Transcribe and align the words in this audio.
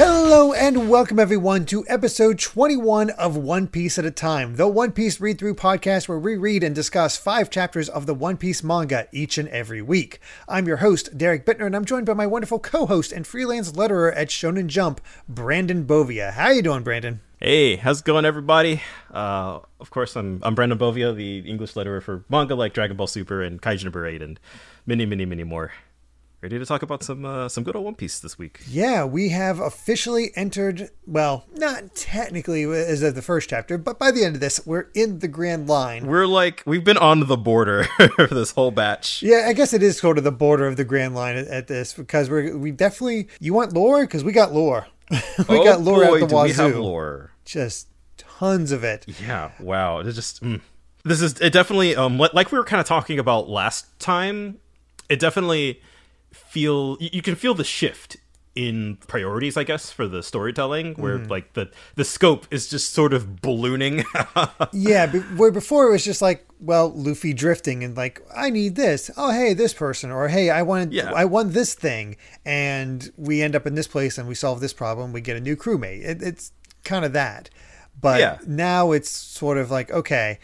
Hello 0.00 0.52
and 0.52 0.88
welcome 0.88 1.18
everyone 1.18 1.64
to 1.64 1.84
episode 1.88 2.38
21 2.38 3.10
of 3.10 3.36
One 3.36 3.66
Piece 3.66 3.98
at 3.98 4.04
a 4.04 4.12
Time, 4.12 4.54
the 4.54 4.68
One 4.68 4.92
Piece 4.92 5.20
read 5.20 5.40
through 5.40 5.56
podcast 5.56 6.06
where 6.06 6.20
we 6.20 6.36
read 6.36 6.62
and 6.62 6.72
discuss 6.72 7.16
five 7.16 7.50
chapters 7.50 7.88
of 7.88 8.06
the 8.06 8.14
One 8.14 8.36
Piece 8.36 8.62
manga 8.62 9.08
each 9.10 9.38
and 9.38 9.48
every 9.48 9.82
week. 9.82 10.20
I'm 10.46 10.68
your 10.68 10.76
host, 10.76 11.18
Derrick 11.18 11.44
Bitner, 11.44 11.66
and 11.66 11.74
I'm 11.74 11.84
joined 11.84 12.06
by 12.06 12.14
my 12.14 12.28
wonderful 12.28 12.60
co-host 12.60 13.10
and 13.10 13.26
freelance 13.26 13.72
letterer 13.72 14.12
at 14.14 14.28
Shonen 14.28 14.68
Jump, 14.68 15.00
Brandon 15.28 15.84
Bovia. 15.84 16.30
How 16.30 16.50
you 16.50 16.62
doing, 16.62 16.84
Brandon? 16.84 17.20
Hey, 17.40 17.74
how's 17.74 17.98
it 17.98 18.04
going, 18.04 18.24
everybody? 18.24 18.80
Uh, 19.12 19.58
of 19.80 19.90
course, 19.90 20.14
I'm 20.14 20.38
I'm 20.44 20.54
Brandon 20.54 20.78
Bovia, 20.78 21.12
the 21.12 21.40
English 21.40 21.74
letterer 21.74 22.00
for 22.00 22.24
manga 22.28 22.54
like 22.54 22.72
Dragon 22.72 22.96
Ball 22.96 23.08
Super 23.08 23.42
and 23.42 23.60
Kaiju 23.60 23.82
Number 23.82 24.06
Eight, 24.06 24.22
and 24.22 24.38
many, 24.86 25.06
many, 25.06 25.24
many 25.24 25.42
more. 25.42 25.72
Ready 26.40 26.56
to 26.56 26.64
talk 26.64 26.82
about 26.82 27.02
some 27.02 27.24
uh, 27.24 27.48
some 27.48 27.64
good 27.64 27.74
old 27.74 27.84
One 27.84 27.96
Piece 27.96 28.20
this 28.20 28.38
week? 28.38 28.60
Yeah, 28.68 29.04
we 29.04 29.30
have 29.30 29.58
officially 29.58 30.30
entered. 30.36 30.90
Well, 31.04 31.44
not 31.56 31.96
technically 31.96 32.62
as 32.62 33.02
of 33.02 33.16
the 33.16 33.22
first 33.22 33.50
chapter, 33.50 33.76
but 33.76 33.98
by 33.98 34.12
the 34.12 34.22
end 34.22 34.36
of 34.36 34.40
this, 34.40 34.64
we're 34.64 34.86
in 34.94 35.18
the 35.18 35.26
Grand 35.26 35.68
Line. 35.68 36.06
We're 36.06 36.28
like 36.28 36.62
we've 36.64 36.84
been 36.84 36.96
on 36.96 37.26
the 37.26 37.36
border 37.36 37.84
for 38.14 38.28
this 38.28 38.52
whole 38.52 38.70
batch. 38.70 39.20
Yeah, 39.20 39.46
I 39.48 39.52
guess 39.52 39.72
it 39.72 39.82
is 39.82 39.98
sort 39.98 40.16
of 40.16 40.22
the 40.22 40.30
border 40.30 40.68
of 40.68 40.76
the 40.76 40.84
Grand 40.84 41.16
Line 41.16 41.36
at, 41.36 41.48
at 41.48 41.66
this 41.66 41.92
because 41.92 42.30
we're 42.30 42.56
we 42.56 42.70
definitely. 42.70 43.26
You 43.40 43.52
want 43.52 43.72
lore 43.72 44.02
because 44.02 44.22
we 44.22 44.30
got 44.30 44.52
lore. 44.52 44.86
we 45.10 45.18
oh 45.48 45.64
got 45.64 45.80
lore 45.80 46.04
boy, 46.04 46.14
out 46.14 46.20
the 46.20 46.26
do 46.28 46.34
wazoo. 46.36 46.66
we 46.66 46.70
have 46.70 46.76
lore? 46.78 47.32
Just 47.46 47.88
tons 48.16 48.70
of 48.70 48.84
it. 48.84 49.06
Yeah, 49.20 49.50
wow. 49.58 49.98
It's 49.98 50.14
just 50.14 50.40
mm. 50.40 50.60
this 51.02 51.20
is 51.20 51.40
it. 51.40 51.52
Definitely, 51.52 51.96
um, 51.96 52.16
like 52.16 52.52
we 52.52 52.58
were 52.58 52.64
kind 52.64 52.80
of 52.80 52.86
talking 52.86 53.18
about 53.18 53.48
last 53.48 53.98
time. 53.98 54.58
It 55.08 55.18
definitely 55.18 55.80
feel 56.50 56.96
you 57.00 57.22
can 57.22 57.34
feel 57.34 57.54
the 57.54 57.64
shift 57.64 58.16
in 58.54 58.96
priorities 59.06 59.56
i 59.56 59.62
guess 59.62 59.92
for 59.92 60.08
the 60.08 60.20
storytelling 60.22 60.94
where 60.94 61.18
mm-hmm. 61.18 61.30
like 61.30 61.52
the 61.52 61.70
the 61.94 62.04
scope 62.04 62.46
is 62.50 62.68
just 62.68 62.92
sort 62.92 63.12
of 63.12 63.40
ballooning 63.40 64.04
Yeah, 64.72 65.06
be- 65.06 65.20
where 65.20 65.50
before 65.52 65.86
it 65.88 65.92
was 65.92 66.04
just 66.04 66.20
like, 66.20 66.46
well, 66.60 66.90
Luffy 66.92 67.32
drifting 67.32 67.84
and 67.84 67.96
like, 67.96 68.20
I 68.34 68.50
need 68.50 68.74
this. 68.74 69.10
Oh, 69.16 69.30
hey, 69.30 69.54
this 69.54 69.72
person, 69.72 70.10
or 70.10 70.28
hey, 70.28 70.50
I 70.50 70.62
wanted, 70.62 70.92
Yeah. 70.92 71.12
I 71.12 71.24
want 71.24 71.52
this 71.52 71.74
thing, 71.74 72.16
and 72.44 73.10
we 73.16 73.42
end 73.42 73.54
up 73.54 73.66
in 73.66 73.74
this 73.74 73.86
place 73.86 74.18
and 74.18 74.28
we 74.28 74.34
solve 74.34 74.60
this 74.60 74.72
problem. 74.72 75.12
We 75.12 75.20
get 75.20 75.36
a 75.36 75.40
new 75.40 75.56
crewmate. 75.56 76.04
It, 76.04 76.22
it's 76.22 76.52
kind 76.84 77.04
of 77.04 77.12
that, 77.12 77.48
but 78.00 78.20
Yeah. 78.20 78.38
now 78.46 78.92
it's 78.92 79.10
sort 79.10 79.58
of 79.58 79.70
like, 79.70 79.90
okay, 79.90 80.38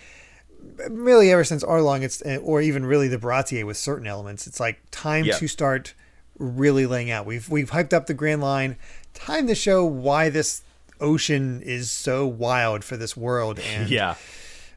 really, 0.91 1.30
ever 1.33 1.44
since 1.44 1.62
Arlong, 1.64 2.03
it's 2.03 2.22
uh, 2.22 2.39
or 2.42 2.61
even 2.61 2.84
really 2.86 3.08
the 3.08 3.19
Baratie 3.19 3.64
with 3.64 3.77
certain 3.77 4.06
elements, 4.06 4.47
it's 4.47 4.61
like 4.61 4.80
time 4.91 5.25
Yeah. 5.25 5.36
to 5.39 5.48
start 5.48 5.94
really 6.39 6.86
laying 6.86 7.11
out. 7.11 7.27
We've 7.27 7.48
we've 7.48 7.70
hyped 7.70 7.92
up 7.92 8.06
the 8.06 8.14
Grand 8.14 8.41
Line. 8.42 8.77
Time 9.14 9.47
to 9.47 9.55
show 9.55 9.84
why 9.84 10.28
this 10.30 10.62
ocean 11.00 11.61
is 11.62 11.91
so 11.91 12.27
wild 12.27 12.84
for 12.84 12.97
this 12.97 13.17
world 13.17 13.58
and 13.75 13.89
yeah 13.91 14.14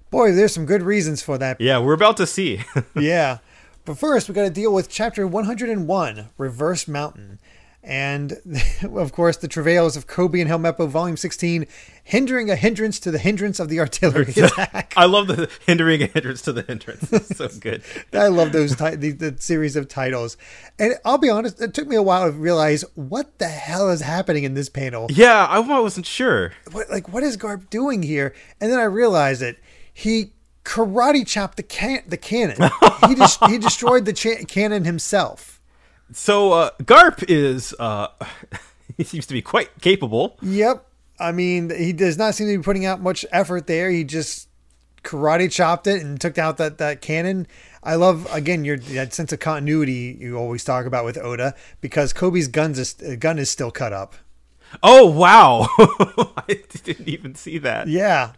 Boy, 0.10 0.32
there's 0.32 0.54
some 0.54 0.66
good 0.66 0.82
reasons 0.82 1.22
for 1.22 1.38
that. 1.38 1.60
yeah 1.62 1.78
we're 1.80 1.94
about 1.94 2.18
to 2.18 2.28
see 2.28 2.62
Yeah. 2.96 3.38
But 3.86 3.98
first, 3.98 4.28
we 4.28 4.36
got 4.36 4.42
to 4.44 4.50
deal 4.50 4.74
with 4.74 4.90
chapter 4.90 5.26
101, 5.26 6.28
Reverse 6.38 6.88
Mountain. 6.90 7.40
And, 7.88 8.34
of 8.84 9.14
course, 9.14 9.38
the 9.38 9.48
travails 9.48 9.96
of 9.96 10.08
Koby 10.08 10.42
and 10.42 10.50
Helmeppo, 10.50 10.90
Volume 10.90 11.16
16, 11.16 11.66
hindering 12.04 12.50
a 12.50 12.56
hindrance 12.58 13.00
to 13.00 13.12
the 13.12 13.18
hindrance 13.18 13.62
of 13.62 13.70
the 13.70 13.80
artillery 13.80 14.34
attack. 14.36 14.94
i 14.98 15.06
love 15.06 15.28
the 15.28 15.50
hindering 15.66 16.02
a 16.04 16.08
hindrance 16.08 16.42
to 16.42 16.52
the 16.54 16.62
hindrance 16.64 17.12
it's 17.14 17.38
so 17.38 17.48
good 17.60 17.82
I 18.14 18.28
love 18.28 18.52
those 18.52 18.76
ti- 18.76 18.96
the, 18.96 19.12
the 19.12 19.36
series 19.40 19.76
of 19.78 19.88
titles. 19.88 20.36
And 20.78 20.96
I'll 21.06 21.18
be 21.18 21.30
honest, 21.30 21.62
it 21.62 21.74
took 21.74 21.88
me 21.88 21.96
a 21.96 22.02
while 22.04 22.26
to 22.30 22.32
realize 22.38 22.84
what 22.96 23.40
the 23.40 23.48
hell 23.48 23.90
is 23.90 24.02
happening 24.02 24.44
in 24.44 24.54
this 24.54 24.68
panel. 24.70 25.08
yeah 25.10 25.46
i 25.50 25.60
wasn't 25.60 26.06
sure 26.06 26.52
What, 26.72 26.90
like, 26.90 27.08
what 27.14 27.24
is 27.24 27.38
Garp 27.38 27.70
doing 27.70 28.04
here? 28.04 28.34
And 28.60 28.70
then 28.72 28.80
I 28.80 28.84
realized 28.84 29.42
it. 29.42 29.58
He 29.94 30.34
karate 30.66 31.26
chopped 31.26 31.56
the 31.58 31.64
can- 31.64 32.04
the 32.08 32.18
cannon. 32.18 32.70
he 33.08 33.16
just 33.16 33.42
he 33.46 33.58
destroyed 33.58 34.04
the 34.06 34.14
cha- 34.14 34.44
cannon 34.48 34.84
himself. 34.86 35.57
So 36.14 36.54
uh 36.54 36.70
garp 36.84 37.24
is 37.28 37.74
uh 37.80 38.08
he 38.98 39.04
seems 39.04 39.26
to 39.28 39.34
be 39.34 39.42
quite 39.42 39.70
capable 39.82 40.38
Yep. 40.42 40.86
I 41.20 41.32
mean, 41.32 41.72
he 41.76 41.94
does 41.94 42.18
not 42.18 42.36
seem 42.36 42.48
to 42.48 42.58
be 42.58 42.64
putting 42.64 42.86
out 42.86 43.02
much 43.02 43.26
effort 43.32 43.66
there. 43.66 43.90
He 43.90 44.04
just 44.04 44.48
karate 45.04 45.52
chopped 45.52 45.88
it 45.88 46.02
and 46.02 46.20
took 46.22 46.38
out 46.38 46.58
that, 46.58 46.78
that 46.78 47.02
cannon. 47.02 47.48
I 47.84 47.96
love 47.96 48.28
again 48.32 48.64
your 48.66 48.78
that 48.78 49.14
sense 49.14 49.32
of 49.32 49.40
continuity 49.40 50.18
you 50.20 50.38
always 50.38 50.64
talk 50.64 50.86
about 50.86 51.06
with 51.06 51.18
Oda 51.18 51.56
because 51.82 52.14
Koby's 52.14 52.48
guns 52.48 52.78
is, 52.78 52.94
gun 53.20 53.40
is 53.40 53.50
still 53.50 53.72
cut 53.72 53.94
up. 53.94 54.16
oh 54.84 55.06
wow 55.06 55.66
i 56.50 56.60
didn't 56.84 57.08
even 57.08 57.34
see 57.36 57.58
that 57.58 57.88
Yeah, 57.88 58.34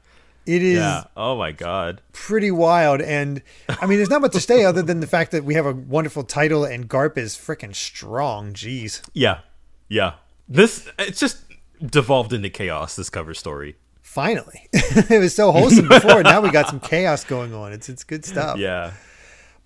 it 0.56 0.64
is 0.64 0.78
yeah 0.78 1.04
oh 1.16 1.38
my 1.38 1.52
god 1.52 2.02
pretty 2.14 2.52
wild. 2.52 3.02
And 3.02 3.42
I 3.68 3.86
mean, 3.86 3.98
there's 3.98 4.10
not 4.10 4.22
much 4.22 4.34
to 4.34 4.40
say 4.40 4.64
other 4.66 4.82
than 4.82 5.00
the 5.00 5.08
fact 5.08 5.32
that 5.32 5.44
we 5.44 5.54
have 5.56 5.66
a 5.66 5.72
wonderful 5.74 6.24
title 6.24 6.66
and 6.66 6.88
Garp 6.90 7.18
is 7.18 7.36
freaking 7.36 7.74
strong. 7.74 8.54
Jeez. 8.54 9.02
yeah 9.14 9.40
yeah 9.88 10.14
this 10.48 10.88
it's 11.00 11.20
just 11.20 11.38
devolved 11.84 12.34
into 12.34 12.50
chaos 12.50 12.96
this 12.96 13.10
cover 13.10 13.34
story 13.34 13.78
Finally, 14.02 14.68
it 14.74 15.20
was 15.20 15.36
so 15.36 15.52
wholesome 15.52 15.88
before. 15.88 16.24
now 16.24 16.42
we 16.42 16.50
got 16.50 16.68
some 16.68 16.80
chaos 16.80 17.24
going 17.24 17.54
on. 17.54 17.72
It's 17.72 17.90
it's 17.90 18.04
good 18.04 18.26
stuff. 18.26 18.58
yeah 18.58 18.94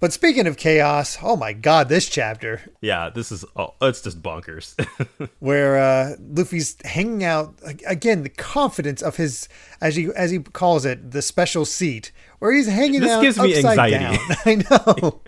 But 0.03 0.12
speaking 0.12 0.47
of 0.47 0.58
chaos, 0.58 1.18
oh 1.24 1.38
my 1.38 1.53
god, 1.53 1.88
this 1.88 2.09
chapter 2.09 2.59
Yeah, 2.81 3.09
this 3.09 3.31
is 3.31 3.46
oh, 3.56 3.74
it's 3.81 4.02
just 4.02 4.22
bonkers. 4.22 4.75
where 5.40 5.78
uh, 5.78 6.18
Luffy's 6.19 6.75
hanging 6.84 7.24
out 7.24 7.58
again, 7.88 8.24
the 8.24 8.30
confidence 8.30 9.02
of 9.02 9.16
his 9.16 9.47
as 9.80 9.96
he 9.96 10.09
as 10.14 10.30
he 10.30 10.40
calls 10.40 10.84
it, 10.84 11.12
the 11.12 11.22
special 11.22 11.64
seat, 11.64 12.12
where 12.40 12.52
he's 12.52 12.68
hanging 12.68 13.00
This 13.00 13.12
out 13.12 13.22
gives 13.22 13.40
me 13.40 13.56
anxiety. 13.56 13.94
down. 13.94 14.18
I 14.46 14.56
know. 14.69 15.22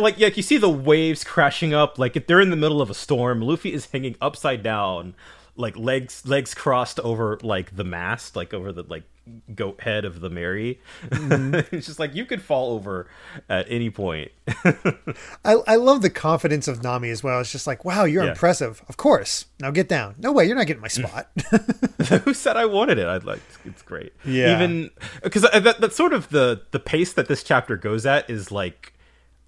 Like, 0.00 0.18
yeah, 0.18 0.30
you 0.34 0.42
see 0.42 0.56
the 0.56 0.68
waves 0.68 1.22
crashing 1.22 1.72
up, 1.72 1.96
like 1.96 2.26
they're 2.26 2.40
in 2.40 2.50
the 2.50 2.56
middle 2.56 2.82
of 2.82 2.90
a 2.90 2.94
storm. 2.94 3.40
Luffy 3.42 3.72
is 3.72 3.86
hanging 3.92 4.16
upside 4.20 4.64
down, 4.64 5.14
like 5.54 5.76
legs 5.76 6.26
legs 6.26 6.52
crossed 6.52 6.98
over 6.98 7.38
like 7.44 7.76
the 7.76 7.84
mast, 7.84 8.34
like 8.34 8.52
over 8.52 8.72
the 8.72 8.82
like 8.82 9.04
goat 9.54 9.80
head 9.82 10.04
of 10.04 10.20
the 10.20 10.30
Mary. 10.30 10.80
Mm-hmm. 11.08 11.54
it's 11.74 11.86
just 11.86 11.98
like 11.98 12.14
you 12.14 12.24
could 12.24 12.42
fall 12.42 12.72
over 12.72 13.06
at 13.48 13.66
any 13.68 13.90
point. 13.90 14.30
I, 15.44 15.56
I 15.66 15.76
love 15.76 16.02
the 16.02 16.10
confidence 16.10 16.68
of 16.68 16.82
Nami 16.82 17.10
as 17.10 17.22
well. 17.22 17.40
It's 17.40 17.52
just 17.52 17.66
like, 17.66 17.84
wow, 17.84 18.04
you're 18.04 18.24
Yeah. 18.24 18.30
impressive. 18.30 18.82
Of 18.88 18.96
course. 18.96 19.46
Now 19.60 19.70
get 19.70 19.88
down. 19.88 20.14
No 20.18 20.32
way, 20.32 20.46
you're 20.46 20.56
not 20.56 20.66
getting 20.66 20.82
my 20.82 20.88
mm. 20.88 21.06
spot. 21.06 22.22
Who 22.24 22.34
said 22.34 22.56
I 22.56 22.66
wanted 22.66 22.98
it? 22.98 23.06
I'd 23.06 23.24
like 23.24 23.40
it's 23.64 23.82
great. 23.82 24.12
Yeah. 24.24 24.54
Even 24.54 24.90
because 25.22 25.42
that, 25.42 25.80
that's 25.80 25.96
sort 25.96 26.12
of 26.12 26.28
the 26.30 26.62
the 26.70 26.80
pace 26.80 27.12
that 27.12 27.28
this 27.28 27.42
chapter 27.42 27.76
goes 27.76 28.06
at 28.06 28.28
is 28.28 28.50
like 28.50 28.94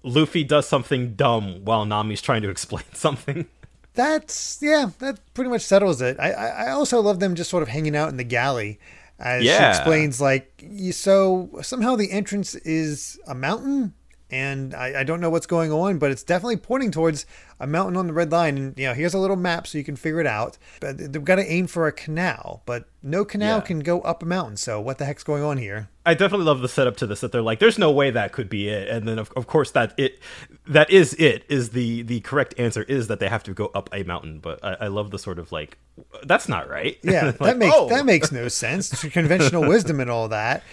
Luffy 0.03 0.43
does 0.43 0.67
something 0.67 1.15
dumb 1.15 1.63
while 1.63 1.85
Nami's 1.85 2.21
trying 2.21 2.41
to 2.43 2.49
explain 2.49 2.85
something. 2.93 3.47
That's 3.95 4.57
yeah, 4.61 4.89
that 4.99 5.19
pretty 5.33 5.49
much 5.49 5.61
settles 5.61 6.01
it. 6.01 6.19
I 6.19 6.31
I 6.31 6.71
also 6.71 6.99
love 6.99 7.19
them 7.19 7.35
just 7.35 7.49
sort 7.49 7.63
of 7.63 7.69
hanging 7.69 7.95
out 7.95 8.09
in 8.09 8.17
the 8.17 8.23
galley 8.23 8.79
as 9.23 9.43
Yeah. 9.43 9.71
she 9.73 9.77
explains 9.79 10.21
like 10.21 10.63
you, 10.67 10.91
so 10.91 11.49
somehow 11.61 11.95
the 11.95 12.11
entrance 12.11 12.53
is 12.55 13.19
a 13.25 13.33
mountain 13.33 13.93
and 14.33 14.73
I, 14.73 15.01
I 15.01 15.03
don't 15.03 15.21
know 15.21 15.29
what's 15.29 15.45
going 15.45 15.71
on, 15.71 15.99
but 15.99 16.09
it's 16.09 16.23
definitely 16.23 16.57
pointing 16.57 16.89
towards 16.89 17.27
a 17.59 17.67
mountain 17.67 17.95
on 17.95 18.07
the 18.07 18.13
red 18.13 18.31
line. 18.31 18.57
And 18.57 18.77
you 18.77 18.87
know, 18.87 18.93
here's 18.95 19.13
a 19.13 19.19
little 19.19 19.35
map 19.35 19.67
so 19.67 19.77
you 19.77 19.83
can 19.83 19.95
figure 19.95 20.19
it 20.19 20.25
out. 20.25 20.57
But 20.79 20.97
they've 20.97 21.23
got 21.23 21.35
to 21.35 21.45
aim 21.45 21.67
for 21.67 21.85
a 21.85 21.91
canal, 21.91 22.63
but 22.65 22.85
no 23.03 23.23
canal 23.25 23.57
Yeah. 23.59 23.61
can 23.63 23.79
go 23.81 24.01
up 24.01 24.23
a 24.23 24.25
mountain. 24.25 24.57
So 24.57 24.81
what 24.81 24.97
the 24.97 25.05
heck's 25.05 25.23
going 25.23 25.43
on 25.43 25.57
here? 25.57 25.89
I 26.03 26.15
definitely 26.15 26.47
love 26.47 26.61
the 26.61 26.67
setup 26.67 26.97
to 26.97 27.07
this 27.07 27.21
that 27.21 27.31
they're 27.31 27.43
like, 27.43 27.59
there's 27.59 27.77
no 27.77 27.91
way 27.91 28.09
that 28.09 28.31
could 28.31 28.49
be 28.49 28.69
it, 28.69 28.89
and 28.89 29.07
then 29.07 29.19
of, 29.19 29.31
of 29.37 29.45
course 29.45 29.69
that 29.71 29.93
it 29.97 30.19
that 30.67 30.89
is 30.89 31.13
it 31.13 31.45
is 31.47 31.69
the 31.69 32.01
the 32.01 32.19
correct 32.21 32.55
answer 32.57 32.81
is 32.83 33.07
that 33.07 33.19
they 33.19 33.29
have 33.29 33.43
to 33.43 33.53
go 33.53 33.67
up 33.75 33.87
a 33.93 34.01
mountain. 34.03 34.39
But 34.39 34.63
I, 34.65 34.77
I 34.81 34.87
love 34.87 35.11
the 35.11 35.19
sort 35.19 35.37
of 35.37 35.51
like 35.51 35.77
that's 36.23 36.49
not 36.49 36.67
right. 36.67 36.97
Yeah, 37.03 37.25
Like, 37.39 37.39
that 37.39 37.57
makes 37.57 37.75
oh. 37.77 37.87
that 37.89 38.05
makes 38.05 38.31
no 38.31 38.47
sense. 38.47 38.91
It's 38.91 39.13
conventional 39.13 39.67
wisdom 39.67 39.99
and 39.99 40.09
all 40.09 40.29
that. 40.29 40.63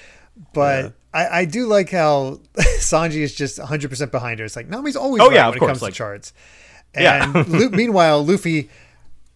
But 0.54 0.94
I, 1.12 1.40
I 1.40 1.44
do 1.44 1.66
like 1.66 1.90
how 1.90 2.40
Sanji 2.78 3.16
is 3.22 3.34
just 3.34 3.58
100% 3.58 4.10
behind 4.10 4.38
her. 4.40 4.44
It's 4.46 4.56
like 4.56 4.68
Nami's 4.68 4.96
always 4.96 5.20
Oh, 5.22 5.26
right 5.28 5.34
yeah, 5.34 5.40
when 5.46 5.48
of 5.50 5.56
it 5.56 5.58
course, 5.58 5.70
comes 5.70 5.82
like- 5.82 5.92
to 5.94 5.98
charts. 5.98 6.32
Yeah. 6.94 7.32
And 7.34 7.48
Lu- 7.52 7.70
meanwhile, 7.70 8.24
Luffy 8.24 8.68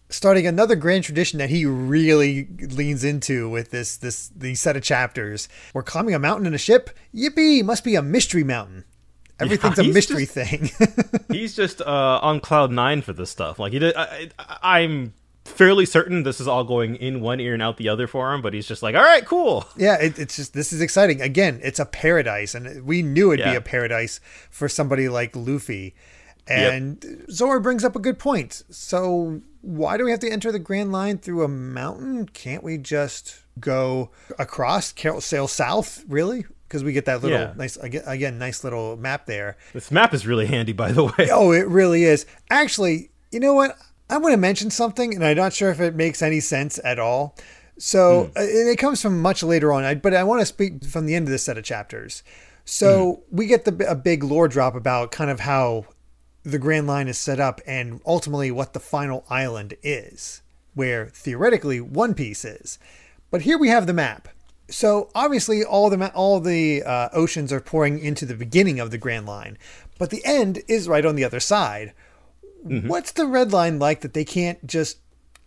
starting 0.09 0.45
another 0.45 0.75
grand 0.75 1.03
tradition 1.03 1.39
that 1.39 1.49
he 1.49 1.65
really 1.65 2.47
leans 2.59 3.03
into 3.03 3.49
with 3.49 3.71
this 3.71 3.97
this 3.97 4.29
these 4.35 4.59
set 4.61 4.75
of 4.77 4.83
chapters. 4.83 5.47
We're 5.73 5.83
climbing 5.83 6.13
a 6.13 6.19
mountain 6.19 6.45
in 6.47 6.53
a 6.53 6.57
ship. 6.57 6.89
Yippee! 7.13 7.63
Must 7.63 7.83
be 7.83 7.95
a 7.95 8.01
mystery 8.01 8.43
mountain. 8.43 8.83
Everything's 9.39 9.79
a 9.79 9.83
mystery 9.83 10.25
just- 10.25 10.33
thing. 10.33 10.69
He's 11.29 11.55
just 11.55 11.81
uh, 11.81 12.19
on 12.21 12.39
cloud 12.39 12.71
nine 12.71 13.01
for 13.01 13.13
this 13.13 13.29
stuff. 13.29 13.57
Like 13.59 13.73
he 13.73 13.79
did. 13.79 13.95
I, 13.95 14.29
I, 14.39 14.83
I'm 14.83 15.13
fairly 15.45 15.85
certain 15.85 16.23
this 16.23 16.41
is 16.41 16.47
all 16.47 16.63
going 16.63 16.95
in 16.95 17.21
one 17.21 17.39
ear 17.39 17.53
and 17.53 17.61
out 17.63 17.77
the 17.77 17.87
other 17.87 18.07
for 18.07 18.33
him. 18.33 18.41
But 18.41 18.53
he's 18.53 18.67
just 18.67 18.83
like, 18.83 18.95
all 18.95 19.01
right, 19.03 19.25
cool. 19.25 19.65
Yeah, 19.77 19.95
it, 20.01 20.19
it's 20.19 20.35
just 20.35 20.53
this 20.53 20.73
is 20.73 20.81
exciting. 20.81 21.21
Again, 21.21 21.59
it's 21.63 21.79
a 21.79 21.85
paradise, 21.85 22.53
and 22.55 22.85
we 22.85 23.01
knew 23.01 23.31
it'd 23.31 23.45
be 23.45 23.55
a 23.55 23.61
paradise 23.61 24.19
for 24.49 24.67
somebody 24.67 25.07
like 25.07 25.35
Luffy. 25.35 25.95
And 26.47 27.25
Zoro 27.31 27.59
brings 27.59 27.83
up 27.83 27.95
a 27.95 27.99
good 27.99 28.19
point. 28.19 28.63
So 28.69 29.41
why 29.61 29.97
do 29.97 30.05
we 30.05 30.11
have 30.11 30.19
to 30.19 30.29
enter 30.29 30.51
the 30.51 30.59
Grand 30.59 30.91
Line 30.91 31.17
through 31.17 31.43
a 31.43 31.47
mountain? 31.47 32.27
Can't 32.27 32.63
we 32.63 32.77
just 32.77 33.43
go 33.59 34.11
across, 34.37 34.93
sail 35.21 35.47
south, 35.47 36.03
really? 36.07 36.45
Because 36.67 36.83
we 36.83 36.93
get 36.93 37.05
that 37.05 37.23
little 37.23 37.39
Yeah. 37.39 37.53
nice 37.55 37.77
again, 37.77 38.37
nice 38.37 38.63
little 38.63 38.95
map 38.97 39.25
there. 39.25 39.57
This 39.73 39.91
map 39.91 40.13
is 40.13 40.27
really 40.27 40.45
handy, 40.45 40.71
by 40.73 40.91
the 40.91 41.05
way. 41.05 41.29
Oh, 41.31 41.51
it 41.51 41.67
really 41.67 42.03
is. 42.03 42.27
Actually, 42.51 43.09
you 43.31 43.39
know 43.39 43.53
what? 43.53 43.75
I'm 44.09 44.21
going 44.21 44.33
to 44.33 44.37
mention 44.37 44.69
something, 44.69 45.13
and 45.13 45.25
I'm 45.25 45.37
not 45.37 45.53
sure 45.53 45.71
if 45.71 45.79
it 45.79 45.95
makes 45.95 46.21
any 46.21 46.39
sense 46.39 46.79
at 46.83 46.99
all. 46.99 47.35
So, 47.77 48.31
uh, 48.35 48.41
and 48.41 48.69
it 48.69 48.77
comes 48.77 49.01
from 49.01 49.21
much 49.21 49.43
later 49.43 49.73
on, 49.73 49.99
but 49.99 50.13
I 50.13 50.23
want 50.23 50.41
to 50.41 50.45
speak 50.45 50.85
from 50.85 51.05
the 51.05 51.15
end 51.15 51.27
of 51.27 51.31
this 51.31 51.43
set 51.43 51.57
of 51.57 51.63
chapters. 51.63 52.23
So, 52.63 53.23
we 53.31 53.47
get 53.47 53.65
the 53.65 53.89
a 53.89 53.95
big 53.95 54.23
lore 54.23 54.47
drop 54.47 54.75
about 54.75 55.11
kind 55.11 55.29
of 55.29 55.41
how 55.41 55.85
the 56.43 56.59
Grand 56.59 56.87
Line 56.87 57.07
is 57.07 57.17
set 57.17 57.39
up 57.39 57.59
and 57.65 57.99
ultimately 58.05 58.51
what 58.51 58.73
the 58.73 58.79
final 58.79 59.25
island 59.29 59.75
is, 59.83 60.41
where 60.73 61.07
theoretically 61.07 61.81
One 61.81 62.13
Piece 62.13 62.45
is. 62.45 62.79
But 63.31 63.41
here 63.41 63.57
we 63.57 63.69
have 63.69 63.87
the 63.87 63.93
map. 63.93 64.29
So 64.69 65.09
obviously, 65.13 65.63
all 65.63 65.89
the 65.89 65.97
ma- 65.97 66.11
all 66.13 66.39
the 66.39 66.83
uh, 66.83 67.09
oceans 67.13 67.51
are 67.51 67.59
pouring 67.59 67.99
into 67.99 68.25
the 68.25 68.35
beginning 68.35 68.79
of 68.79 68.91
the 68.91 68.97
Grand 68.97 69.25
Line, 69.25 69.57
but 69.99 70.09
the 70.09 70.23
end 70.25 70.61
is 70.67 70.87
right 70.87 71.05
on 71.05 71.15
the 71.15 71.23
other 71.23 71.39
side. 71.39 71.93
Mm-hmm. 72.65 72.87
What's 72.87 73.11
the 73.11 73.27
red 73.27 73.53
line 73.53 73.79
like 73.79 74.01
that 74.01 74.13
they 74.13 74.25
can't 74.25 74.65
just 74.65 74.97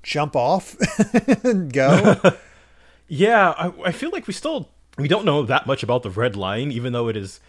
jump 0.03 0.37
off 0.37 0.77
and 1.45 1.73
go? 1.73 2.21
Yeah, 3.09 3.55
I, 3.57 3.73
I 3.87 3.93
feel 3.93 4.11
like 4.11 4.27
we 4.27 4.35
still 4.35 4.69
we 4.99 5.09
don't 5.09 5.25
know 5.25 5.43
that 5.43 5.67
much 5.67 5.83
about 5.83 6.03
the 6.03 6.11
red 6.11 6.37
line, 6.37 6.71
even 6.71 6.93
though 6.93 7.09
it 7.09 7.17
is. 7.17 7.41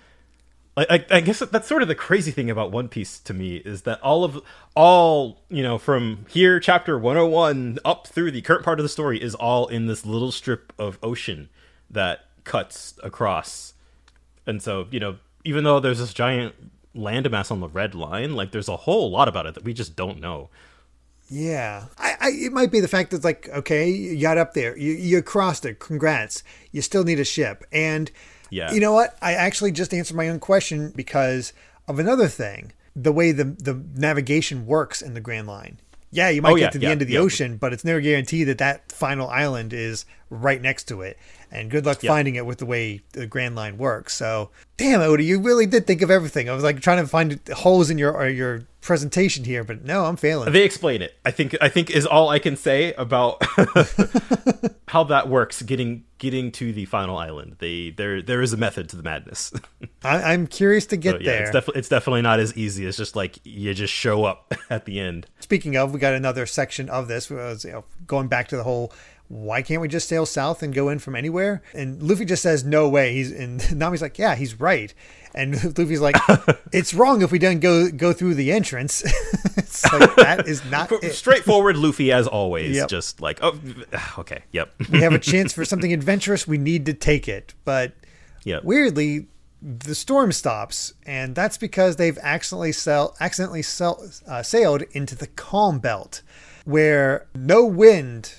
I, 0.78 0.86
I, 0.90 1.06
I 1.18 1.20
guess 1.20 1.40
that's 1.40 1.68
sort 1.68 1.82
of 1.82 1.90
the 1.90 1.96
crazy 1.96 2.32
thing 2.32 2.50
about 2.50 2.72
One 2.72 2.88
Piece 2.88 3.20
to 3.20 3.34
me 3.34 3.58
is 3.58 3.82
that 3.82 4.02
all 4.02 4.24
of 4.24 4.42
all 4.76 5.42
you 5.50 5.62
know 5.62 5.78
from 5.78 6.26
here, 6.30 6.62
chapter 6.62 6.98
one 6.98 7.18
hundred 7.18 7.28
one 7.28 7.80
up 7.84 8.08
through 8.08 8.32
the 8.32 8.42
current 8.42 8.64
part 8.64 8.80
of 8.80 8.84
the 8.84 8.90
story 8.90 9.22
is 9.22 9.36
all 9.36 9.68
in 9.68 9.88
this 9.88 10.06
little 10.06 10.32
strip 10.32 10.72
of 10.80 10.98
ocean 11.04 11.50
that 11.90 12.22
cuts 12.46 12.98
across, 13.04 13.74
and 14.48 14.64
so 14.64 14.88
you 14.92 15.00
know 15.02 15.18
even 15.44 15.66
though 15.66 15.82
there's 15.82 16.00
this 16.00 16.14
giant 16.14 16.56
landmass 16.96 17.52
on 17.52 17.60
the 17.60 17.68
red 17.70 17.94
line, 17.96 18.36
like 18.36 18.52
there's 18.52 18.68
a 18.70 18.78
whole 18.78 19.10
lot 19.12 19.28
about 19.28 19.46
it 19.46 19.54
that 19.56 19.64
we 19.64 19.74
just 19.74 19.96
don't 19.96 20.20
know. 20.20 20.50
Yeah, 21.32 21.86
I, 21.98 22.16
I, 22.20 22.30
it 22.32 22.52
might 22.52 22.72
be 22.72 22.80
the 22.80 22.88
fact 22.88 23.12
that 23.12 23.18
it's 23.18 23.26
like, 23.26 23.48
okay, 23.50 23.88
you 23.88 24.20
got 24.20 24.40
up 24.40 24.54
there, 24.56 24.76
you, 24.76 24.94
you 24.94 25.22
crossed 25.22 25.64
it, 25.66 25.78
congrats. 25.80 26.44
You 26.72 26.82
still 26.82 27.04
need 27.04 27.20
a 27.20 27.24
ship, 27.26 27.64
and 27.72 28.10
Yeah. 28.50 28.72
you 28.72 28.80
know 28.80 28.94
what? 28.94 29.16
I 29.22 29.34
actually 29.34 29.72
just 29.72 29.94
answered 29.94 30.18
my 30.18 30.28
own 30.30 30.40
question 30.40 30.92
because 30.96 31.54
of 31.88 32.00
another 32.00 32.28
thing: 32.28 32.72
the 32.96 33.12
way 33.12 33.32
the 33.32 33.44
the 33.44 33.80
navigation 33.96 34.66
works 34.66 35.02
in 35.04 35.14
the 35.14 35.22
Grand 35.22 35.46
Line. 35.48 35.80
Yeah, 36.12 36.30
you 36.30 36.42
oh, 36.42 36.44
might 36.44 36.52
Oh, 36.52 36.56
get 36.56 36.62
yeah, 36.62 36.70
to 36.72 36.80
the 36.80 36.86
yeah, 36.86 36.92
end 36.92 37.02
of 37.02 37.08
the 37.08 37.14
yeah. 37.16 37.20
ocean, 37.20 37.58
but 37.58 37.74
it's 37.74 37.86
never 37.86 38.02
guaranteed 38.02 38.48
that 38.48 38.58
that 38.58 38.92
final 38.92 39.28
island 39.30 39.74
is 39.74 40.06
right 40.30 40.62
next 40.62 40.86
to 40.86 41.02
it. 41.02 41.18
And 41.52 41.72
good 41.72 41.86
luck 41.86 42.02
finding 42.02 42.36
it 42.36 42.46
with 42.46 42.60
the 42.60 42.66
way 42.66 43.02
the 43.14 43.26
Grand 43.26 43.56
Line 43.56 43.78
works. 43.78 44.14
So, 44.16 44.52
damn, 44.78 45.02
Oda, 45.02 45.24
you 45.24 45.40
really 45.40 45.66
did 45.66 45.88
think 45.88 46.02
of 46.02 46.12
everything. 46.12 46.50
I 46.50 46.54
was 46.54 46.64
like 46.64 46.80
trying 46.80 47.02
to 47.02 47.08
find 47.08 47.40
holes 47.54 47.90
in 47.90 47.98
your 47.98 48.12
or 48.16 48.28
your 48.30 48.66
presentation 48.90 49.44
here, 49.44 49.64
but 49.64 49.86
no, 49.86 50.06
I'm 50.06 50.16
failing. 50.18 50.52
They 50.52 50.64
explain 50.64 51.04
it. 51.04 51.14
I 51.24 51.30
think 51.30 51.56
I 51.62 51.70
think 51.70 51.92
is 51.92 52.08
all 52.08 52.30
I 52.30 52.40
can 52.40 52.56
say 52.56 52.92
about 52.94 53.38
how 54.88 55.04
that 55.04 55.30
works. 55.30 55.62
Getting 55.62 56.06
getting 56.18 56.52
to 56.54 56.74
the 56.74 56.86
final 56.86 57.16
island. 57.16 57.58
They 57.60 57.92
there 57.92 58.24
there 58.24 58.42
is 58.42 58.52
a 58.52 58.58
method 58.58 58.90
to 58.90 58.96
the 58.96 59.04
madness. 59.04 59.54
I, 60.04 60.34
I'm 60.34 60.48
curious 60.48 60.88
to 60.88 60.98
get 60.98 61.18
So, 61.18 61.18
yeah, 61.20 61.32
there. 61.34 61.42
it's 61.44 61.52
definitely 61.52 61.80
it's 61.80 61.90
definitely 61.90 62.24
not 62.24 62.40
as 62.40 62.58
easy 62.58 62.88
as 62.88 62.98
just 62.98 63.16
like 63.16 63.38
you 63.44 63.76
just 63.76 63.94
show 63.94 64.24
up 64.26 64.52
at 64.72 64.86
the 64.86 65.00
end. 65.00 65.28
Speaking 65.40 65.78
of, 65.78 65.94
we 65.94 66.00
got 66.00 66.14
another 66.16 66.48
section 66.48 66.90
of 66.90 67.08
this. 67.08 67.30
Was, 67.30 67.64
you 67.64 67.72
know, 67.72 67.86
going 68.08 68.28
back 68.28 68.48
to 68.48 68.58
the 68.58 68.64
whole, 68.64 68.92
why 69.30 69.62
can't 69.62 69.80
we 69.80 69.88
just 69.88 70.10
sail 70.10 70.26
south 70.26 70.64
and 70.64 70.74
go 70.74 70.90
in 70.90 70.98
from 70.98 71.16
anywhere? 71.16 71.62
And 71.74 72.02
Luffy 72.02 72.26
just 72.26 72.42
says, 72.42 72.66
no 72.66 72.90
way. 72.90 73.14
He's 73.14 73.32
and 73.32 73.60
Nami's 73.76 74.02
like, 74.02 74.18
yeah, 74.18 74.36
he's 74.36 74.60
right. 74.60 74.94
And 75.36 75.54
Luffy's 75.78 76.02
like, 76.02 76.16
it's 76.74 76.96
wrong 76.96 77.22
if 77.22 77.32
we 77.32 77.38
don't 77.38 77.60
go 77.60 77.92
go 77.92 78.12
through 78.12 78.34
the 78.34 78.52
entrance. 78.52 79.04
it's 79.56 79.92
like 79.94 80.16
that 80.16 80.48
is 80.48 80.66
not. 80.66 80.92
Straightforward 81.12 81.78
Luffy 81.78 82.12
as 82.12 82.28
always. 82.28 82.76
Yep. 82.76 82.90
Just 82.90 83.22
like 83.22 83.40
oh 83.44 83.58
okay 84.18 84.44
yep 84.52 84.74
We 84.92 85.00
have 85.02 85.14
a 85.14 85.20
chance 85.20 85.54
for 85.54 85.64
something 85.64 85.94
adventurous. 85.94 86.48
We 86.48 86.58
need 86.58 86.88
to 86.88 86.94
take 86.94 87.28
it. 87.28 87.54
But 87.66 87.94
yep. 88.44 88.64
weirdly, 88.64 89.28
the 89.62 89.94
storm 89.94 90.32
stops, 90.32 90.94
and 91.06 91.36
that's 91.36 91.58
because 91.58 91.98
they've 91.98 92.18
accidentally 92.24 92.72
sell, 92.72 93.16
accidentally 93.20 93.62
sell, 93.62 94.04
uh, 94.28 94.42
sailed 94.42 94.84
into 94.94 95.16
the 95.16 95.28
calm 95.28 95.78
belt, 95.78 96.24
where 96.66 97.28
no 97.36 97.64
wind 97.64 98.34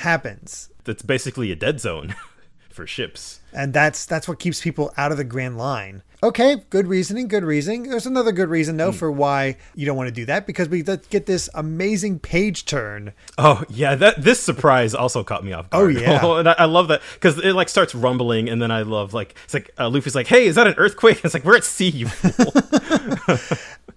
happens, 0.00 0.68
That's 0.84 1.02
basically 1.02 1.50
a 1.52 1.56
dead 1.56 1.80
zone 1.80 2.14
for 2.70 2.86
ships. 2.86 3.40
and 3.52 3.72
that's 3.72 4.04
that's 4.06 4.28
what 4.28 4.38
keeps 4.38 4.60
people 4.60 4.92
out 4.96 5.10
of 5.12 5.18
the 5.18 5.24
Grand 5.24 5.56
Line. 5.58 6.02
Okay, 6.22 6.56
good 6.68 6.86
reasoning, 6.86 7.28
good 7.28 7.44
reasoning. 7.44 7.84
There's 7.84 8.04
another 8.04 8.30
good 8.30 8.50
reason 8.50 8.76
though 8.76 8.92
for 8.92 9.10
why 9.10 9.56
you 9.74 9.86
don't 9.86 9.96
want 9.96 10.08
to 10.08 10.14
do 10.14 10.26
that 10.26 10.46
because 10.46 10.68
we 10.68 10.82
get 10.82 11.24
this 11.24 11.48
amazing 11.54 12.18
page 12.18 12.66
turn. 12.66 13.14
Oh 13.38 13.64
yeah, 13.70 13.94
that 13.94 14.22
this 14.22 14.38
surprise 14.38 14.94
also 14.94 15.24
caught 15.24 15.42
me 15.44 15.54
off 15.54 15.70
guard. 15.70 15.84
Oh, 15.84 15.88
yeah. 15.88 16.24
and 16.38 16.46
I, 16.46 16.56
I 16.58 16.64
love 16.66 16.88
that 16.88 17.00
because 17.14 17.38
it 17.38 17.54
like 17.54 17.70
starts 17.70 17.94
rumbling, 17.94 18.50
and 18.50 18.60
then 18.60 18.70
I 18.70 18.82
love 18.82 19.14
like 19.14 19.34
it's 19.44 19.54
like 19.54 19.70
uh, 19.78 19.88
Luffy's 19.88 20.14
like, 20.14 20.26
"Hey, 20.26 20.46
is 20.46 20.56
that 20.56 20.66
an 20.66 20.74
earthquake?" 20.76 21.20
It's 21.24 21.32
like 21.32 21.44
we're 21.44 21.56
at 21.56 21.64
sea, 21.64 21.88
you 21.88 22.08
fool. 22.08 23.38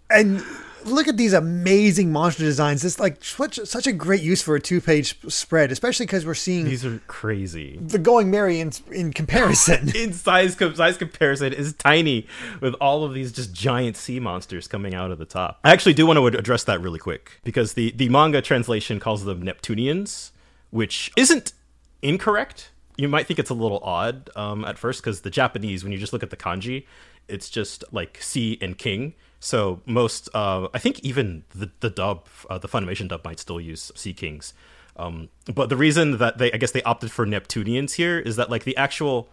And 0.10 0.42
look 0.86 1.08
at 1.08 1.18
these 1.18 1.34
amazing 1.34 2.12
monster 2.12 2.44
designs. 2.44 2.84
It's 2.84 3.00
like 3.00 3.24
such 3.24 3.56
such 3.66 3.88
a 3.88 3.92
great 3.94 4.22
use 4.22 4.42
for 4.42 4.56
a 4.56 4.60
two 4.60 4.82
page 4.82 5.18
spread, 5.30 5.72
especially 5.72 6.06
because 6.06 6.26
we're 6.26 6.34
seeing 6.34 6.66
These 6.66 6.86
are 6.86 7.00
crazy. 7.08 7.78
the 7.82 8.00
going 8.00 8.32
merry 8.32 8.60
in, 8.60 8.72
in 8.92 9.14
comparison. 9.14 9.90
In 9.96 10.14
size, 10.14 10.56
size 10.56 10.98
comparison 10.98 11.54
is 11.54 11.74
tiny 11.74 12.28
with 12.62 12.74
all 12.76 13.04
of 13.04 13.14
these 13.14 13.32
just 13.32 13.54
giant 13.54 13.96
sea 13.98 14.20
monsters 14.20 14.68
coming 14.68 14.94
out 14.94 15.12
of 15.12 15.18
the 15.20 15.26
top. 15.26 15.60
I 15.64 15.72
actually 15.72 15.94
do 15.94 16.06
want 16.06 16.18
to 16.18 16.26
address 16.26 16.64
that 16.66 16.82
really 16.82 17.00
quick 17.00 17.40
because 17.44 17.74
the 17.74 17.92
the 17.92 18.10
manga 18.10 18.42
translation 18.42 19.00
calls 19.00 19.24
them 19.26 19.42
Neptunians, 19.42 20.32
which 20.72 21.12
isn't 21.16 21.54
incorrect. 22.02 22.72
You 22.98 23.08
might 23.08 23.26
think 23.26 23.40
it's 23.40 23.50
a 23.50 23.56
little 23.56 23.80
odd 23.80 24.30
um, 24.36 24.64
at 24.66 24.78
first 24.78 25.02
because 25.02 25.22
the 25.22 25.32
Japanese, 25.32 25.84
when 25.84 25.92
you 25.92 25.98
just 25.98 26.14
look 26.14 26.22
at 26.22 26.30
the 26.30 26.38
kanji, 26.38 26.86
it's 27.28 27.50
just 27.50 27.84
like 27.92 28.22
sea 28.22 28.58
and 28.62 28.78
king. 28.78 29.14
So 29.44 29.81
most, 29.86 30.30
uh, 30.34 30.69
I 30.74 30.80
think 30.80 31.01
even 31.01 31.44
the 31.54 31.69
the 31.81 31.90
dub, 31.90 32.27
uh, 32.50 32.58
the 32.58 32.70
Funimation 32.70 33.10
dub, 33.10 33.25
might 33.25 33.39
still 33.39 33.60
use 33.60 33.91
sea 33.94 34.13
kings. 34.13 34.53
Um, 34.96 35.27
but 35.53 35.68
the 35.68 35.75
reason 35.75 36.18
that 36.20 36.38
they, 36.38 36.50
I 36.53 36.58
guess, 36.58 36.72
they 36.72 36.82
opted 36.84 37.12
for 37.12 37.25
Neptunians 37.25 37.96
here 37.96 38.20
is 38.20 38.38
that 38.38 38.50
like 38.50 38.63
the 38.63 38.77
actual 38.77 39.27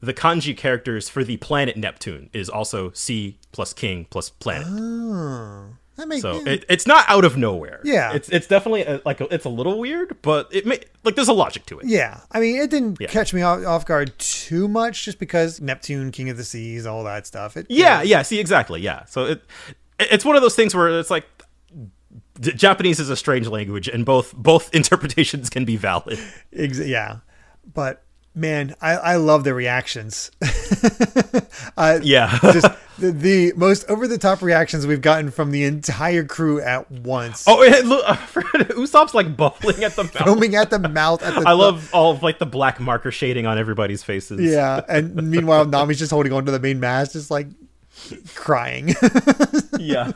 the 0.00 0.12
kanji 0.12 0.56
characters 0.56 1.08
for 1.08 1.22
the 1.22 1.36
planet 1.36 1.76
Neptune 1.76 2.30
is 2.32 2.50
also 2.50 2.90
sea 2.92 3.38
plus 3.52 3.72
king 3.72 4.06
plus 4.10 4.28
planet. 4.28 4.66
That 5.96 6.08
makes 6.08 6.22
so 6.22 6.44
it, 6.46 6.64
it's 6.68 6.86
not 6.86 7.04
out 7.08 7.24
of 7.24 7.36
nowhere. 7.36 7.80
Yeah. 7.84 8.12
it's 8.14 8.28
it's 8.28 8.46
definitely 8.48 8.82
a, 8.82 9.00
like 9.04 9.20
a, 9.20 9.32
it's 9.32 9.44
a 9.44 9.48
little 9.48 9.78
weird, 9.78 10.16
but 10.22 10.48
it 10.52 10.66
may 10.66 10.80
like 11.04 11.14
there's 11.14 11.28
a 11.28 11.32
logic 11.32 11.66
to 11.66 11.78
it. 11.78 11.86
Yeah, 11.86 12.20
I 12.32 12.40
mean, 12.40 12.56
it 12.60 12.70
didn't 12.70 12.98
Yeah. 13.00 13.08
catch 13.08 13.32
me 13.32 13.42
off, 13.42 13.64
off 13.64 13.86
guard 13.86 14.18
too 14.18 14.66
much, 14.68 15.04
just 15.04 15.18
because 15.18 15.60
Neptune, 15.60 16.10
King 16.10 16.30
of 16.30 16.36
the 16.36 16.44
Seas, 16.44 16.86
all 16.86 17.04
that 17.04 17.26
stuff. 17.26 17.56
It, 17.56 17.66
Yeah, 17.68 18.02
yeah. 18.02 18.22
See, 18.22 18.38
exactly. 18.40 18.80
Yeah. 18.80 19.04
So 19.06 19.24
it 19.26 19.42
it's 20.00 20.24
one 20.24 20.36
of 20.36 20.42
those 20.42 20.56
things 20.56 20.74
where 20.74 20.98
it's 20.98 21.10
like 21.10 21.26
Japanese 22.40 22.98
is 23.00 23.10
a 23.10 23.16
strange 23.16 23.46
language, 23.46 23.88
and 23.88 24.04
both 24.04 24.34
both 24.34 24.74
interpretations 24.74 25.50
can 25.50 25.64
be 25.64 25.76
valid. 25.76 26.18
ex- 26.52 26.78
yeah. 26.80 27.18
But 27.72 28.03
man, 28.34 28.74
I, 28.80 28.92
I 28.94 29.16
love 29.16 29.44
the 29.44 29.54
reactions. 29.54 30.30
uh, 31.76 32.00
Yeah. 32.02 32.38
just 32.42 32.66
the, 32.98 33.10
the 33.10 33.52
most 33.56 33.88
over 33.90 34.06
the 34.06 34.18
top 34.18 34.42
reactions 34.42 34.86
we've 34.86 35.00
gotten 35.00 35.30
from 35.30 35.50
the 35.50 35.64
entire 35.64 36.24
crew 36.24 36.60
at 36.60 36.90
once. 36.90 37.44
oh, 37.46 37.62
and 37.62 37.88
look, 37.88 38.04
Usopp's 38.06 39.14
like 39.14 39.36
bubbling 39.36 39.82
at 39.84 39.96
the 39.96 40.04
mouth. 40.04 40.16
foaming 40.16 40.54
at 40.54 40.70
the 40.70 40.78
mouth. 40.78 41.22
At 41.22 41.34
the 41.34 41.48
I 41.48 41.52
love 41.52 41.90
all 41.92 42.12
of 42.12 42.22
like 42.22 42.38
the 42.38 42.46
black 42.46 42.80
marker 42.80 43.10
shading 43.10 43.46
on 43.46 43.58
everybody's 43.58 44.02
faces. 44.02 44.40
Yeah, 44.40 44.80
and 44.88 45.14
meanwhile, 45.14 45.64
Nami's 45.64 45.98
just 45.98 46.12
holding 46.12 46.32
on 46.32 46.46
to 46.46 46.52
the 46.52 46.60
main 46.60 46.78
mast, 46.80 47.12
just 47.12 47.30
like 47.30 47.48
crying. 48.34 48.94
yeah 49.78 50.12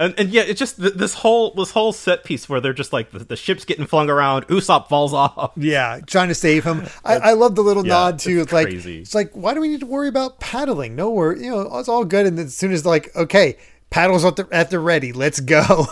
and, 0.00 0.14
and 0.18 0.30
yeah 0.30 0.42
it's 0.42 0.58
just 0.58 0.80
th- 0.80 0.94
this 0.94 1.14
whole 1.14 1.52
this 1.54 1.70
whole 1.70 1.92
set 1.92 2.24
piece 2.24 2.48
where 2.48 2.60
they're 2.60 2.72
just 2.72 2.92
like 2.92 3.12
the, 3.12 3.20
the 3.20 3.36
ship's 3.36 3.64
getting 3.64 3.86
flung 3.86 4.10
around 4.10 4.46
usopp 4.48 4.88
falls 4.88 5.12
off 5.14 5.52
Yeah, 5.56 6.00
trying 6.06 6.28
to 6.28 6.34
save 6.34 6.64
him. 6.64 6.86
I, 7.04 7.16
I 7.16 7.32
love 7.34 7.54
the 7.54 7.62
little 7.62 7.86
yeah, 7.86 7.94
nod 7.94 8.18
too. 8.18 8.38
it's 8.38 8.44
It's 8.44 8.52
like 8.52 8.66
crazy. 8.66 9.00
it's 9.02 9.14
like 9.14 9.30
why 9.34 9.54
do 9.54 9.60
we 9.60 9.68
need 9.68 9.80
to 9.80 9.86
worry 9.86 10.08
about 10.08 10.40
paddling? 10.40 10.96
No, 10.96 11.10
we're 11.10 11.36
you 11.36 11.50
know 11.50 11.78
it's 11.78 11.88
all 11.88 12.04
good. 12.04 12.26
And 12.26 12.36
then 12.36 12.46
as 12.46 12.56
soon 12.56 12.72
as 12.72 12.84
like 12.84 13.14
okay, 13.14 13.56
paddles 13.90 14.24
at 14.24 14.34
the 14.36 14.48
at 14.50 14.70
the 14.70 14.80
ready, 14.80 15.12
let's 15.12 15.38
go. 15.38 15.86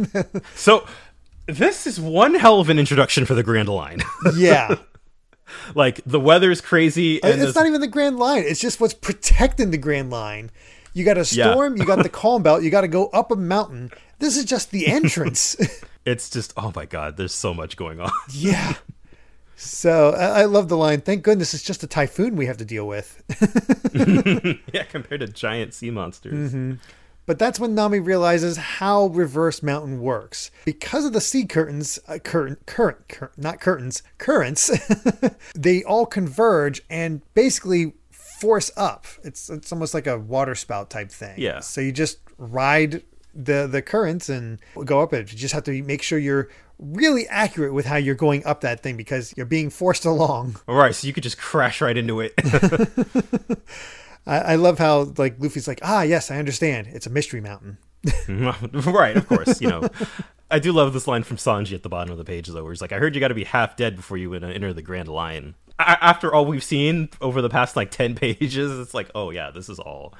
so 0.54 0.86
this 1.46 1.86
is 1.86 2.00
one 2.00 2.34
hell 2.34 2.60
of 2.60 2.68
an 2.68 2.78
introduction 2.78 3.24
for 3.24 3.34
the 3.34 3.42
grand 3.42 3.68
line 3.68 4.00
yeah, 4.36 4.76
like 5.74 6.00
the 6.06 6.20
weather's 6.20 6.60
crazy 6.60 7.22
and 7.22 7.40
it's 7.42 7.54
not 7.54 7.66
even 7.66 7.80
the 7.80 7.86
Grand 7.88 8.18
Line. 8.18 8.44
It's 8.46 8.60
just 8.60 8.80
what's 8.80 8.94
protecting 8.94 9.70
the 9.70 9.78
Grand 9.78 10.10
Line. 10.10 10.50
You 10.94 11.04
got 11.04 11.16
a 11.16 11.20
Yeah. 11.34 11.52
storm, 11.52 11.76
you 11.76 11.84
got 11.84 12.02
the 12.02 12.08
calm 12.22 12.42
belt, 12.42 12.62
you 12.62 12.70
got 12.70 12.82
to 12.82 12.88
go 12.88 13.06
up 13.08 13.30
a 13.30 13.36
mountain. 13.36 13.90
This 14.18 14.36
is 14.36 14.44
just 14.44 14.70
the 14.70 14.86
entrance. 14.98 15.56
It's 16.04 16.28
just 16.30 16.52
oh 16.56 16.72
my 16.74 16.84
god, 16.86 17.16
there's 17.16 17.34
so 17.34 17.54
much 17.54 17.76
going 17.76 18.00
on. 18.00 18.10
yeah. 18.30 18.74
So 19.56 20.10
I, 20.10 20.40
I 20.40 20.44
love 20.46 20.68
the 20.68 20.76
line. 20.76 21.00
Thank 21.02 21.22
goodness 21.22 21.54
it's 21.54 21.62
just 21.62 21.82
a 21.84 21.86
typhoon 21.86 22.34
we 22.36 22.46
have 22.46 22.56
to 22.58 22.64
deal 22.64 22.86
with. 22.86 23.22
yeah, 24.72 24.82
compared 24.84 25.20
to 25.20 25.28
giant 25.28 25.74
sea 25.74 25.90
monsters. 25.90 26.52
But 27.24 27.38
that's 27.38 27.60
when 27.60 27.76
Nami 27.76 28.00
realizes 28.00 28.56
how 28.56 29.06
Reverse 29.06 29.62
Mountain 29.62 30.00
works. 30.00 30.50
Because 30.64 31.04
of 31.04 31.12
the 31.12 31.20
sea 31.20 31.44
curtains, 31.46 32.00
uh, 32.08 32.18
current, 32.18 32.66
current, 32.66 33.06
cur- 33.08 33.30
not 33.36 33.60
curtains, 33.60 34.02
currents, 34.18 34.70
they 35.54 35.84
all 35.84 36.04
converge 36.04 36.82
and 36.90 37.22
basically 37.34 37.94
force 38.42 38.72
up. 38.76 39.06
It's 39.22 39.48
it's 39.48 39.70
almost 39.70 39.94
like 39.94 40.08
a 40.08 40.18
water 40.18 40.56
spout 40.56 40.90
type 40.90 41.12
thing. 41.12 41.36
Yeah. 41.38 41.60
So 41.60 41.80
you 41.80 41.92
just 41.92 42.18
ride 42.38 43.04
the 43.32 43.68
the 43.70 43.80
currents 43.80 44.28
and 44.28 44.58
go 44.84 45.00
up 45.00 45.12
it. 45.12 45.30
You 45.32 45.38
just 45.38 45.54
have 45.54 45.62
to 45.64 45.82
make 45.84 46.02
sure 46.02 46.18
you're 46.18 46.48
really 46.80 47.28
accurate 47.28 47.72
with 47.72 47.86
how 47.86 47.94
you're 47.94 48.16
going 48.16 48.44
up 48.44 48.62
that 48.62 48.82
thing 48.82 48.96
because 48.96 49.32
you're 49.36 49.46
being 49.46 49.70
forced 49.70 50.04
along. 50.14 50.56
All 50.66 50.74
right, 50.74 50.92
so 50.92 51.06
you 51.06 51.12
could 51.12 51.22
just 51.22 51.38
crash 51.38 51.80
right 51.80 51.96
into 51.96 52.18
it. 52.20 52.34
I, 54.26 54.38
I 54.38 54.54
love 54.56 54.78
how 54.80 55.12
like 55.16 55.36
Luffy's 55.38 55.68
like, 55.68 55.78
ah, 55.84 56.02
yes, 56.02 56.32
I 56.32 56.38
understand. 56.38 56.88
It's 56.88 57.06
a 57.06 57.10
mystery 57.10 57.40
mountain. 57.40 57.78
right, 58.28 59.16
of 59.16 59.28
course. 59.28 59.60
You 59.60 59.68
know, 59.68 59.88
I 60.50 60.58
do 60.58 60.72
love 60.72 60.92
this 60.92 61.06
line 61.06 61.22
from 61.22 61.36
Sanji 61.36 61.74
at 61.74 61.84
the 61.84 61.88
bottom 61.88 62.10
of 62.10 62.18
the 62.18 62.24
page, 62.24 62.48
though, 62.48 62.64
where 62.64 62.72
he's 62.72 62.82
like, 62.82 62.90
"I 62.90 62.98
heard 62.98 63.14
you 63.14 63.20
got 63.20 63.28
to 63.28 63.34
be 63.34 63.44
half 63.44 63.76
dead 63.76 63.94
before 63.94 64.16
you 64.16 64.34
enter 64.34 64.72
the 64.72 64.82
Grand 64.82 65.06
Line." 65.06 65.54
After 65.78 66.32
all 66.32 66.44
we've 66.46 66.62
seen 66.64 67.08
over 67.20 67.42
the 67.42 67.48
past 67.48 67.76
like 67.76 67.90
ten 67.90 68.14
pages, 68.16 68.78
it's 68.78 68.94
like, 68.94 69.10
oh 69.14 69.30
yeah, 69.30 69.50
this 69.50 69.68
is 69.68 69.78
all 69.78 70.14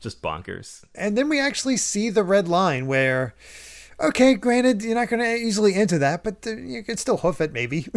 just 0.00 0.22
bonkers. 0.22 0.84
And 0.94 1.16
then 1.18 1.28
we 1.28 1.40
actually 1.40 1.76
see 1.76 2.10
the 2.10 2.22
red 2.22 2.46
line 2.48 2.86
where, 2.86 3.34
okay, 4.00 4.34
granted, 4.34 4.82
you're 4.82 4.94
not 4.94 5.08
going 5.08 5.22
to 5.22 5.34
easily 5.34 5.74
enter 5.74 5.98
that, 5.98 6.22
but 6.22 6.46
you 6.46 6.82
can 6.84 6.96
still 6.96 7.16
hoof 7.18 7.40
it 7.40 7.52
maybe. 7.52 7.86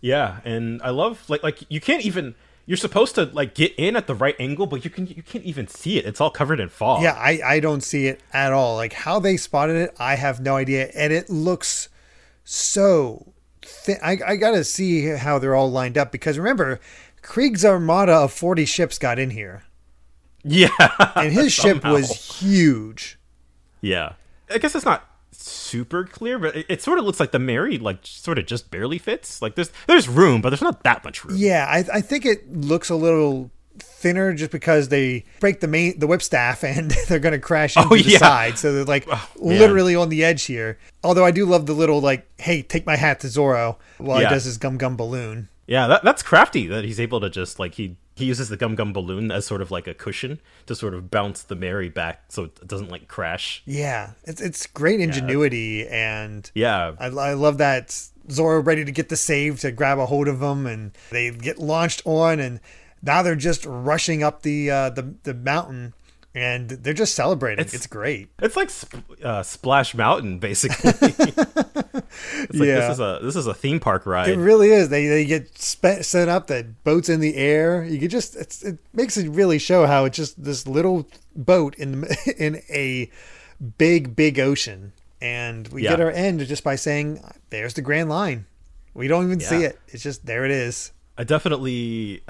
Yeah, 0.00 0.40
and 0.44 0.80
I 0.82 0.90
love 0.90 1.28
like 1.28 1.42
like 1.42 1.64
you 1.68 1.80
can't 1.80 2.04
even. 2.04 2.34
You're 2.66 2.76
supposed 2.76 3.14
to 3.14 3.24
like 3.24 3.54
get 3.54 3.72
in 3.78 3.96
at 3.96 4.06
the 4.06 4.14
right 4.14 4.36
angle, 4.38 4.66
but 4.66 4.84
you 4.84 4.90
can 4.90 5.06
you 5.06 5.22
can't 5.22 5.44
even 5.44 5.66
see 5.68 5.96
it. 5.98 6.04
It's 6.04 6.20
all 6.20 6.30
covered 6.30 6.60
in 6.60 6.68
fog. 6.68 7.02
yeah, 7.02 7.14
I, 7.14 7.40
I 7.44 7.60
don't 7.60 7.80
see 7.80 8.06
it 8.06 8.20
at 8.32 8.52
all. 8.52 8.76
Like 8.76 8.92
how 8.92 9.18
they 9.18 9.36
spotted 9.38 9.76
it, 9.76 9.96
I 9.98 10.16
have 10.16 10.38
no 10.40 10.56
idea. 10.56 10.90
And 10.94 11.12
it 11.12 11.30
looks 11.30 11.88
so 12.44 13.32
thin. 13.68 13.98
I, 14.02 14.18
I 14.26 14.36
got 14.36 14.52
to 14.52 14.64
see 14.64 15.06
how 15.06 15.38
they're 15.38 15.54
all 15.54 15.70
lined 15.70 15.98
up 15.98 16.10
because 16.12 16.38
remember, 16.38 16.80
Krieg's 17.22 17.64
armada 17.64 18.12
of 18.12 18.32
40 18.32 18.64
ships 18.64 18.98
got 18.98 19.18
in 19.18 19.30
here, 19.30 19.62
yeah. 20.42 20.68
and 21.16 21.32
his 21.32 21.52
ship 21.52 21.84
was 21.84 22.40
huge. 22.40 23.18
Yeah, 23.80 24.14
I 24.50 24.58
guess 24.58 24.74
it's 24.74 24.84
not 24.84 25.08
super 25.32 26.04
clear, 26.04 26.38
but 26.38 26.56
it, 26.56 26.66
it 26.68 26.82
sort 26.82 26.98
of 26.98 27.04
looks 27.04 27.20
like 27.20 27.32
the 27.32 27.38
Mary 27.38 27.78
like 27.78 27.98
sort 28.02 28.38
of 28.38 28.46
just 28.46 28.70
barely 28.70 28.98
fits. 28.98 29.40
Like 29.40 29.54
there's 29.54 29.70
there's 29.86 30.08
room, 30.08 30.40
but 30.40 30.50
there's 30.50 30.62
not 30.62 30.82
that 30.82 31.04
much 31.04 31.24
room. 31.24 31.36
Yeah, 31.38 31.66
I, 31.68 31.84
I 31.94 32.00
think 32.00 32.26
it 32.26 32.50
looks 32.52 32.90
a 32.90 32.96
little 32.96 33.50
thinner 33.82 34.32
just 34.34 34.50
because 34.50 34.88
they 34.88 35.24
break 35.40 35.60
the 35.60 35.68
main 35.68 35.98
the 35.98 36.06
whip 36.06 36.22
staff 36.22 36.62
and 36.64 36.90
they're 37.08 37.18
going 37.18 37.32
to 37.32 37.38
crash 37.38 37.76
into 37.76 37.88
Oh, 37.90 37.96
the 37.96 38.02
yeah. 38.02 38.18
side, 38.18 38.58
so 38.58 38.72
they're 38.72 38.84
like 38.84 39.06
oh, 39.10 39.28
man. 39.40 39.58
literally 39.58 39.94
on 39.96 40.08
the 40.08 40.24
edge 40.24 40.44
here. 40.44 40.78
Although 41.04 41.24
I 41.24 41.30
do 41.30 41.44
love 41.46 41.66
the 41.66 41.74
little 41.74 42.00
like, 42.00 42.26
"Hey, 42.38 42.62
take 42.62 42.86
my 42.86 42.96
hat 42.96 43.20
to 43.20 43.28
Zoro" 43.28 43.78
while 43.98 44.20
Yeah. 44.20 44.28
he 44.28 44.34
does 44.34 44.44
his 44.44 44.58
gum 44.58 44.78
gum 44.78 44.96
balloon. 44.96 45.48
Yeah, 45.66 45.86
that, 45.88 46.02
that's 46.02 46.22
crafty 46.22 46.66
that 46.68 46.84
he's 46.84 46.98
able 46.98 47.20
to 47.20 47.28
just 47.28 47.58
like 47.58 47.74
he 47.74 47.96
he 48.16 48.24
uses 48.24 48.48
the 48.48 48.56
gum 48.56 48.74
gum 48.74 48.92
balloon 48.92 49.30
as 49.30 49.46
sort 49.46 49.60
of 49.62 49.70
like 49.70 49.86
a 49.86 49.94
cushion 49.94 50.40
to 50.66 50.74
sort 50.74 50.92
of 50.94 51.08
bounce 51.10 51.42
the 51.42 51.54
Mary 51.54 51.88
back 51.88 52.22
so 52.30 52.44
it 52.44 52.66
doesn't 52.66 52.90
like 52.90 53.06
crash. 53.06 53.62
Yeah, 53.66 54.12
it's 54.24 54.40
it's 54.40 54.66
great 54.66 54.98
ingenuity, 55.00 55.86
and 55.86 56.50
Yeah, 56.54 56.92
I, 56.98 57.06
I 57.08 57.34
love 57.34 57.58
that 57.58 57.96
Zoro 58.30 58.60
ready 58.60 58.84
to 58.84 58.90
get 58.92 59.08
the 59.10 59.16
save 59.16 59.60
to 59.60 59.70
grab 59.70 59.98
a 59.98 60.06
hold 60.06 60.26
of 60.26 60.40
them, 60.40 60.66
and 60.66 60.90
they 61.10 61.30
get 61.30 61.58
launched 61.58 62.02
on, 62.04 62.40
and 62.40 62.60
now 63.02 63.22
they're 63.22 63.34
just 63.36 63.64
rushing 63.66 64.22
up 64.22 64.42
the 64.42 64.70
uh, 64.70 64.90
the 64.90 65.14
the 65.24 65.34
mountain, 65.34 65.94
and 66.34 66.68
they're 66.70 66.94
just 66.94 67.14
celebrating. 67.14 67.64
It's, 67.64 67.74
It's- 67.74 67.86
great. 67.86 68.28
it's 68.40 68.56
like 68.56 68.70
Sp- 68.70 69.02
uh, 69.22 69.42
Splash 69.42 69.94
Mountain 69.94 70.38
basically. 70.38 70.90
it's 71.08 72.58
like 72.58 72.66
Yeah. 72.68 72.80
this 72.80 72.90
is 72.92 73.00
a 73.00 73.18
this 73.22 73.36
is 73.36 73.46
a 73.46 73.54
theme 73.54 73.80
park 73.80 74.06
ride. 74.06 74.28
It 74.28 74.38
really 74.38 74.70
is. 74.70 74.88
They 74.88 75.06
they 75.06 75.24
get 75.24 75.56
spe- 75.58 76.02
set 76.02 76.28
up 76.28 76.46
that 76.48 76.84
boats 76.84 77.08
in 77.08 77.20
the 77.20 77.36
air. 77.36 77.84
You 77.84 77.98
could 77.98 78.10
just 78.10 78.36
it's, 78.36 78.62
it 78.62 78.78
makes 78.92 79.16
it 79.16 79.28
really 79.30 79.58
show 79.58 79.86
how 79.86 80.04
it's 80.04 80.16
just 80.16 80.42
this 80.42 80.66
little 80.66 81.08
boat 81.36 81.74
in 81.76 82.06
in 82.36 82.62
a 82.70 83.10
big 83.78 84.14
big 84.16 84.38
ocean, 84.38 84.92
and 85.20 85.68
we 85.68 85.82
get 85.82 86.00
our 86.00 86.10
end 86.10 86.40
just 86.46 86.64
by 86.64 86.76
saying, 86.76 87.22
"There's 87.50 87.74
the 87.74 87.82
Grand 87.82 88.08
Line." 88.08 88.46
We 88.94 89.06
don't 89.06 89.24
even 89.26 89.38
see 89.40 89.62
it. 89.62 89.78
It's 89.88 90.02
just 90.02 90.26
there. 90.26 90.44
It 90.44 90.50
is. 90.50 90.92
I 91.16 91.22
definitely 91.24 92.22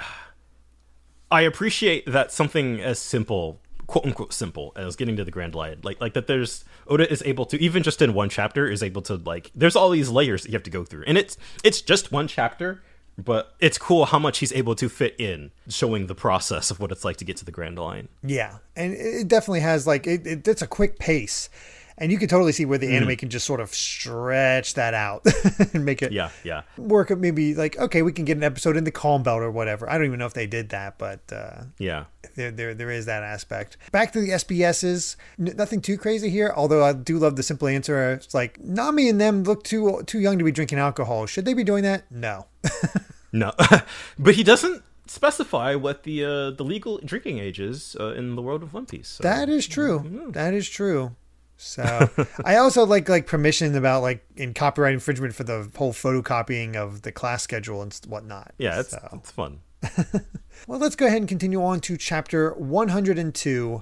I 1.31 1.43
appreciate 1.43 2.07
that 2.07 2.33
something 2.33 2.81
as 2.81 2.99
simple, 2.99 3.61
quote 3.87 4.07
unquote 4.07 4.33
simple, 4.33 4.73
as 4.77 4.97
getting 4.97 5.17
to 5.17 5.25
the 5.25 5.31
Grand 5.31 5.55
Line, 5.55 5.81
like 5.83 6.01
like 6.01 6.15
that 6.15 6.27
there's 6.27 6.65
Oda 6.87 7.11
is 7.11 7.23
able 7.27 7.45
to 7.47 7.61
even 7.63 7.83
just 7.83 8.01
in 8.01 8.15
one 8.15 8.29
chapter 8.29 8.67
is 8.67 8.83
able 8.83 9.03
to 9.03 9.17
like 9.17 9.51
there's 9.55 9.77
all 9.77 9.91
these 9.91 10.09
layers 10.09 10.43
that 10.43 10.49
you 10.49 10.55
have 10.55 10.63
to 10.65 10.71
go 10.71 10.85
through. 10.85 11.05
And 11.07 11.19
it's 11.19 11.37
it's 11.63 11.83
just 11.83 12.13
one 12.13 12.29
chapter, 12.29 12.83
but 13.19 13.55
it's 13.61 13.77
cool 13.79 14.07
how 14.07 14.19
much 14.19 14.39
he's 14.39 14.53
able 14.53 14.75
to 14.77 14.89
fit 14.89 15.15
in, 15.19 15.51
showing 15.69 16.07
the 16.07 16.15
process 16.15 16.71
of 16.71 16.81
what 16.81 16.93
it's 16.93 17.05
like 17.05 17.17
to 17.19 17.25
get 17.25 17.37
to 17.39 17.45
the 17.45 17.53
Grand 17.53 17.79
Line. 17.79 18.09
Yeah, 18.23 18.59
and 18.77 18.95
it 18.95 18.99
it 18.99 19.29
definitely 19.29 19.61
has 19.61 19.87
like 19.87 20.07
it, 20.07 20.27
it, 20.27 20.49
it's 20.49 20.63
a 20.63 20.67
quick 20.67 20.99
pace, 20.99 21.51
and 21.99 22.11
you 22.13 22.19
can 22.19 22.29
totally 22.29 22.53
see 22.53 22.65
where 22.65 22.79
the 22.79 22.89
anime 22.95 23.17
can 23.17 23.29
just 23.29 23.47
sort 23.47 23.61
of 23.61 23.75
stretch 23.75 24.75
that 24.75 24.95
out 24.95 25.27
and 25.75 25.85
make 25.85 26.03
it 26.03 26.13
Yeah, 26.13 26.31
yeah. 26.45 26.63
work. 26.77 27.11
At 27.11 27.19
maybe 27.19 27.55
like 27.55 27.79
okay, 27.79 28.03
we 28.03 28.13
can 28.13 28.25
get 28.25 28.37
an 28.37 28.43
episode 28.43 28.77
in 28.77 28.85
the 28.85 28.91
Calm 28.91 29.23
Belt 29.23 29.43
or 29.43 29.51
whatever. 29.51 29.89
I 29.91 29.97
don't 29.99 30.07
even 30.07 30.19
know 30.19 30.27
if 30.27 30.35
they 30.35 30.47
did 30.47 30.71
that, 30.71 30.99
but 30.99 31.21
uh, 31.33 31.65
Yeah. 31.79 32.05
there, 32.37 32.51
there 32.51 32.75
there 32.75 32.91
is 32.91 33.07
that 33.07 33.23
aspect. 33.23 33.77
Back 33.93 34.13
to 34.13 34.21
the 34.21 34.31
SBSs, 34.31 35.17
N- 35.39 35.55
nothing 35.57 35.81
too 35.81 35.99
crazy 35.99 36.31
here. 36.31 36.53
Although 36.57 36.85
I 36.85 36.93
do 36.93 37.19
love 37.19 37.37
the 37.37 37.43
simple 37.43 37.69
answer. 37.69 38.13
It's 38.13 38.35
like 38.35 38.59
Nami 38.61 39.09
and 39.09 39.21
them 39.21 39.43
look 39.45 39.65
too 39.65 40.03
too 40.07 40.21
young 40.21 40.39
to 40.39 40.45
be 40.45 40.53
drinking 40.53 40.79
alcohol. 40.79 41.27
Should 41.27 41.45
they 41.45 41.55
be 41.55 41.65
doing 41.65 41.83
that? 41.85 42.11
No. 42.11 42.47
No. 43.31 43.53
but 44.19 44.37
he 44.37 44.43
doesn't 44.43 44.83
specify 45.07 45.75
what 45.75 46.05
the 46.05 46.25
uh, 46.25 46.51
the 46.53 46.65
legal 46.65 46.99
drinking 47.05 47.39
age 47.39 47.61
is 47.61 47.95
uh, 48.01 48.13
in 48.15 48.37
the 48.37 48.41
world 48.43 48.63
of 48.63 48.73
One 48.73 48.87
Piece. 48.87 49.09
So. 49.09 49.23
That 49.23 49.51
is 49.51 49.67
true. 49.67 50.31
That 50.33 50.55
is 50.55 50.67
true. 50.67 51.15
So 51.61 52.09
I 52.45 52.57
also 52.57 52.87
like 52.87 53.09
like 53.09 53.27
permission 53.27 53.75
about 53.75 54.03
like 54.03 54.25
in 54.37 54.55
copyright 54.55 54.95
infringement 54.95 55.35
for 55.35 55.43
the 55.45 55.69
whole 55.77 55.93
photocopying 55.93 56.77
of 56.77 57.03
the 57.03 57.11
class 57.13 57.43
schedule 57.43 57.83
and 57.83 57.93
whatnot. 58.07 58.53
yeah, 58.59 58.79
it's 58.81 58.91
So- 58.91 59.09
it's 59.15 59.31
fun. 59.33 59.61
Well, 60.67 60.81
let's 60.81 60.97
go 60.97 61.07
ahead 61.07 61.19
and 61.19 61.29
continue 61.29 61.63
on 61.63 61.79
to 61.83 61.97
chapter 61.97 62.53
102. 62.55 63.81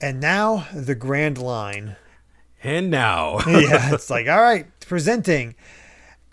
And 0.00 0.20
now 0.20 0.66
the 0.74 0.96
grand 0.96 1.38
line. 1.38 1.94
And 2.62 2.90
now, 2.90 3.38
yeah, 3.46 3.94
it's 3.94 4.10
like, 4.10 4.26
all 4.28 4.40
right, 4.40 4.66
presenting. 4.80 5.54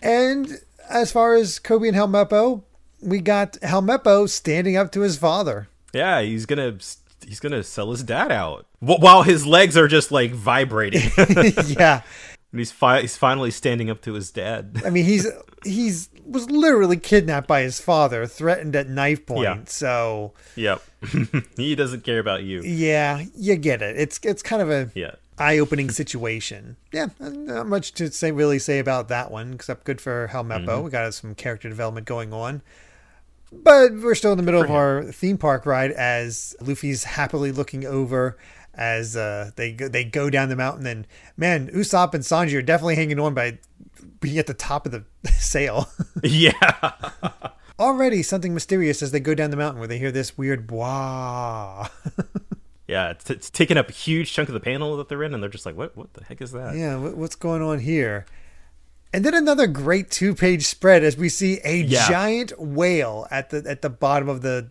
And 0.02 0.60
as 0.88 1.12
far 1.12 1.34
as 1.34 1.60
Koby 1.60 1.86
and 1.88 1.96
Helmeppo, 1.96 2.62
we 3.00 3.20
got 3.20 3.52
Helmeppo 3.62 4.28
standing 4.28 4.76
up 4.76 4.90
to 4.92 5.00
his 5.02 5.16
father. 5.16 5.68
yeah, 5.92 6.20
he's 6.20 6.46
gonna 6.46 6.76
he's 7.26 7.40
gonna 7.40 7.62
sell 7.62 7.90
his 7.90 8.02
dad 8.02 8.30
out 8.32 8.66
Wh- 8.80 9.00
while 9.00 9.22
his 9.22 9.46
legs 9.46 9.76
are 9.76 9.88
just 9.88 10.10
like 10.12 10.32
vibrating. 10.32 11.02
yeah. 11.66 12.02
and 12.52 12.58
he's 12.60 12.72
fi- 12.72 13.00
he's 13.02 13.16
finally 13.16 13.50
standing 13.50 13.90
up 13.90 14.00
to 14.02 14.14
his 14.14 14.30
dad. 14.30 14.82
I 14.84 14.90
mean, 14.90 15.04
he's 15.04 15.26
he's 15.64 16.08
was 16.26 16.50
literally 16.50 16.96
kidnapped 16.96 17.48
by 17.48 17.62
his 17.62 17.80
father, 17.80 18.24
threatened 18.26 18.76
at 18.76 18.88
knife 18.88 19.26
point. 19.26 19.42
Yeah. 19.44 19.58
So, 19.66 20.32
yep, 20.56 20.82
he 21.56 21.74
doesn't 21.74 22.04
care 22.04 22.18
about 22.20 22.42
you. 22.44 22.62
yeah, 22.62 23.24
you 23.34 23.56
get 23.56 23.82
it. 23.82 23.96
It's 23.98 24.18
it's 24.22 24.42
kind 24.42 24.62
of 24.62 24.70
a 24.70 24.90
Yeah, 24.94 25.12
eye-opening 25.38 25.90
situation. 25.90 26.76
Yeah, 26.92 27.08
not 27.18 27.66
much 27.66 27.92
to 27.94 28.10
say 28.12 28.30
really 28.32 28.58
say 28.60 28.78
about 28.78 29.08
that 29.08 29.30
one, 29.30 29.52
except 29.54 29.84
good 29.84 30.00
for 30.00 30.28
Helmeppo. 30.32 30.66
Mm-hmm. 30.66 30.84
We 30.84 30.90
got 30.90 31.14
some 31.14 31.34
character 31.34 31.68
development 31.68 32.06
going 32.06 32.32
on. 32.32 32.62
But 33.52 33.92
we're 33.94 34.14
still 34.14 34.32
in 34.32 34.36
the 34.38 34.44
middle 34.44 34.62
of 34.62 34.70
our 34.70 35.04
theme 35.04 35.36
park 35.38 35.66
ride 35.66 35.90
as 35.92 36.54
Luffy's 36.60 37.04
happily 37.04 37.50
looking 37.52 37.84
over 37.84 38.38
as 38.74 39.16
uh, 39.16 39.50
they 39.56 39.72
go, 39.72 39.88
they 39.88 40.04
go 40.04 40.30
down 40.30 40.48
the 40.48 40.56
mountain. 40.56 40.86
And 40.86 41.06
man, 41.36 41.68
Usopp 41.70 42.14
and 42.14 42.22
Sanji 42.22 42.56
are 42.56 42.62
definitely 42.62 42.94
hanging 42.96 43.18
on 43.18 43.34
by 43.34 43.58
being 44.20 44.38
at 44.38 44.46
the 44.46 44.54
top 44.54 44.86
of 44.86 44.92
the 44.92 45.04
sail. 45.32 45.88
yeah, 46.22 46.92
Already 47.78 48.22
something 48.22 48.52
mysterious 48.54 49.02
as 49.02 49.10
they 49.10 49.20
go 49.20 49.34
down 49.34 49.50
the 49.50 49.56
mountain 49.56 49.78
where 49.78 49.88
they 49.88 49.98
hear 49.98 50.12
this 50.12 50.36
weird 50.36 50.66
bwah. 50.68 51.88
yeah. 52.86 53.10
It's, 53.10 53.30
it's 53.30 53.50
taking 53.50 53.78
up 53.78 53.88
a 53.88 53.92
huge 53.92 54.32
chunk 54.32 54.48
of 54.48 54.52
the 54.52 54.60
panel 54.60 54.96
that 54.98 55.08
they're 55.08 55.22
in, 55.22 55.32
and 55.34 55.42
they're 55.42 55.50
just 55.50 55.64
like, 55.64 55.76
"What? 55.76 55.96
What 55.96 56.12
the 56.12 56.22
heck 56.24 56.42
is 56.42 56.52
that?" 56.52 56.76
Yeah, 56.76 56.98
wh- 56.98 57.16
what's 57.16 57.36
going 57.36 57.62
on 57.62 57.78
here? 57.80 58.26
And 59.12 59.24
then 59.24 59.34
another 59.34 59.66
great 59.66 60.10
two-page 60.10 60.66
spread 60.66 61.02
as 61.02 61.16
we 61.16 61.28
see 61.28 61.60
a 61.64 61.78
Yeah. 61.82 62.08
giant 62.08 62.52
whale 62.60 63.26
at 63.30 63.50
the 63.50 63.64
at 63.68 63.82
the 63.82 63.90
bottom 63.90 64.28
of 64.28 64.42
the 64.42 64.70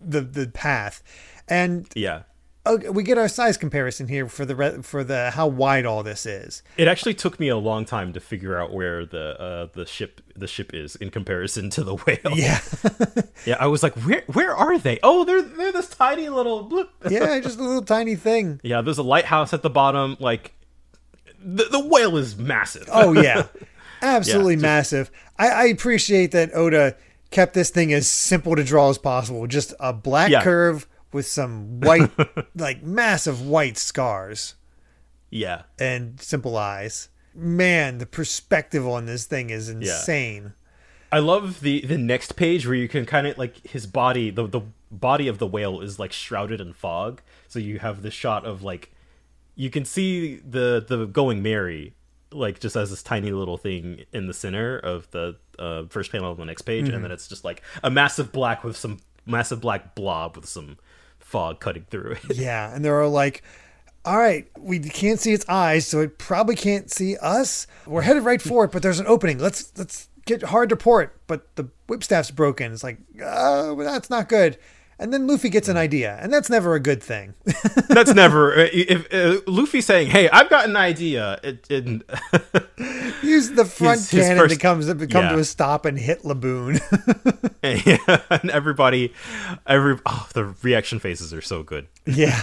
the 0.00 0.20
the 0.22 0.46
path. 0.48 1.02
And 1.48 1.86
Yeah. 1.94 2.22
okay, 2.66 2.88
we 2.88 3.04
get 3.04 3.16
our 3.16 3.28
size 3.28 3.56
comparison 3.56 4.08
here 4.08 4.28
for 4.28 4.44
the 4.44 4.56
re- 4.56 4.82
for 4.82 5.04
the 5.04 5.30
how 5.30 5.46
wide 5.46 5.86
all 5.86 6.02
this 6.02 6.26
is. 6.26 6.64
It 6.76 6.88
actually 6.88 7.14
took 7.14 7.38
me 7.38 7.46
a 7.48 7.56
long 7.56 7.84
time 7.84 8.12
to 8.14 8.18
figure 8.20 8.58
out 8.58 8.72
where 8.72 9.06
the 9.06 9.40
uh, 9.40 9.68
the 9.72 9.86
ship 9.86 10.20
the 10.34 10.48
ship 10.48 10.74
is 10.74 10.96
in 10.96 11.10
comparison 11.10 11.70
to 11.70 11.84
the 11.84 11.94
whale. 11.94 12.18
Yeah, 12.34 12.58
yeah. 13.46 13.56
I 13.60 13.68
was 13.68 13.84
like, 13.84 13.94
where 14.04 14.24
where 14.32 14.54
are 14.54 14.78
they? 14.78 14.98
Oh, 15.04 15.24
they're 15.24 15.42
they're 15.42 15.70
this 15.72 15.88
tiny 15.90 16.28
little. 16.28 16.68
Bloop. 16.68 16.88
yeah, 17.10 17.38
just 17.38 17.60
a 17.60 17.62
little 17.62 17.82
tiny 17.82 18.16
thing. 18.16 18.60
Yeah, 18.64 18.80
there's 18.82 18.98
a 18.98 19.04
lighthouse 19.04 19.52
at 19.54 19.62
the 19.62 19.70
bottom. 19.70 20.16
Like, 20.18 20.52
the 21.42 21.64
the 21.70 21.80
whale 21.80 22.16
is 22.16 22.36
massive. 22.36 22.88
Oh 22.92 23.12
yeah, 23.12 23.44
absolutely 24.02 24.54
Yeah, 24.54 24.56
just- 24.56 24.62
massive. 24.62 25.10
I, 25.38 25.48
I 25.48 25.64
appreciate 25.66 26.32
that 26.32 26.54
Oda 26.54 26.96
kept 27.30 27.54
this 27.54 27.70
thing 27.70 27.92
as 27.92 28.08
simple 28.08 28.56
to 28.56 28.64
draw 28.64 28.88
as 28.88 28.98
possible. 28.98 29.46
Just 29.46 29.74
a 29.80 29.92
black 29.92 30.30
Yeah. 30.30 30.42
curve 30.42 30.86
with 31.12 31.26
some 31.26 31.80
white, 31.80 32.10
like 32.56 32.82
massive 32.82 33.40
white 33.46 33.76
scars 33.78 34.54
yeah. 35.30 35.62
and 35.78 36.20
simple 36.20 36.56
eyes. 36.56 37.08
Man, 37.34 37.98
the 37.98 38.06
perspective 38.06 38.86
on 38.86 39.06
this 39.06 39.24
thing 39.26 39.50
is 39.50 39.68
insane. 39.68 40.54
I 41.12 41.18
love 41.18 41.60
the 41.60 41.80
the 41.82 41.98
next 41.98 42.36
page 42.36 42.66
where 42.66 42.74
you 42.74 42.88
can 42.88 43.06
kind 43.06 43.26
of 43.26 43.38
like 43.38 43.66
his 43.66 43.86
body 43.86 44.30
the 44.30 44.46
the 44.46 44.62
body 44.90 45.28
of 45.28 45.38
the 45.38 45.46
whale 45.46 45.80
is 45.80 45.98
like 45.98 46.12
shrouded 46.12 46.60
in 46.60 46.72
fog 46.72 47.20
so 47.48 47.58
you 47.58 47.78
have 47.78 48.02
the 48.02 48.10
shot 48.10 48.44
of 48.44 48.62
like 48.62 48.92
you 49.54 49.70
can 49.70 49.84
see 49.84 50.36
the 50.36 50.84
the 50.86 51.06
going 51.06 51.42
Mary 51.42 51.94
like 52.36 52.60
just 52.60 52.76
as 52.76 52.90
this 52.90 53.02
tiny 53.02 53.32
little 53.32 53.56
thing 53.56 54.04
in 54.12 54.26
the 54.26 54.34
center 54.34 54.78
of 54.78 55.10
the 55.10 55.36
uh, 55.58 55.84
first 55.88 56.12
panel 56.12 56.30
of 56.30 56.38
the 56.38 56.44
next 56.44 56.62
page 56.62 56.88
and 56.88 57.02
then 57.02 57.10
it's 57.10 57.28
just 57.28 57.44
like 57.44 57.62
a 57.82 57.90
massive 57.90 58.30
black 58.32 58.62
with 58.62 58.76
some 58.76 58.98
massive 59.24 59.60
black 59.60 59.94
blob 59.94 60.36
with 60.36 60.46
some 60.46 60.76
fog 61.18 61.58
cutting 61.60 61.84
through 61.90 62.12
it 62.12 62.18
Yeah, 62.36 62.72
and 62.74 62.84
they're 62.84 63.02
all 63.02 63.10
like, 63.10 63.42
"All 64.04 64.16
right, 64.16 64.46
we 64.58 64.78
can't 64.78 65.18
see 65.18 65.32
its 65.32 65.44
eyes, 65.48 65.86
so 65.86 66.00
it 66.00 66.18
probably 66.18 66.54
can't 66.54 66.90
see 66.90 67.16
us. 67.16 67.66
We're 67.86 68.02
headed 68.02 68.22
right 68.24 68.40
for 68.40 68.64
it, 68.64 68.70
but 68.72 68.82
there's 68.82 69.00
an 69.00 69.06
opening. 69.08 69.38
Let's 69.38 69.72
let's 69.76 70.08
get 70.24 70.44
hard 70.44 70.68
to 70.68 70.76
port, 70.76 71.20
but 71.26 71.54
the 71.56 71.68
whip 71.88 72.04
staff's 72.04 72.30
broken. 72.30 72.72
It's 72.72 72.84
like, 72.84 72.98
oh, 73.22 73.74
well, 73.74 73.92
that's 73.92 74.10
not 74.10 74.28
good." 74.28 74.58
And 74.98 75.12
then 75.12 75.26
Luffy 75.26 75.50
gets 75.50 75.68
an 75.68 75.76
idea, 75.76 76.18
and 76.22 76.32
that's 76.32 76.48
never 76.48 76.74
a 76.74 76.80
good 76.80 77.02
thing. 77.02 77.34
that's 77.88 78.14
never 78.14 78.54
if 78.54 79.12
uh, 79.12 79.40
Luffy 79.46 79.82
saying 79.82 80.08
hey 80.08 80.28
I've 80.30 80.48
got 80.48 80.66
an 80.66 80.76
idea 80.76 81.38
it, 81.42 81.66
it 81.68 81.84
Use 83.22 83.50
the 83.50 83.64
front 83.64 84.00
His- 84.00 84.10
his 84.10 84.24
cannon 84.24 84.38
first- 84.38 84.54
to 84.54 84.60
come 84.60 84.80
to 84.80 85.06
come 85.06 85.24
yeah. 85.24 85.32
to 85.32 85.38
a 85.38 85.44
stop 85.44 85.84
and 85.84 85.98
hit 85.98 86.22
Laboon. 86.22 86.80
yeah, 87.62 88.22
and 88.30 88.50
everybody, 88.50 89.12
every 89.66 89.98
oh, 90.06 90.28
the 90.32 90.44
reaction 90.62 90.98
faces 90.98 91.32
are 91.34 91.42
so 91.42 91.62
good. 91.62 91.88
yeah, 92.06 92.40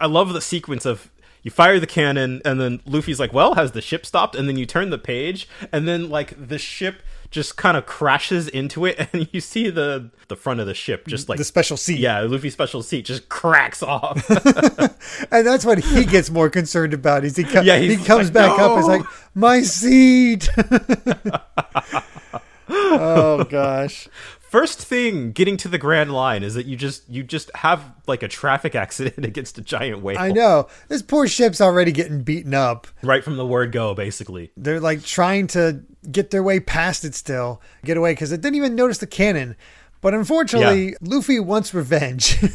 I 0.00 0.06
love 0.06 0.32
the 0.32 0.40
sequence 0.40 0.86
of 0.86 1.10
you 1.42 1.50
fire 1.50 1.80
the 1.80 1.86
cannon, 1.86 2.42
and 2.44 2.60
then 2.60 2.80
Luffy's 2.86 3.18
like, 3.18 3.32
"Well, 3.32 3.54
has 3.54 3.72
the 3.72 3.80
ship 3.80 4.04
stopped?" 4.04 4.34
And 4.36 4.48
then 4.48 4.56
you 4.56 4.66
turn 4.66 4.90
the 4.90 4.98
page, 4.98 5.48
and 5.72 5.88
then 5.88 6.10
like 6.10 6.48
the 6.48 6.58
ship 6.58 7.02
just 7.30 7.56
kind 7.56 7.76
of 7.76 7.86
crashes 7.86 8.48
into 8.48 8.84
it, 8.86 9.08
and 9.12 9.28
you 9.32 9.40
see 9.40 9.70
the 9.70 10.10
the 10.28 10.36
front 10.36 10.60
of 10.60 10.66
the 10.66 10.74
ship 10.74 11.06
just 11.06 11.28
like 11.28 11.38
the 11.38 11.44
special 11.44 11.76
seat. 11.76 11.98
yeah, 11.98 12.20
Luffy's 12.20 12.52
special 12.52 12.82
seat 12.82 13.04
just 13.04 13.28
cracks 13.28 13.82
off. 13.82 14.28
and 15.32 15.46
that's 15.46 15.64
what 15.64 15.78
he 15.78 16.04
gets 16.04 16.30
more 16.30 16.50
concerned 16.50 16.94
about. 16.94 17.24
Is 17.24 17.36
he 17.36 17.44
co- 17.44 17.62
Yeah, 17.62 17.78
he 17.78 17.96
comes 17.96 18.26
like, 18.26 18.34
back 18.34 18.58
up. 18.58 18.78
Is 18.78 18.86
"No." 18.86 18.92
like 18.96 19.02
my 19.34 19.62
seat. 19.62 20.48
oh 22.68 23.44
gosh. 23.44 24.08
First 24.50 24.80
thing 24.80 25.30
getting 25.30 25.56
to 25.58 25.68
the 25.68 25.78
Grand 25.78 26.12
Line 26.12 26.42
is 26.42 26.54
that 26.54 26.66
you 26.66 26.76
just 26.76 27.08
you 27.08 27.22
just 27.22 27.52
have 27.54 27.84
like 28.08 28.24
a 28.24 28.28
traffic 28.28 28.74
accident 28.84 29.24
against 29.24 29.58
a 29.58 29.62
giant 29.62 30.02
whale. 30.02 30.18
I 30.18 30.32
know. 30.32 30.66
This 30.88 31.02
poor 31.02 31.28
ship's 31.28 31.60
already 31.60 31.92
getting 31.92 32.22
beaten 32.22 32.52
up. 32.52 32.88
Right 33.02 33.22
from 33.22 33.36
the 33.36 33.46
word 33.46 33.70
go, 33.70 33.94
basically. 33.94 34.50
They're 34.56 34.80
like 34.80 35.04
trying 35.04 35.46
to 35.48 35.82
get 36.10 36.30
their 36.32 36.42
way 36.42 36.58
past 36.58 37.04
it 37.04 37.14
still, 37.14 37.62
get 37.84 37.96
away 37.96 38.10
because 38.12 38.32
it 38.32 38.40
didn't 38.40 38.56
even 38.56 38.74
notice 38.74 38.98
the 38.98 39.06
cannon. 39.06 39.54
But 40.00 40.14
unfortunately, 40.14 40.96
Luffy 41.00 41.38
wants 41.40 41.72
revenge. 41.72 42.38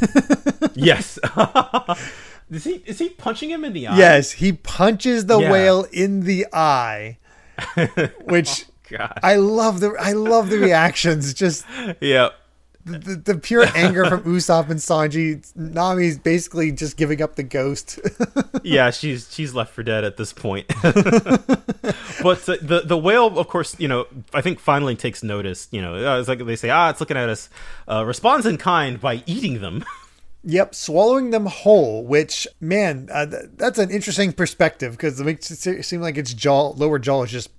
Yes. 0.78 1.18
is 2.52 2.66
he 2.66 2.84
is 2.86 3.00
he 3.00 3.08
punching 3.10 3.50
him 3.50 3.64
in 3.64 3.72
the 3.72 3.88
eye? 3.88 3.98
yes, 3.98 4.34
he 4.34 4.52
punches 4.52 5.28
the 5.28 5.40
Yeah. 5.40 5.50
whale 5.50 5.86
in 5.94 6.26
the 6.26 6.46
eye, 6.52 7.18
which 8.26 8.66
God. 8.90 9.20
I 9.24 9.36
love 9.36 9.80
the 9.80 9.96
I 10.00 10.14
love 10.14 10.50
the 10.50 10.58
reactions. 10.60 11.34
Just 11.34 11.66
Yeah. 12.02 12.30
the, 12.86 13.00
the, 13.00 13.16
the 13.34 13.38
pure 13.40 13.66
anger 13.76 14.06
from 14.06 14.24
Usopp 14.24 14.70
and 14.70 14.80
Sanji. 14.80 15.42
Nami's 15.56 16.18
basically 16.20 16.72
just 16.72 16.98
giving 16.98 17.22
up 17.22 17.36
the 17.36 17.44
ghost. 17.44 18.00
yeah, 18.64 18.92
she's 18.92 19.34
she's 19.34 19.54
left 19.56 19.74
for 19.74 19.82
dead 19.84 20.04
at 20.04 20.18
this 20.18 20.34
point. 20.34 20.68
but 20.82 22.46
the, 22.46 22.60
the 22.62 22.82
the 22.86 22.98
whale, 22.98 23.40
of 23.40 23.48
course, 23.48 23.76
you 23.80 23.88
know, 23.88 24.06
I 24.34 24.42
think 24.42 24.60
finally 24.60 24.96
takes 24.96 25.24
notice. 25.24 25.68
You 25.72 25.82
know, 25.82 25.96
uh, 25.96 26.20
it's 26.20 26.28
like 26.30 26.46
they 26.46 26.56
say, 26.56 26.70
ah, 26.70 26.90
it's 26.90 27.00
looking 27.00 27.18
at 27.18 27.30
us. 27.30 27.50
Uh, 27.90 28.04
responds 28.06 28.46
in 28.46 28.58
kind 28.58 29.00
by 29.00 29.24
eating 29.26 29.62
them. 29.62 29.84
Yep, 30.48 30.76
swallowing 30.76 31.32
them 31.32 31.48
whole. 31.48 32.04
Which 32.06 32.48
man, 32.62 33.10
uh, 33.12 33.26
th- 33.26 33.44
that's 33.56 33.80
an 33.80 33.90
interesting 33.90 34.32
perspective 34.32 34.92
because 34.92 35.20
it 35.20 35.24
makes 35.24 35.50
it 35.66 35.84
seem 35.84 36.02
like 36.02 36.18
its 36.18 36.36
jaw, 36.36 36.70
lower 36.70 37.00
jaw, 37.00 37.24
is 37.24 37.32
just 37.32 37.50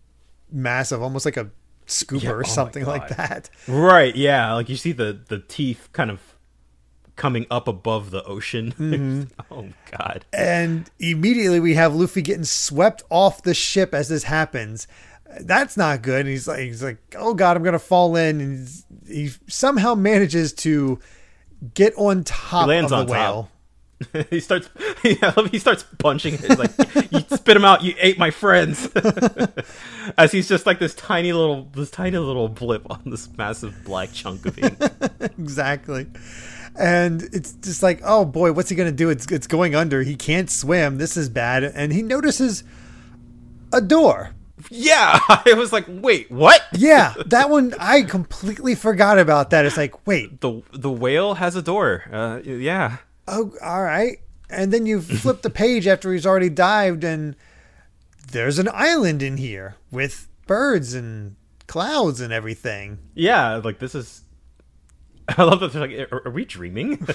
massive, 0.50 1.02
almost 1.02 1.24
like 1.24 1.36
a 1.36 1.50
scooper 1.86 2.22
Yeah, 2.22 2.30
oh 2.30 2.34
or 2.34 2.42
my 2.42 2.48
something 2.48 2.84
like 2.84 3.08
that. 3.16 3.50
right? 3.68 4.14
Yeah, 4.14 4.52
like 4.54 4.68
you 4.68 4.76
see 4.76 4.92
the 4.92 5.18
the 5.28 5.38
teeth 5.38 5.88
kind 5.92 6.10
of 6.10 6.20
coming 7.16 7.46
up 7.50 7.66
above 7.68 8.10
the 8.10 8.22
ocean. 8.24 8.72
Mm-hmm. 8.78 9.22
oh 9.52 9.68
God. 9.90 10.24
And 10.32 10.90
immediately 10.98 11.60
we 11.60 11.74
have 11.74 11.94
Luffy 11.94 12.22
getting 12.22 12.44
swept 12.44 13.02
off 13.10 13.42
the 13.42 13.54
ship 13.54 13.94
as 13.94 14.08
this 14.08 14.24
happens. 14.24 14.86
That's 15.40 15.76
not 15.76 16.02
good. 16.02 16.20
And 16.20 16.28
he's 16.28 16.46
like, 16.46 16.60
he's 16.60 16.82
like, 16.82 16.98
oh 17.18 17.34
god, 17.34 17.56
I'm 17.56 17.62
gonna 17.62 17.78
fall 17.78 18.16
in. 18.16 18.40
And 18.40 18.68
he 19.08 19.30
somehow 19.48 19.94
manages 19.94 20.52
to 20.54 20.98
get 21.74 21.94
on 21.96 22.22
top 22.24 22.66
lands 22.68 22.92
of 22.92 22.98
on 23.00 23.06
the 23.06 23.14
top. 23.14 23.48
he 24.30 24.40
starts. 24.40 24.68
He 25.50 25.58
starts 25.60 25.84
punching 25.98 26.34
it. 26.34 26.40
He's 26.40 26.58
like 26.58 26.72
you 27.12 27.20
spit 27.36 27.56
him 27.56 27.64
out. 27.64 27.82
You 27.82 27.94
ate 27.98 28.18
my 28.18 28.30
friends. 28.30 28.88
As 30.18 30.32
he's 30.32 30.48
just 30.48 30.66
like 30.66 30.80
this 30.80 30.94
tiny 30.94 31.32
little, 31.32 31.64
this 31.72 31.90
tiny 31.90 32.18
little 32.18 32.48
blip 32.48 32.90
on 32.90 33.02
this 33.06 33.28
massive 33.36 33.84
black 33.84 34.12
chunk 34.12 34.44
of 34.46 34.58
ink. 34.58 34.76
exactly. 35.38 36.06
And 36.78 37.22
it's 37.32 37.52
just 37.52 37.82
like, 37.82 38.00
oh 38.04 38.24
boy, 38.24 38.52
what's 38.52 38.68
he 38.68 38.74
gonna 38.76 38.90
do? 38.90 39.10
It's 39.10 39.30
it's 39.30 39.46
going 39.46 39.74
under. 39.76 40.02
He 40.02 40.16
can't 40.16 40.50
swim. 40.50 40.98
This 40.98 41.16
is 41.16 41.28
bad. 41.28 41.62
And 41.62 41.92
he 41.92 42.02
notices 42.02 42.64
a 43.72 43.80
door. 43.80 44.34
yeah, 44.70 45.20
I 45.28 45.54
was 45.56 45.72
like, 45.72 45.84
wait, 45.88 46.30
what? 46.30 46.62
Yeah, 46.72 47.14
that 47.26 47.48
one 47.48 47.74
I 47.78 48.02
completely 48.02 48.74
forgot 48.74 49.18
about 49.18 49.50
that. 49.50 49.64
It's 49.66 49.76
like, 49.76 50.06
wait, 50.06 50.40
The 50.40 50.62
the 50.72 50.90
whale 50.90 51.34
has 51.34 51.54
a 51.54 51.62
door. 51.62 52.04
Uh, 52.12 52.40
yeah. 52.44 52.96
Oh, 53.28 53.52
all 53.62 53.82
right. 53.82 54.18
And 54.48 54.72
then 54.72 54.86
you 54.86 55.00
flip 55.00 55.42
the 55.42 55.50
page 55.50 55.86
after 55.86 56.12
he's 56.12 56.24
already 56.26 56.48
dived, 56.48 57.02
and 57.02 57.34
there's 58.30 58.58
an 58.58 58.68
island 58.72 59.22
in 59.22 59.38
here 59.38 59.74
with 59.90 60.28
birds 60.46 60.94
and 60.94 61.34
clouds 61.66 62.20
and 62.20 62.32
everything. 62.32 62.98
Yeah, 63.14 63.56
like 63.56 63.80
this 63.80 63.94
is. 63.94 64.22
I 65.28 65.42
love 65.42 65.60
that 65.60 65.72
they're 65.72 65.88
like, 65.88 66.12
are, 66.12 66.28
are 66.28 66.30
we 66.30 66.44
dreaming? 66.44 67.04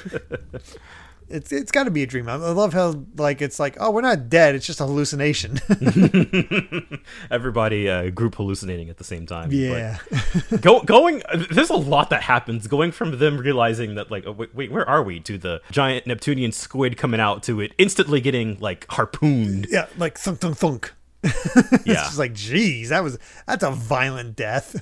It's 1.32 1.52
it's 1.52 1.72
got 1.72 1.84
to 1.86 1.92
be 1.92 2.04
a 2.04 2.06
dream. 2.08 2.28
I 2.30 2.36
love 2.36 2.74
how 2.74 3.04
like 3.18 3.42
it's 3.42 3.60
like, 3.60 3.78
oh, 3.80 3.92
we're 3.92 4.02
not 4.02 4.30
dead. 4.30 4.56
It's 4.56 4.66
just 4.66 4.80
a 4.82 4.86
hallucination. 4.86 5.60
Everybody 7.32 7.90
uh, 7.90 8.10
group 8.10 8.36
hallucinating 8.36 8.90
at 8.90 8.98
the 8.98 9.04
same 9.04 9.26
time. 9.26 9.52
Yeah. 9.52 10.00
Go, 10.62 10.82
going 10.82 11.24
there's 11.52 11.70
a 11.70 11.76
lot 11.76 12.10
that 12.10 12.24
happens 12.24 12.68
going 12.68 12.92
from 12.92 13.18
them 13.18 13.38
realizing 13.38 13.96
that 13.96 14.12
like 14.12 14.26
oh, 14.28 14.32
wait, 14.32 14.54
wait 14.54 14.72
where 14.72 14.88
are 14.88 15.04
we 15.04 15.20
to 15.22 15.38
the 15.38 15.62
giant 15.72 16.08
neptunian 16.08 16.52
squid 16.52 16.98
coming 16.98 17.20
out 17.20 17.44
to 17.44 17.60
it 17.62 17.74
instantly 17.78 18.22
getting 18.22 18.58
like 18.60 18.86
harpooned 18.90 19.68
Yeah, 19.70 19.88
like 19.98 20.18
thunk 20.18 20.40
thunk 20.40 20.58
thunk. 20.58 20.94
yeah 21.24 21.30
It's 21.86 21.86
just 21.86 22.18
like, 22.20 22.34
geez, 22.34 22.90
that 22.90 23.04
was 23.04 23.18
that's 23.48 23.64
a 23.64 23.72
violent 23.72 24.36
death. 24.36 24.76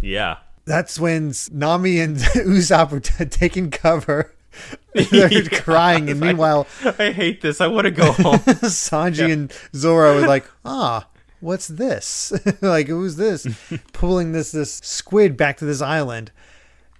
yeah 0.00 0.38
that's 0.66 0.98
when 0.98 1.32
Nami 1.52 2.00
and 2.00 2.16
Usopp 2.16 2.90
were 2.90 3.00
t- 3.00 3.26
taking 3.26 3.70
cover. 3.70 4.33
Yeah. 5.10 5.28
crying, 5.50 6.08
and 6.08 6.20
meanwhile, 6.20 6.66
i 6.98 7.10
hate 7.10 7.40
this 7.40 7.60
i 7.60 7.66
want 7.66 7.84
to 7.86 7.90
go 7.90 8.12
home 8.12 8.38
Sanji 8.62 9.32
and 9.32 9.52
Zoro 9.74 10.20
were 10.20 10.26
like, 10.26 10.46
"Ah, 10.64 11.08
what's 11.40 11.66
this? 11.68 12.32
like, 12.62 12.86
who's 12.86 13.16
this 13.16 13.46
pulling 13.92 14.32
this 14.32 14.52
this 14.52 14.74
squid 14.84 15.36
back 15.36 15.56
to 15.58 15.64
this 15.64 15.82
island?" 15.82 16.30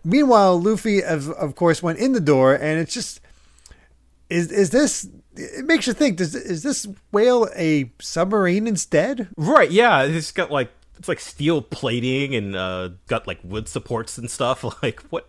Meanwhile, 0.03 0.61
Luffy, 0.61 1.03
of 1.05 1.31
of 1.31 1.55
course, 1.55 1.83
went 1.83 1.99
in 1.99 2.13
the 2.13 2.21
door, 2.21 2.53
and 2.55 2.81
it's 2.81 2.93
just 2.93 3.21
is 4.29 4.51
is 4.51 4.71
this? 4.71 5.09
It 5.37 5.65
makes 5.65 5.87
you 5.87 5.93
think. 5.93 6.17
Does 6.19 6.35
is 6.35 6.63
this 6.63 6.87
whale 7.13 7.49
a 7.57 7.93
submarine 8.01 8.67
instead? 8.67 9.29
right 9.37 9.71
yeah 9.71 10.03
it's 10.03 10.33
got 10.33 10.51
like 10.51 10.71
it's 10.99 11.09
like 11.09 11.21
steel 11.21 11.63
plating 11.63 12.35
and 12.35 12.55
uh 12.57 12.91
got 13.07 13.27
like 13.27 13.39
wood 13.45 13.69
supports 13.69 14.19
and 14.19 14.31
stuff 14.31 14.65
like 14.83 15.01
what 15.11 15.29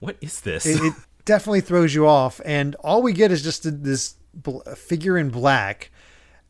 what 0.00 0.16
is 0.20 0.40
this 0.42 0.66
It, 0.66 0.82
it 0.82 0.92
definitely 1.24 1.60
throws 1.60 1.94
you 1.94 2.06
off. 2.06 2.40
And 2.44 2.74
all 2.76 3.02
we 3.02 3.12
get 3.12 3.30
is 3.30 3.42
just 3.42 3.82
this 3.84 4.16
bl- 4.32 4.60
figure 4.76 5.16
in 5.16 5.30
black 5.30 5.90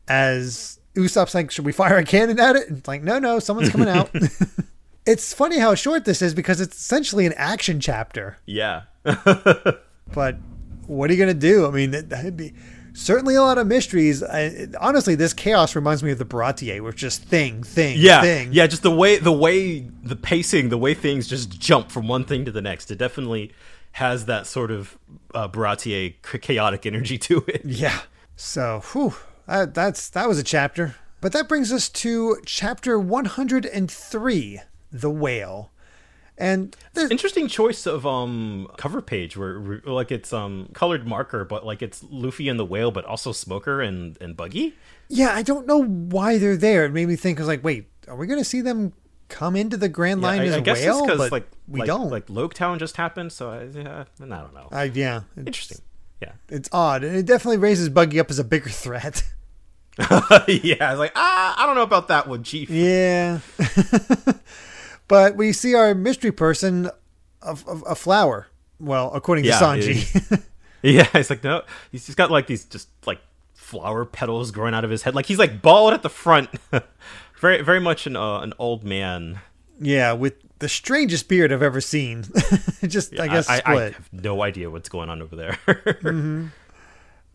as 0.07 0.79
Usopp's 0.95 1.33
like, 1.33 1.51
should 1.51 1.65
we 1.65 1.71
fire 1.71 1.97
a 1.97 2.03
cannon 2.03 2.39
at 2.39 2.55
it? 2.55 2.69
And 2.69 2.79
it's 2.79 2.87
like, 2.87 3.03
no, 3.03 3.19
no, 3.19 3.39
someone's 3.39 3.69
coming 3.69 3.89
out. 3.89 4.09
it's 5.05 5.33
funny 5.33 5.59
how 5.59 5.75
short 5.75 6.05
this 6.05 6.21
is 6.21 6.33
because 6.33 6.61
it's 6.61 6.77
essentially 6.77 7.25
an 7.25 7.33
action 7.37 7.79
chapter. 7.79 8.37
Yeah. 8.45 8.83
but 9.03 10.37
what 10.87 11.09
are 11.09 11.13
you 11.13 11.19
going 11.19 11.33
to 11.33 11.39
do? 11.39 11.65
I 11.65 11.71
mean, 11.71 11.91
that'd 11.91 12.37
be 12.37 12.53
certainly 12.93 13.35
a 13.35 13.41
lot 13.41 13.57
of 13.57 13.67
mysteries. 13.67 14.23
I, 14.23 14.67
honestly, 14.79 15.15
this 15.15 15.33
chaos 15.33 15.75
reminds 15.75 16.01
me 16.01 16.11
of 16.11 16.17
the 16.17 16.25
Baratie, 16.25 16.81
which 16.81 16.97
just 16.97 17.23
thing, 17.23 17.63
thing, 17.63 17.97
yeah, 17.99 18.21
thing. 18.21 18.53
Yeah, 18.53 18.67
just 18.67 18.83
the 18.83 18.91
way, 18.91 19.17
the 19.17 19.31
way, 19.31 19.79
the 20.03 20.15
pacing, 20.15 20.69
the 20.69 20.77
way 20.77 20.93
things 20.93 21.27
just 21.27 21.59
jump 21.59 21.91
from 21.91 22.07
one 22.07 22.23
thing 22.23 22.45
to 22.45 22.51
the 22.51 22.61
next. 22.61 22.89
It 22.89 22.97
definitely 22.97 23.51
has 23.95 24.25
that 24.25 24.45
sort 24.45 24.71
of 24.71 24.97
uh, 25.33 25.47
Baratie 25.47 26.15
chaotic 26.41 26.85
energy 26.85 27.17
to 27.17 27.45
it. 27.47 27.61
Yeah. 27.65 28.01
So, 28.35 28.81
whew, 28.91 29.15
that, 29.47 29.73
that's 29.73 30.09
that 30.09 30.27
was 30.27 30.37
a 30.37 30.43
chapter. 30.43 30.95
But 31.21 31.31
that 31.31 31.47
brings 31.47 31.71
us 31.71 31.87
to 31.89 32.37
chapter 32.45 32.99
103, 32.99 34.61
The 34.91 35.09
Whale. 35.09 35.71
And 36.37 36.75
there's 36.93 37.09
interesting 37.09 37.47
choice 37.47 37.85
of 37.85 38.05
um 38.05 38.67
cover 38.77 39.01
page 39.01 39.37
where 39.37 39.81
like 39.85 40.11
it's 40.11 40.33
um 40.33 40.67
colored 40.73 41.07
marker, 41.07 41.45
but 41.45 41.65
like 41.65 41.81
it's 41.81 42.03
Luffy 42.09 42.49
and 42.49 42.59
the 42.59 42.65
whale, 42.65 42.91
but 42.91 43.05
also 43.05 43.31
Smoker 43.31 43.81
and 43.81 44.17
and 44.19 44.35
Buggy. 44.35 44.73
Yeah, 45.07 45.33
I 45.33 45.41
don't 45.41 45.65
know 45.65 45.81
why 45.81 46.37
they're 46.37 46.57
there. 46.57 46.83
It 46.83 46.91
made 46.91 47.07
me 47.07 47.15
think. 47.15 47.39
I 47.39 47.41
was 47.41 47.47
like, 47.47 47.63
wait, 47.63 47.87
are 48.09 48.17
we 48.17 48.27
going 48.27 48.39
to 48.39 48.45
see 48.45 48.59
them 48.59 48.91
come 49.29 49.55
into 49.55 49.77
the 49.77 49.89
Grand 49.89 50.21
Line 50.21 50.37
yeah, 50.37 50.43
I, 50.43 50.47
as 50.47 50.55
I 50.55 50.59
guess 50.61 50.81
whale? 50.81 51.05
Because 51.05 51.31
like 51.31 51.47
we 51.67 51.79
like, 51.79 51.87
don't. 51.87 52.09
Like 52.09 52.27
Loguetown 52.27 52.79
just 52.79 52.97
happened, 52.97 53.31
so 53.31 53.51
I, 53.51 53.63
yeah, 53.63 54.05
I 54.21 54.25
don't 54.25 54.53
know. 54.53 54.67
I, 54.71 54.83
yeah, 54.85 55.21
interesting. 55.37 55.79
Yeah, 56.21 56.33
it's 56.49 56.69
odd, 56.71 57.03
and 57.03 57.15
it 57.15 57.25
definitely 57.25 57.57
raises 57.57 57.89
Buggy 57.89 58.19
up 58.19 58.29
as 58.29 58.39
a 58.39 58.43
bigger 58.43 58.69
threat. 58.69 59.23
yeah, 59.99 60.77
I 60.81 60.91
was 60.91 60.99
like, 60.99 61.13
ah, 61.15 61.55
I 61.57 61.65
don't 61.65 61.75
know 61.75 61.81
about 61.81 62.09
that 62.09 62.27
one, 62.27 62.43
Chief. 62.43 62.69
Yeah. 62.69 63.39
but 65.07 65.37
we 65.37 65.53
see 65.53 65.73
our 65.73 65.95
mystery 65.95 66.31
person, 66.31 66.89
a, 67.41 67.57
a, 67.67 67.77
a 67.89 67.95
flower. 67.95 68.47
Well, 68.79 69.11
according 69.13 69.45
yeah, 69.45 69.57
to 69.57 69.65
Sanji. 69.65 70.43
yeah, 70.81 71.07
it's 71.13 71.29
like 71.29 71.43
no, 71.43 71.63
he's 71.91 72.05
just 72.05 72.17
got 72.17 72.29
like 72.29 72.47
these 72.47 72.65
just 72.65 72.89
like 73.05 73.21
flower 73.53 74.03
petals 74.03 74.51
growing 74.51 74.73
out 74.73 74.83
of 74.83 74.91
his 74.91 75.03
head. 75.03 75.15
Like 75.15 75.27
he's 75.27 75.39
like 75.39 75.61
bald 75.61 75.93
at 75.93 76.01
the 76.01 76.09
front, 76.09 76.49
very 77.39 77.61
very 77.61 77.79
much 77.79 78.07
an 78.07 78.15
uh, 78.15 78.39
an 78.39 78.53
old 78.59 78.83
man. 78.83 79.39
Yeah, 79.79 80.13
with 80.13 80.35
the 80.59 80.69
strangest 80.69 81.27
beard 81.27 81.51
I've 81.51 81.61
ever 81.61 81.81
seen. 81.81 82.23
just 82.87 83.13
yeah, 83.13 83.23
I 83.23 83.27
guess 83.27 83.49
I. 83.49 83.61
I, 83.65 83.75
have 83.91 84.13
no 84.13 84.41
idea 84.41 84.69
what's 84.69 84.89
going 84.89 85.09
on 85.09 85.21
over 85.21 85.35
there. 85.35 85.59
mm-hmm. 85.67 86.47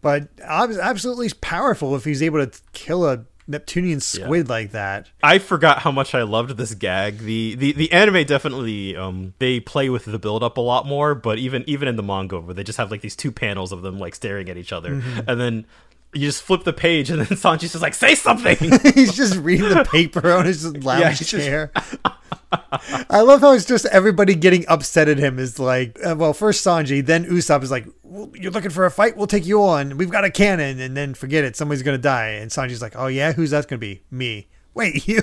But 0.02 0.28
absolutely 0.42 1.30
powerful 1.42 1.94
if 1.94 2.04
he's 2.04 2.22
able 2.22 2.46
to 2.46 2.60
kill 2.72 3.06
a 3.06 3.26
Neptunian 3.50 4.00
squid 4.00 4.46
yeah. 4.46 4.52
like 4.52 4.70
that. 4.70 5.10
I 5.22 5.38
forgot 5.38 5.80
how 5.80 5.90
much 5.90 6.14
I 6.14 6.22
loved 6.22 6.56
this 6.56 6.72
gag. 6.74 7.18
The 7.18 7.56
the, 7.56 7.72
the 7.72 7.92
anime 7.92 8.24
definitely 8.24 8.96
um 8.96 9.34
they 9.38 9.60
play 9.60 9.90
with 9.90 10.04
the 10.04 10.18
build 10.18 10.42
up 10.42 10.56
a 10.56 10.60
lot 10.60 10.86
more, 10.86 11.14
but 11.14 11.38
even 11.38 11.64
even 11.66 11.88
in 11.88 11.96
the 11.96 12.02
manga 12.02 12.40
where 12.40 12.54
they 12.54 12.62
just 12.62 12.78
have 12.78 12.90
like 12.90 13.00
these 13.00 13.16
two 13.16 13.32
panels 13.32 13.72
of 13.72 13.82
them 13.82 13.98
like 13.98 14.14
staring 14.14 14.48
at 14.48 14.56
each 14.56 14.72
other 14.72 14.94
mm-hmm. 14.94 15.28
and 15.28 15.40
then 15.40 15.66
you 16.12 16.22
just 16.22 16.42
flip 16.42 16.64
the 16.64 16.72
page 16.72 17.10
and 17.10 17.20
then 17.20 17.26
Sanji's 17.38 17.72
just 17.72 17.82
like 17.82 17.94
say 17.94 18.14
something. 18.14 18.56
he's 18.94 19.14
just 19.14 19.36
reading 19.36 19.68
the 19.68 19.84
paper 19.84 20.32
on 20.32 20.44
his 20.46 20.64
lounge 20.84 21.20
yeah, 21.20 21.26
chair. 21.26 21.72
Just... 21.74 21.96
I 23.08 23.20
love 23.20 23.42
how 23.42 23.52
it's 23.52 23.64
just 23.64 23.86
everybody 23.86 24.34
getting 24.34 24.66
upset 24.66 25.08
at 25.08 25.18
him 25.18 25.38
is 25.38 25.60
like, 25.60 25.98
uh, 26.04 26.16
well, 26.18 26.32
first 26.32 26.66
Sanji, 26.66 27.04
then 27.04 27.24
Usopp 27.26 27.62
is 27.62 27.70
like, 27.70 27.86
well, 28.02 28.32
"You're 28.34 28.50
looking 28.50 28.70
for 28.70 28.84
a 28.86 28.90
fight? 28.90 29.16
We'll 29.16 29.28
take 29.28 29.46
you 29.46 29.62
on. 29.62 29.96
We've 29.96 30.10
got 30.10 30.24
a 30.24 30.30
cannon." 30.30 30.80
And 30.80 30.96
then 30.96 31.14
forget 31.14 31.44
it, 31.44 31.54
somebody's 31.54 31.84
gonna 31.84 31.98
die. 31.98 32.30
And 32.30 32.50
Sanji's 32.50 32.82
like, 32.82 32.94
"Oh 32.96 33.06
yeah, 33.06 33.32
who's 33.32 33.50
that 33.50 33.68
gonna 33.68 33.78
be? 33.78 34.02
Me." 34.10 34.48
Wait, 34.74 35.06
you? 35.06 35.22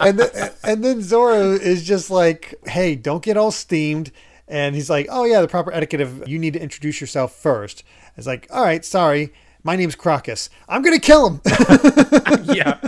and 0.00 0.18
then, 0.18 0.50
and 0.62 0.84
then 0.84 1.00
Zoro 1.00 1.52
is 1.52 1.84
just 1.84 2.10
like, 2.10 2.54
"Hey, 2.66 2.94
don't 2.94 3.22
get 3.22 3.38
all 3.38 3.50
steamed." 3.50 4.12
And 4.46 4.74
he's 4.74 4.90
like, 4.90 5.06
"Oh 5.08 5.24
yeah, 5.24 5.40
the 5.40 5.48
proper 5.48 5.72
etiquette 5.72 6.02
of 6.02 6.28
you 6.28 6.38
need 6.38 6.52
to 6.52 6.60
introduce 6.60 7.00
yourself 7.00 7.34
first. 7.34 7.82
It's 8.16 8.26
like, 8.26 8.48
"All 8.50 8.64
right, 8.64 8.84
sorry." 8.84 9.32
my 9.64 9.76
name's 9.76 9.94
Crocus. 9.94 10.50
I'm 10.68 10.82
gonna 10.82 10.98
kill 10.98 11.28
him. 11.28 11.40
yeah, 11.44 12.78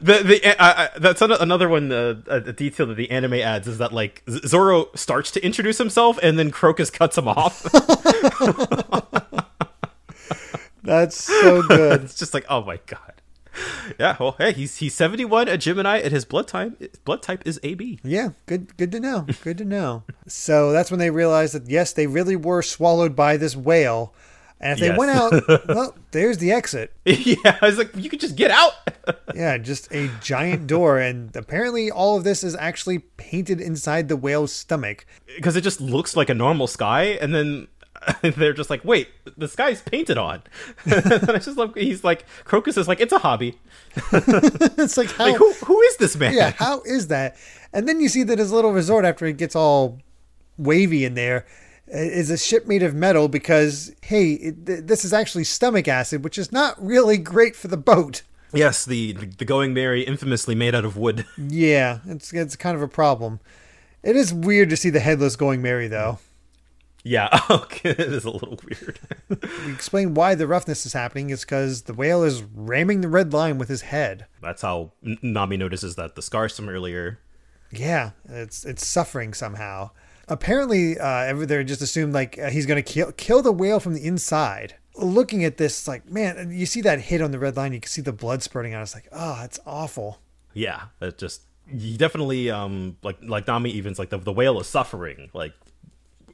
the 0.00 0.22
the 0.24 0.56
uh, 0.58 0.88
that's 0.98 1.22
another 1.22 1.68
one. 1.68 1.92
Uh, 1.92 2.16
a 2.26 2.52
detail 2.52 2.86
that 2.86 2.96
the 2.96 3.10
anime 3.10 3.34
adds 3.34 3.68
is 3.68 3.78
that 3.78 3.92
like 3.92 4.22
Zoro 4.28 4.88
starts 4.94 5.30
to 5.32 5.44
introduce 5.44 5.78
himself, 5.78 6.18
and 6.22 6.38
then 6.38 6.50
Crocus 6.50 6.90
cuts 6.90 7.16
him 7.16 7.28
off. 7.28 7.62
that's 10.82 11.22
so 11.22 11.62
good. 11.62 12.04
it's 12.04 12.18
just 12.18 12.34
like, 12.34 12.44
oh 12.48 12.62
my 12.62 12.80
god. 12.86 13.12
Yeah, 13.98 14.18
well, 14.20 14.34
hey, 14.36 14.52
he's 14.52 14.76
he's 14.76 14.94
71, 14.94 15.48
a 15.48 15.56
Gemini, 15.56 15.96
and 15.98 16.12
his 16.12 16.26
blood 16.26 16.46
type 16.46 16.78
blood 17.04 17.22
type 17.22 17.42
is 17.46 17.58
AB. 17.62 18.00
Yeah, 18.04 18.30
good 18.44 18.76
good 18.76 18.92
to 18.92 19.00
know. 19.00 19.26
Good 19.42 19.56
to 19.58 19.64
know. 19.64 20.02
so 20.26 20.72
that's 20.72 20.90
when 20.90 21.00
they 21.00 21.10
realized 21.10 21.54
that 21.54 21.70
yes, 21.70 21.94
they 21.94 22.06
really 22.06 22.36
were 22.36 22.60
swallowed 22.60 23.16
by 23.16 23.38
this 23.38 23.56
whale 23.56 24.12
and 24.60 24.72
if 24.72 24.78
yes. 24.78 24.90
they 24.90 24.98
went 24.98 25.10
out, 25.10 25.68
well, 25.68 25.94
there's 26.12 26.38
the 26.38 26.52
exit. 26.52 26.92
Yeah, 27.04 27.58
I 27.60 27.66
was 27.66 27.78
like, 27.78 27.90
you 27.96 28.08
could 28.08 28.20
just 28.20 28.36
get 28.36 28.50
out. 28.50 28.72
yeah, 29.34 29.58
just 29.58 29.92
a 29.92 30.10
giant 30.20 30.66
door, 30.66 30.98
and 30.98 31.34
apparently 31.34 31.90
all 31.90 32.16
of 32.16 32.24
this 32.24 32.44
is 32.44 32.54
actually 32.54 33.00
painted 33.00 33.60
inside 33.60 34.08
the 34.08 34.16
whale's 34.16 34.52
stomach. 34.52 35.06
Because 35.34 35.56
it 35.56 35.62
just 35.62 35.80
looks 35.80 36.14
like 36.16 36.28
a 36.30 36.34
normal 36.34 36.66
sky, 36.66 37.18
and 37.20 37.34
then 37.34 37.68
they're 38.22 38.52
just 38.52 38.70
like, 38.70 38.84
wait, 38.84 39.08
the 39.36 39.48
sky's 39.48 39.82
painted 39.82 40.18
on. 40.18 40.42
and 40.84 41.30
I 41.30 41.38
just 41.38 41.56
love. 41.56 41.74
He's 41.74 42.04
like, 42.04 42.24
Crocus 42.44 42.76
is 42.76 42.86
like, 42.86 43.00
it's 43.00 43.12
a 43.12 43.18
hobby. 43.18 43.58
it's 44.12 44.96
like, 44.96 45.10
how, 45.10 45.24
like 45.24 45.36
who, 45.36 45.52
who 45.64 45.80
is 45.82 45.96
this 45.96 46.16
man? 46.16 46.32
Yeah, 46.34 46.52
how 46.52 46.80
is 46.82 47.08
that? 47.08 47.36
And 47.72 47.88
then 47.88 48.00
you 48.00 48.08
see 48.08 48.22
that 48.22 48.38
his 48.38 48.52
little 48.52 48.72
resort 48.72 49.04
after 49.04 49.26
it 49.26 49.36
gets 49.36 49.56
all 49.56 49.98
wavy 50.56 51.04
in 51.04 51.14
there 51.14 51.44
is 51.88 52.30
a 52.30 52.36
ship 52.36 52.66
made 52.66 52.82
of 52.82 52.94
metal 52.94 53.28
because 53.28 53.92
hey, 54.02 54.32
it, 54.32 54.86
this 54.86 55.04
is 55.04 55.12
actually 55.12 55.44
stomach 55.44 55.88
acid, 55.88 56.24
which 56.24 56.38
is 56.38 56.52
not 56.52 56.82
really 56.84 57.18
great 57.18 57.56
for 57.56 57.68
the 57.68 57.76
boat. 57.76 58.22
Yes, 58.52 58.84
the 58.84 59.12
the 59.12 59.44
Going 59.44 59.74
Merry 59.74 60.02
infamously 60.02 60.54
made 60.54 60.74
out 60.74 60.84
of 60.84 60.96
wood. 60.96 61.26
Yeah, 61.36 62.00
it's 62.06 62.32
it's 62.32 62.56
kind 62.56 62.76
of 62.76 62.82
a 62.82 62.88
problem. 62.88 63.40
It 64.02 64.16
is 64.16 64.32
weird 64.32 64.70
to 64.70 64.76
see 64.76 64.90
the 64.90 65.00
headless 65.00 65.36
Going 65.36 65.62
Merry 65.62 65.88
though. 65.88 66.18
Yeah, 67.02 67.40
okay, 67.50 67.90
it 67.90 68.00
is 68.00 68.24
a 68.24 68.30
little 68.30 68.58
weird. 68.64 68.98
we 69.28 69.72
explain 69.72 70.14
why 70.14 70.34
the 70.34 70.48
roughness 70.48 70.84
is 70.86 70.92
happening 70.92 71.30
is 71.30 71.42
because 71.42 71.82
the 71.82 71.94
whale 71.94 72.24
is 72.24 72.42
ramming 72.42 73.00
the 73.00 73.08
red 73.08 73.32
line 73.32 73.58
with 73.58 73.68
his 73.68 73.82
head. 73.82 74.26
That's 74.42 74.62
how 74.62 74.92
Nami 75.02 75.56
notices 75.56 75.94
that 75.94 76.16
the 76.16 76.22
scars 76.22 76.56
from 76.56 76.68
earlier. 76.68 77.20
Yeah, 77.70 78.10
it's 78.28 78.64
it's 78.64 78.86
suffering 78.86 79.34
somehow 79.34 79.90
apparently 80.28 80.98
uh, 80.98 81.32
they 81.34 81.64
just 81.64 81.82
assumed 81.82 82.14
like 82.14 82.38
uh, 82.38 82.50
he's 82.50 82.66
going 82.66 82.82
to 82.82 82.92
kill 82.92 83.12
kill 83.12 83.42
the 83.42 83.52
whale 83.52 83.80
from 83.80 83.94
the 83.94 84.04
inside. 84.04 84.74
Looking 84.96 85.44
at 85.44 85.58
this, 85.58 85.86
like 85.86 86.10
man, 86.10 86.50
you 86.52 86.66
see 86.66 86.80
that 86.82 87.00
hit 87.00 87.20
on 87.20 87.30
the 87.30 87.38
red 87.38 87.56
line. 87.56 87.72
You 87.72 87.80
can 87.80 87.88
see 87.88 88.02
the 88.02 88.12
blood 88.12 88.42
spurting 88.42 88.74
out. 88.74 88.82
It's 88.82 88.94
like, 88.94 89.08
oh, 89.12 89.42
it's 89.44 89.60
awful. 89.66 90.20
Yeah, 90.54 90.84
it 91.00 91.18
just 91.18 91.42
you 91.72 91.98
definitely 91.98 92.50
um 92.50 92.96
like 93.02 93.18
like 93.22 93.46
Nami 93.46 93.70
evens 93.70 93.98
like 93.98 94.10
the 94.10 94.18
the 94.18 94.32
whale 94.32 94.60
is 94.60 94.66
suffering. 94.66 95.30
Like 95.32 95.52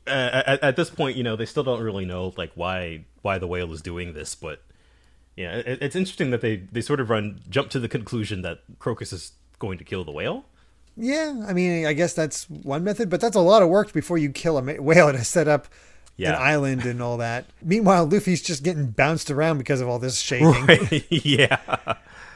at, 0.07 0.63
at 0.63 0.77
this 0.77 0.91
point, 0.91 1.17
you 1.17 1.23
know, 1.23 1.37
they 1.37 1.47
still 1.47 1.65
don't 1.65 1.83
really 1.83 2.05
know 2.05 2.33
like 2.37 2.53
why 2.55 3.05
why 3.23 3.39
the 3.39 3.47
whale 3.47 3.73
is 3.73 3.83
doing 3.83 4.15
this, 4.15 4.35
but 4.35 4.63
yeah, 5.37 5.57
it, 5.57 5.83
it's 5.83 5.97
interesting 5.97 6.31
that 6.31 6.41
they 6.41 6.57
they 6.57 6.81
sort 6.81 7.01
of 7.01 7.11
run 7.11 7.41
jump 7.49 7.71
to 7.71 7.81
the 7.81 7.89
conclusion 7.89 8.43
that 8.43 8.61
Crocus 8.79 9.13
is 9.13 9.33
going 9.59 9.79
to 9.79 9.85
kill 9.85 10.05
the 10.05 10.13
whale. 10.13 10.45
Yeah, 10.97 11.45
I 11.47 11.53
mean, 11.53 11.87
I 11.87 11.93
guess 11.93 12.13
that's 12.13 12.49
one 12.51 12.85
method, 12.85 13.09
but 13.09 13.21
that's 13.21 13.37
a 13.37 13.41
lot 13.41 13.63
of 13.63 13.69
work 13.69 13.93
before 13.93 14.19
you 14.19 14.31
kill 14.31 14.59
a 14.59 14.81
whale 14.81 15.11
to 15.11 15.25
set 15.25 15.49
up 15.49 15.69
yeah. 16.17 16.37
an 16.37 16.43
island 16.43 16.85
and 16.85 17.03
all 17.03 17.17
that. 17.19 17.47
Meanwhile, 17.63 18.07
Luffy's 18.07 18.43
just 18.43 18.63
getting 18.63 18.91
bounced 18.91 19.31
around 19.31 19.59
because 19.59 19.81
of 19.81 19.89
all 19.89 19.99
this 19.99 20.19
shaking. 20.19 20.53
Right. 20.67 21.05
yeah. 21.11 21.59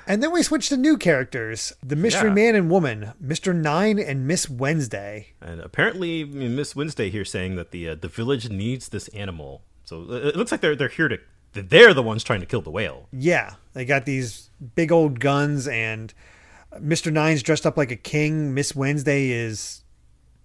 And 0.06 0.22
then 0.22 0.32
we 0.32 0.42
switch 0.42 0.68
to 0.68 0.76
new 0.76 0.96
characters 0.96 1.72
the 1.82 1.96
Mystery 1.96 2.28
yeah. 2.28 2.34
Man 2.34 2.54
and 2.54 2.70
Woman, 2.70 3.12
Mr. 3.22 3.54
Nine 3.54 3.98
and 3.98 4.26
Miss 4.26 4.48
Wednesday. 4.48 5.34
And 5.40 5.60
apparently, 5.60 6.24
Miss 6.24 6.76
Wednesday 6.76 7.10
here 7.10 7.24
saying 7.24 7.56
that 7.56 7.72
the 7.72 7.90
uh, 7.90 7.94
the 7.96 8.08
village 8.08 8.48
needs 8.48 8.88
this 8.88 9.08
animal. 9.08 9.62
So 9.84 10.06
uh, 10.08 10.14
it 10.14 10.36
looks 10.36 10.52
like 10.52 10.60
they're, 10.60 10.76
they're 10.76 10.88
here 10.88 11.08
to. 11.08 11.18
They're 11.52 11.94
the 11.94 12.02
ones 12.02 12.22
trying 12.22 12.40
to 12.40 12.46
kill 12.46 12.60
the 12.60 12.70
whale. 12.70 13.08
Yeah. 13.12 13.54
They 13.72 13.86
got 13.86 14.04
these 14.04 14.50
big 14.74 14.92
old 14.92 15.20
guns 15.20 15.66
and 15.66 16.12
Mr. 16.80 17.12
Nine's 17.12 17.42
dressed 17.42 17.66
up 17.66 17.76
like 17.76 17.90
a 17.90 17.96
king. 17.96 18.54
Miss 18.54 18.74
Wednesday 18.74 19.30
is 19.30 19.82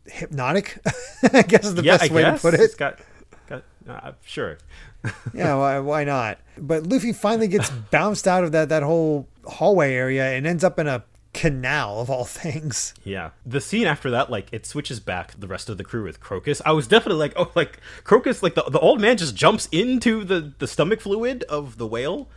hypnotic. 0.06 0.80
I 1.34 1.42
guess 1.42 1.66
is 1.66 1.76
the 1.76 1.84
yeah, 1.84 1.98
best 1.98 2.12
I 2.12 2.16
way 2.16 2.22
guess. 2.24 2.42
to 2.42 2.48
put 2.48 2.54
it. 2.54 2.60
It's 2.62 2.76
got, 2.76 3.00
got 3.48 3.64
uh, 3.88 4.12
sure. 4.24 4.58
yeah, 5.34 5.56
why, 5.56 5.80
why 5.80 6.04
not? 6.04 6.40
But 6.58 6.88
Luffy 6.88 7.14
finally 7.14 7.48
gets 7.48 7.70
bounced 7.92 8.28
out 8.28 8.44
of 8.44 8.52
that 8.52 8.70
that 8.70 8.84
whole 8.84 9.28
hallway 9.46 9.94
area 9.94 10.32
and 10.32 10.46
ends 10.46 10.64
up 10.64 10.80
in 10.80 10.88
a 10.88 11.04
canal 11.34 12.02
of 12.02 12.10
all 12.10 12.26
things. 12.26 12.94
Yeah. 13.04 13.32
The 13.46 13.62
scene 13.62 13.88
after 13.88 14.12
that, 14.12 14.30
like, 14.30 14.48
it 14.52 14.66
switches 14.66 15.00
back 15.00 15.40
the 15.40 15.48
rest 15.48 15.70
of 15.70 15.78
the 15.78 15.84
crew 15.84 16.04
with 16.04 16.20
Crocus. 16.20 16.62
I 16.66 16.72
was 16.74 16.88
definitely 16.88 17.20
like, 17.20 17.34
oh, 17.36 17.52
like, 17.56 17.80
Crocus, 18.04 18.44
like, 18.44 18.56
the, 18.56 18.64
the 18.64 18.80
old 18.80 19.00
man 19.02 19.18
just 19.18 19.36
jumps 19.36 19.68
into 19.72 20.24
the, 20.24 20.54
the 20.60 20.68
stomach 20.68 21.02
fluid 21.02 21.44
of 21.44 21.78
the 21.78 21.88
whale. 21.88 22.28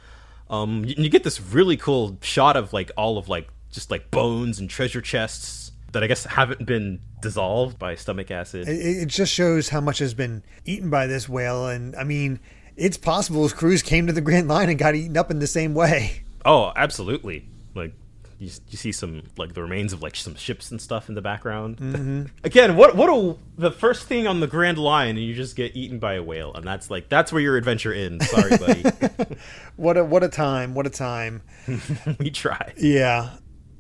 Um, 0.49 0.85
you, 0.85 0.95
you 0.97 1.09
get 1.09 1.25
this 1.25 1.41
really 1.41 1.77
cool 1.77 2.19
shot 2.23 2.57
of, 2.57 2.73
like, 2.73 2.93
all 2.97 3.19
of, 3.19 3.29
like, 3.29 3.49
just, 3.75 3.91
like, 3.91 4.11
bones 4.11 4.59
and 4.59 4.71
treasure 4.71 5.01
chests 5.01 5.73
that 5.93 6.03
I 6.03 6.07
guess 6.07 6.25
haven't 6.25 6.67
been 6.67 7.01
dissolved 7.23 7.79
by 7.79 7.95
stomach 7.95 8.31
acid. 8.31 8.69
It, 8.69 9.03
it 9.03 9.07
just 9.07 9.33
shows 9.33 9.69
how 9.69 9.81
much 9.81 9.99
has 9.99 10.15
been 10.15 10.43
eaten 10.65 10.91
by 10.91 11.07
this 11.07 11.29
whale. 11.29 11.69
And, 11.69 11.95
I 11.97 12.05
mean, 12.05 12.41
it's 12.77 12.97
possible 12.97 13.43
his 13.43 13.53
crews 13.53 13.83
came 13.83 14.07
to 14.07 14.13
the 14.13 14.21
Grand 14.21 14.49
Line 14.49 14.69
and 14.69 14.79
got 14.79 14.95
eaten 14.95 15.17
up 15.17 15.31
in 15.31 15.39
the 15.39 15.47
same 15.47 15.75
way. 15.75 16.23
Oh, 16.45 16.73
absolutely. 16.77 17.47
Like, 17.75 17.93
you, 18.39 18.51
you 18.69 18.77
see 18.79 18.93
some 18.93 19.23
like 19.37 19.55
the 19.55 19.63
remains 19.63 19.93
of 19.93 20.03
like 20.03 20.17
some 20.17 20.35
ships 20.35 20.71
and 20.71 20.81
stuff 20.81 21.09
in 21.09 21.15
the 21.15 21.23
background. 21.23 21.79
Mm-hmm. 21.79 22.25
Again, 22.45 22.77
what 22.77 22.97
what 22.97 23.09
a 23.09 23.37
the 23.57 23.71
first 23.71 24.07
thing 24.07 24.27
on 24.27 24.41
the 24.41 24.47
Grand 24.47 24.79
Line, 24.79 25.11
and 25.11 25.21
you 25.21 25.35
just 25.35 25.57
get 25.57 25.75
eaten 25.77 25.99
by 25.99 26.15
a 26.15 26.23
whale, 26.23 26.53
and 26.55 26.67
that's 26.67 26.91
like 26.91 27.09
that's 27.09 27.33
where 27.33 27.41
your 27.41 27.57
adventure 27.57 27.93
ends. 27.93 28.29
Sorry, 28.29 28.57
buddy. 28.57 28.85
what 29.77 29.97
a 29.97 30.05
what 30.05 30.23
a 30.23 30.29
time! 30.29 30.75
What 30.75 30.87
a 30.87 30.91
time! 30.91 31.43
we 32.19 32.31
tried. 32.31 32.75
Yeah. 32.77 33.31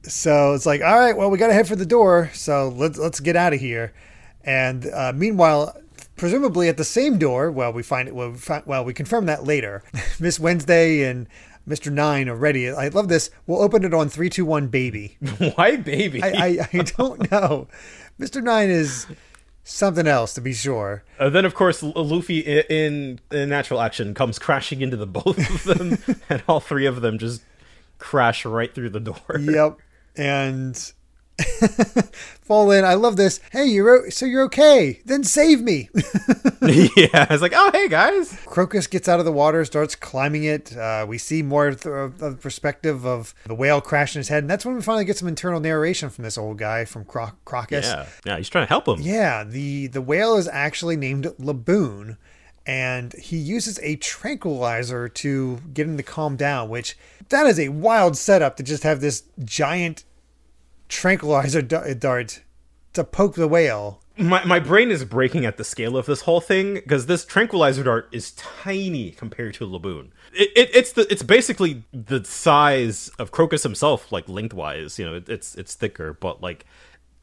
So 0.04 0.54
it's 0.54 0.66
like, 0.66 0.82
all 0.82 0.98
right, 0.98 1.16
well, 1.16 1.30
we 1.30 1.38
got 1.38 1.48
to 1.48 1.54
head 1.54 1.68
for 1.68 1.76
the 1.76 1.86
door. 1.86 2.30
So 2.34 2.68
let's 2.68 2.98
let's 2.98 3.20
get 3.20 3.36
out 3.36 3.52
of 3.52 3.60
here. 3.60 3.92
And 4.44 4.86
uh, 4.92 5.12
meanwhile, 5.14 5.76
presumably 6.16 6.68
at 6.68 6.76
the 6.76 6.84
same 6.84 7.18
door, 7.18 7.50
well, 7.50 7.72
we 7.72 7.82
find 7.82 8.08
it. 8.08 8.14
Well, 8.14 8.30
we, 8.30 8.38
find, 8.38 8.64
well, 8.66 8.84
we 8.84 8.92
confirm 8.92 9.26
that 9.26 9.44
later. 9.44 9.82
Miss 10.20 10.38
Wednesday 10.38 11.02
and 11.02 11.26
Mr. 11.68 11.90
Nine 11.90 12.28
are 12.28 12.36
ready. 12.36 12.70
I 12.70 12.88
love 12.88 13.08
this. 13.08 13.30
We'll 13.46 13.62
open 13.62 13.84
it 13.84 13.94
on 13.94 14.08
three, 14.08 14.28
two, 14.28 14.44
one, 14.44 14.68
baby. 14.68 15.16
Why, 15.54 15.76
baby? 15.76 16.22
I, 16.22 16.28
I, 16.28 16.68
I 16.72 16.78
don't 16.82 17.30
know. 17.32 17.68
Mr. 18.20 18.42
Nine 18.42 18.68
is 18.68 19.06
something 19.64 20.06
else 20.06 20.34
to 20.34 20.40
be 20.42 20.52
sure. 20.52 21.02
Uh, 21.18 21.30
then, 21.30 21.44
of 21.46 21.54
course, 21.54 21.82
Luffy 21.82 22.40
in, 22.40 23.18
in 23.32 23.48
natural 23.48 23.80
action 23.80 24.12
comes 24.12 24.38
crashing 24.38 24.82
into 24.82 24.96
the 24.96 25.06
both 25.06 25.38
of 25.38 25.64
them, 25.64 25.98
and 26.28 26.42
all 26.46 26.60
three 26.60 26.84
of 26.86 27.00
them 27.00 27.18
just 27.18 27.42
crash 27.98 28.44
right 28.44 28.74
through 28.74 28.90
the 28.90 29.00
door. 29.00 29.38
Yep, 29.40 29.78
and 30.16 30.92
fall 32.40 32.70
in. 32.70 32.84
I 32.84 32.94
love 32.94 33.16
this. 33.16 33.40
Hey, 33.50 33.66
you're 33.66 34.10
so 34.10 34.26
you're 34.26 34.44
okay. 34.44 35.00
Then 35.04 35.24
save 35.24 35.60
me. 35.60 35.88
yeah, 35.94 37.26
it's 37.30 37.42
like, 37.42 37.52
oh 37.54 37.70
hey 37.72 37.88
guys. 37.88 38.38
Crocus 38.46 38.86
gets 38.86 39.08
out 39.08 39.18
of 39.18 39.24
the 39.24 39.32
water, 39.32 39.64
starts 39.64 39.94
climbing 39.94 40.44
it. 40.44 40.76
Uh, 40.76 41.04
we 41.08 41.18
see 41.18 41.42
more 41.42 41.68
of 41.68 41.80
the, 41.80 41.90
of 41.90 42.18
the, 42.18 42.32
perspective 42.32 43.04
of 43.04 43.34
the 43.46 43.54
whale 43.54 43.80
crashing 43.80 44.20
his 44.20 44.28
head, 44.28 44.44
and 44.44 44.50
that's 44.50 44.64
when 44.64 44.76
we 44.76 44.82
finally 44.82 45.04
get 45.04 45.16
some 45.16 45.28
internal 45.28 45.60
narration 45.60 46.10
from 46.10 46.24
this 46.24 46.38
old 46.38 46.58
guy 46.58 46.84
from 46.84 47.04
Cro- 47.04 47.32
Crocus. 47.44 47.86
Yeah, 47.86 48.06
yeah, 48.24 48.36
he's 48.36 48.48
trying 48.48 48.66
to 48.66 48.68
help 48.68 48.86
him. 48.86 49.00
Yeah, 49.00 49.44
the 49.44 49.88
the 49.88 50.02
whale 50.02 50.36
is 50.36 50.48
actually 50.48 50.96
named 50.96 51.24
Laboon. 51.38 52.16
And 52.66 53.12
he 53.12 53.36
uses 53.36 53.78
a 53.82 53.96
tranquilizer 53.96 55.06
to 55.06 55.58
get 55.74 55.86
him 55.86 55.98
to 55.98 56.02
calm 56.02 56.36
down, 56.36 56.70
which 56.70 56.96
that 57.28 57.46
is 57.46 57.58
a 57.58 57.68
wild 57.68 58.16
setup 58.16 58.56
to 58.56 58.62
just 58.62 58.82
have 58.82 59.00
this 59.00 59.24
giant 59.44 60.04
tranquilizer 60.88 61.62
dart 61.62 62.42
to 62.92 63.04
poke 63.04 63.34
the 63.34 63.48
whale. 63.48 64.00
My, 64.16 64.44
my 64.44 64.60
brain 64.60 64.92
is 64.92 65.04
breaking 65.04 65.44
at 65.44 65.56
the 65.56 65.64
scale 65.64 65.96
of 65.96 66.06
this 66.06 66.20
whole 66.20 66.40
thing 66.40 66.74
because 66.74 67.06
this 67.06 67.24
tranquilizer 67.24 67.82
dart 67.82 68.08
is 68.12 68.30
tiny 68.32 69.10
compared 69.10 69.54
to 69.54 69.66
Laboon. 69.66 70.10
It, 70.32 70.50
it, 70.54 70.70
it's 70.74 70.92
the 70.92 71.10
it's 71.12 71.24
basically 71.24 71.82
the 71.92 72.24
size 72.24 73.08
of 73.18 73.32
Crocus 73.32 73.64
himself, 73.64 74.12
like 74.12 74.28
lengthwise. 74.28 74.98
You 75.00 75.06
know, 75.06 75.14
it, 75.16 75.28
it's 75.28 75.56
it's 75.56 75.74
thicker, 75.74 76.12
but 76.12 76.40
like 76.40 76.64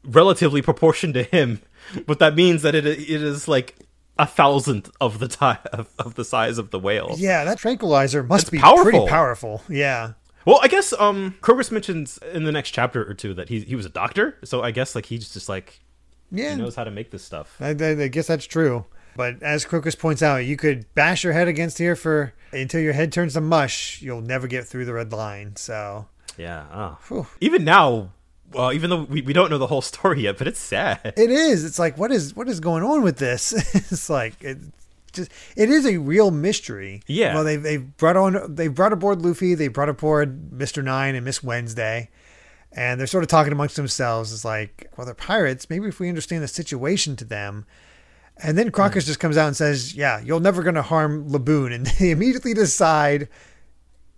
relatively 0.04 0.60
proportioned 0.60 1.14
to 1.14 1.22
him. 1.22 1.62
But 2.06 2.20
that 2.20 2.36
means 2.36 2.62
that 2.62 2.76
it 2.76 2.86
it 2.86 3.10
is 3.10 3.48
like 3.48 3.74
a 4.18 4.26
thousandth 4.26 4.90
of 5.00 5.18
the 5.18 5.28
time 5.28 5.58
of, 5.72 5.88
of 5.98 6.14
the 6.14 6.24
size 6.24 6.58
of 6.58 6.70
the 6.70 6.78
whale. 6.78 7.14
Yeah, 7.16 7.44
that 7.44 7.58
tranquilizer 7.58 8.22
must 8.22 8.44
it's 8.44 8.50
be 8.50 8.58
powerful. 8.58 8.84
pretty 8.84 9.06
powerful. 9.06 9.62
Yeah. 9.68 10.12
Well, 10.44 10.58
I 10.62 10.68
guess 10.68 10.92
um 10.94 11.36
Crocus 11.40 11.70
mentions 11.70 12.18
in 12.32 12.44
the 12.44 12.52
next 12.52 12.70
chapter 12.70 13.08
or 13.08 13.14
two 13.14 13.34
that 13.34 13.48
he 13.48 13.60
he 13.60 13.76
was 13.76 13.86
a 13.86 13.90
doctor, 13.90 14.38
so 14.44 14.62
I 14.62 14.70
guess 14.70 14.94
like 14.94 15.06
he's 15.06 15.32
just 15.32 15.48
like 15.48 15.80
yeah 16.30 16.54
he 16.54 16.60
knows 16.60 16.74
how 16.74 16.84
to 16.84 16.90
make 16.90 17.10
this 17.10 17.24
stuff. 17.24 17.56
I, 17.60 17.70
I, 17.70 18.02
I 18.02 18.08
guess 18.08 18.26
that's 18.26 18.46
true. 18.46 18.86
But 19.14 19.42
as 19.42 19.64
Crocus 19.64 19.94
points 19.94 20.22
out, 20.22 20.38
you 20.38 20.56
could 20.56 20.92
bash 20.94 21.22
your 21.22 21.34
head 21.34 21.46
against 21.46 21.76
here 21.78 21.94
for 21.94 22.32
until 22.50 22.80
your 22.80 22.94
head 22.94 23.12
turns 23.12 23.34
to 23.34 23.40
mush. 23.42 24.00
You'll 24.00 24.22
never 24.22 24.46
get 24.46 24.66
through 24.66 24.86
the 24.86 24.94
red 24.94 25.12
line. 25.12 25.56
So 25.56 26.08
yeah, 26.38 26.96
oh. 27.10 27.28
even 27.40 27.64
now, 27.64 28.12
well, 28.54 28.72
even 28.72 28.90
though 28.90 29.02
we, 29.02 29.22
we 29.22 29.32
don't 29.32 29.50
know 29.50 29.58
the 29.58 29.66
whole 29.66 29.82
story 29.82 30.22
yet, 30.22 30.38
but 30.38 30.46
it's 30.46 30.60
sad. 30.60 31.14
It 31.16 31.30
is. 31.30 31.64
It's 31.64 31.78
like 31.78 31.98
what 31.98 32.12
is 32.12 32.34
what 32.34 32.48
is 32.48 32.60
going 32.60 32.82
on 32.82 33.02
with 33.02 33.18
this? 33.18 33.52
it's 33.74 34.10
like 34.10 34.42
it, 34.42 34.58
just 35.12 35.30
it 35.56 35.70
is 35.70 35.86
a 35.86 35.98
real 35.98 36.30
mystery. 36.30 37.02
Yeah. 37.06 37.34
Well, 37.34 37.44
they 37.44 37.56
they 37.56 37.76
brought 37.76 38.16
on 38.16 38.54
they 38.54 38.68
brought 38.68 38.92
aboard 38.92 39.22
Luffy, 39.22 39.54
they 39.54 39.68
brought 39.68 39.88
aboard 39.88 40.52
Mister 40.52 40.82
Nine 40.82 41.14
and 41.14 41.24
Miss 41.24 41.42
Wednesday, 41.42 42.10
and 42.72 42.98
they're 42.98 43.06
sort 43.06 43.24
of 43.24 43.28
talking 43.28 43.52
amongst 43.52 43.76
themselves. 43.76 44.32
It's 44.32 44.44
like, 44.44 44.90
well, 44.96 45.04
they're 45.04 45.14
pirates. 45.14 45.68
Maybe 45.68 45.88
if 45.88 46.00
we 46.00 46.08
understand 46.08 46.42
the 46.42 46.48
situation 46.48 47.16
to 47.16 47.24
them. 47.24 47.66
And 48.38 48.56
then 48.56 48.70
Crocus 48.70 49.04
mm. 49.04 49.08
just 49.08 49.20
comes 49.20 49.36
out 49.36 49.46
and 49.46 49.56
says, 49.56 49.94
"Yeah, 49.94 50.20
you're 50.20 50.40
never 50.40 50.62
going 50.62 50.74
to 50.74 50.82
harm 50.82 51.28
Laboon," 51.28 51.72
and 51.74 51.86
they 51.86 52.10
immediately 52.10 52.54
decide 52.54 53.28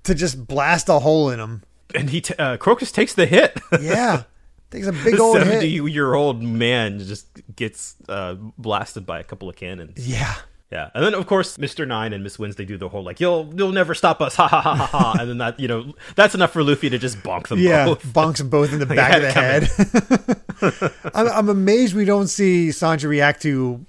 to 0.05 0.14
just 0.14 0.47
blast 0.47 0.88
a 0.88 1.01
hole 1.01 1.31
in 1.31 1.40
him. 1.40 1.62
And 1.94 2.11
he 2.11 2.20
t- 2.20 2.35
uh, 2.38 2.57
Crocus 2.57 2.92
takes 2.92 3.14
the 3.14 3.27
hit. 3.27 3.59
yeah, 3.81 4.25
takes 4.70 4.87
a 4.87 4.92
big 4.92 5.18
old 5.18 5.37
seventy-year-old 5.38 6.42
man 6.42 6.99
just 6.99 7.27
gets 7.57 7.97
uh, 8.09 8.35
blasted 8.59 9.07
by 9.07 9.20
a 9.20 9.25
couple 9.25 9.49
of 9.49 9.57
cannons. 9.57 10.07
Yeah. 10.07 10.35
Yeah, 10.73 10.90
and 10.92 11.05
then 11.05 11.14
of 11.14 11.29
course 11.29 11.57
Mr. 11.57 11.87
Nine 11.87 12.12
and 12.12 12.25
Miss 12.25 12.37
Wednesday 12.37 12.64
do 12.64 12.77
the 12.77 12.88
whole 12.88 13.05
like 13.05 13.20
you'll 13.20 13.53
you'll 13.55 13.70
never 13.70 13.94
stop 13.94 14.20
us, 14.20 14.35
ha 14.37 14.49
ha 14.49 14.61
ha 14.61 14.75
ha 14.75 14.87
ha, 14.87 15.16
and 15.20 15.31
then 15.31 15.38
that 15.38 15.61
you 15.61 15.68
know 15.68 15.94
that's 16.16 16.35
enough 16.35 16.53
for 16.53 16.64
Luffy 16.64 16.90
to 16.90 16.99
just 16.99 17.18
bonk 17.18 17.47
them 17.47 17.61
yeah, 17.61 17.85
both. 17.85 18.03
bonks 18.07 18.38
them 18.38 18.49
both 18.49 18.73
in 18.73 18.81
the 18.81 18.87
back 18.87 19.14
of 19.14 19.23
the 19.23 19.31
head. 19.31 21.12
I'm, 21.14 21.29
I'm 21.29 21.49
amazed 21.49 21.94
we 21.94 22.05
don't 22.05 22.27
see 22.27 22.70
Sanji 22.70 23.09
react 23.09 23.42
to 23.42 23.87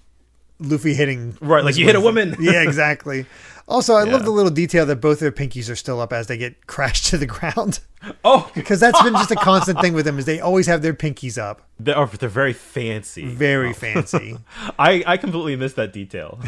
Luffy 0.60 0.94
hitting 0.94 1.36
right, 1.42 1.64
like 1.64 1.76
you 1.76 1.86
hit 1.86 1.96
a 1.96 2.02
woman. 2.02 2.36
yeah, 2.40 2.62
exactly. 2.62 3.26
Also, 3.68 3.96
I 3.96 4.06
yeah. 4.06 4.14
love 4.14 4.26
the 4.26 4.32
little 4.32 4.52
detail 4.52 4.86
that 4.86 4.98
both 4.98 5.20
their 5.20 5.32
pinkies 5.32 5.72
are 5.72 5.76
still 5.76 6.00
up 6.00 6.14
as 6.14 6.28
they 6.28 6.38
get 6.38 6.68
crashed 6.68 7.08
to 7.08 7.18
the 7.18 7.26
ground. 7.26 7.80
Oh, 8.24 8.52
because 8.56 8.80
that's 8.80 9.02
been 9.02 9.14
just 9.14 9.32
a 9.32 9.36
constant 9.36 9.82
thing 9.82 9.94
with 9.94 10.06
them 10.06 10.20
is 10.20 10.26
they 10.26 10.40
always 10.40 10.68
have 10.68 10.82
their 10.82 10.94
pinkies 10.94 11.38
up. 11.38 11.62
They're, 11.80 11.98
oh, 11.98 12.06
they're 12.06 12.30
very 12.30 12.54
fancy. 12.54 13.26
Very 13.26 13.70
oh. 13.70 13.74
fancy. 13.74 14.38
I 14.80 15.04
I 15.06 15.18
completely 15.18 15.56
missed 15.56 15.78
that 15.78 15.94
detail. 15.94 16.40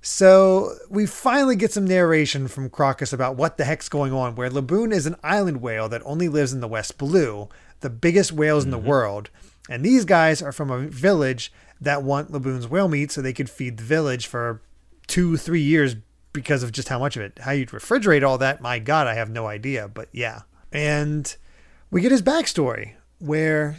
so 0.00 0.74
we 0.88 1.06
finally 1.06 1.56
get 1.56 1.72
some 1.72 1.84
narration 1.84 2.46
from 2.46 2.70
Crocus 2.70 3.12
about 3.12 3.34
what 3.34 3.56
the 3.56 3.64
heck's 3.64 3.88
going 3.88 4.12
on. 4.12 4.36
Where 4.36 4.50
Laboon 4.50 4.92
is 4.92 5.06
an 5.06 5.16
island 5.24 5.60
whale 5.60 5.88
that 5.88 6.02
only 6.04 6.28
lives 6.28 6.52
in 6.52 6.60
the 6.60 6.68
West 6.68 6.96
Blue, 6.96 7.48
the 7.80 7.90
biggest 7.90 8.30
whales 8.30 8.62
mm-hmm. 8.62 8.68
in 8.68 8.70
the 8.70 8.78
mm-hmm. 8.78 8.88
world, 8.88 9.30
and 9.68 9.84
these 9.84 10.04
guys 10.04 10.40
are 10.40 10.52
from 10.52 10.70
a 10.70 10.78
village 10.78 11.52
that 11.80 12.04
want 12.04 12.30
Laboon's 12.30 12.68
whale 12.68 12.88
meat 12.88 13.10
so 13.10 13.20
they 13.20 13.32
could 13.32 13.50
feed 13.50 13.78
the 13.78 13.82
village 13.82 14.28
for 14.28 14.60
two, 15.10 15.36
three 15.36 15.60
years 15.60 15.96
because 16.32 16.62
of 16.62 16.72
just 16.72 16.88
how 16.88 16.98
much 16.98 17.16
of 17.16 17.22
it. 17.22 17.38
How 17.40 17.50
you'd 17.50 17.70
refrigerate 17.70 18.26
all 18.26 18.38
that, 18.38 18.62
my 18.62 18.78
God, 18.78 19.06
I 19.06 19.14
have 19.14 19.28
no 19.28 19.46
idea. 19.46 19.88
But 19.88 20.08
yeah. 20.12 20.42
And 20.72 21.34
we 21.90 22.00
get 22.00 22.12
his 22.12 22.22
backstory 22.22 22.94
where 23.18 23.78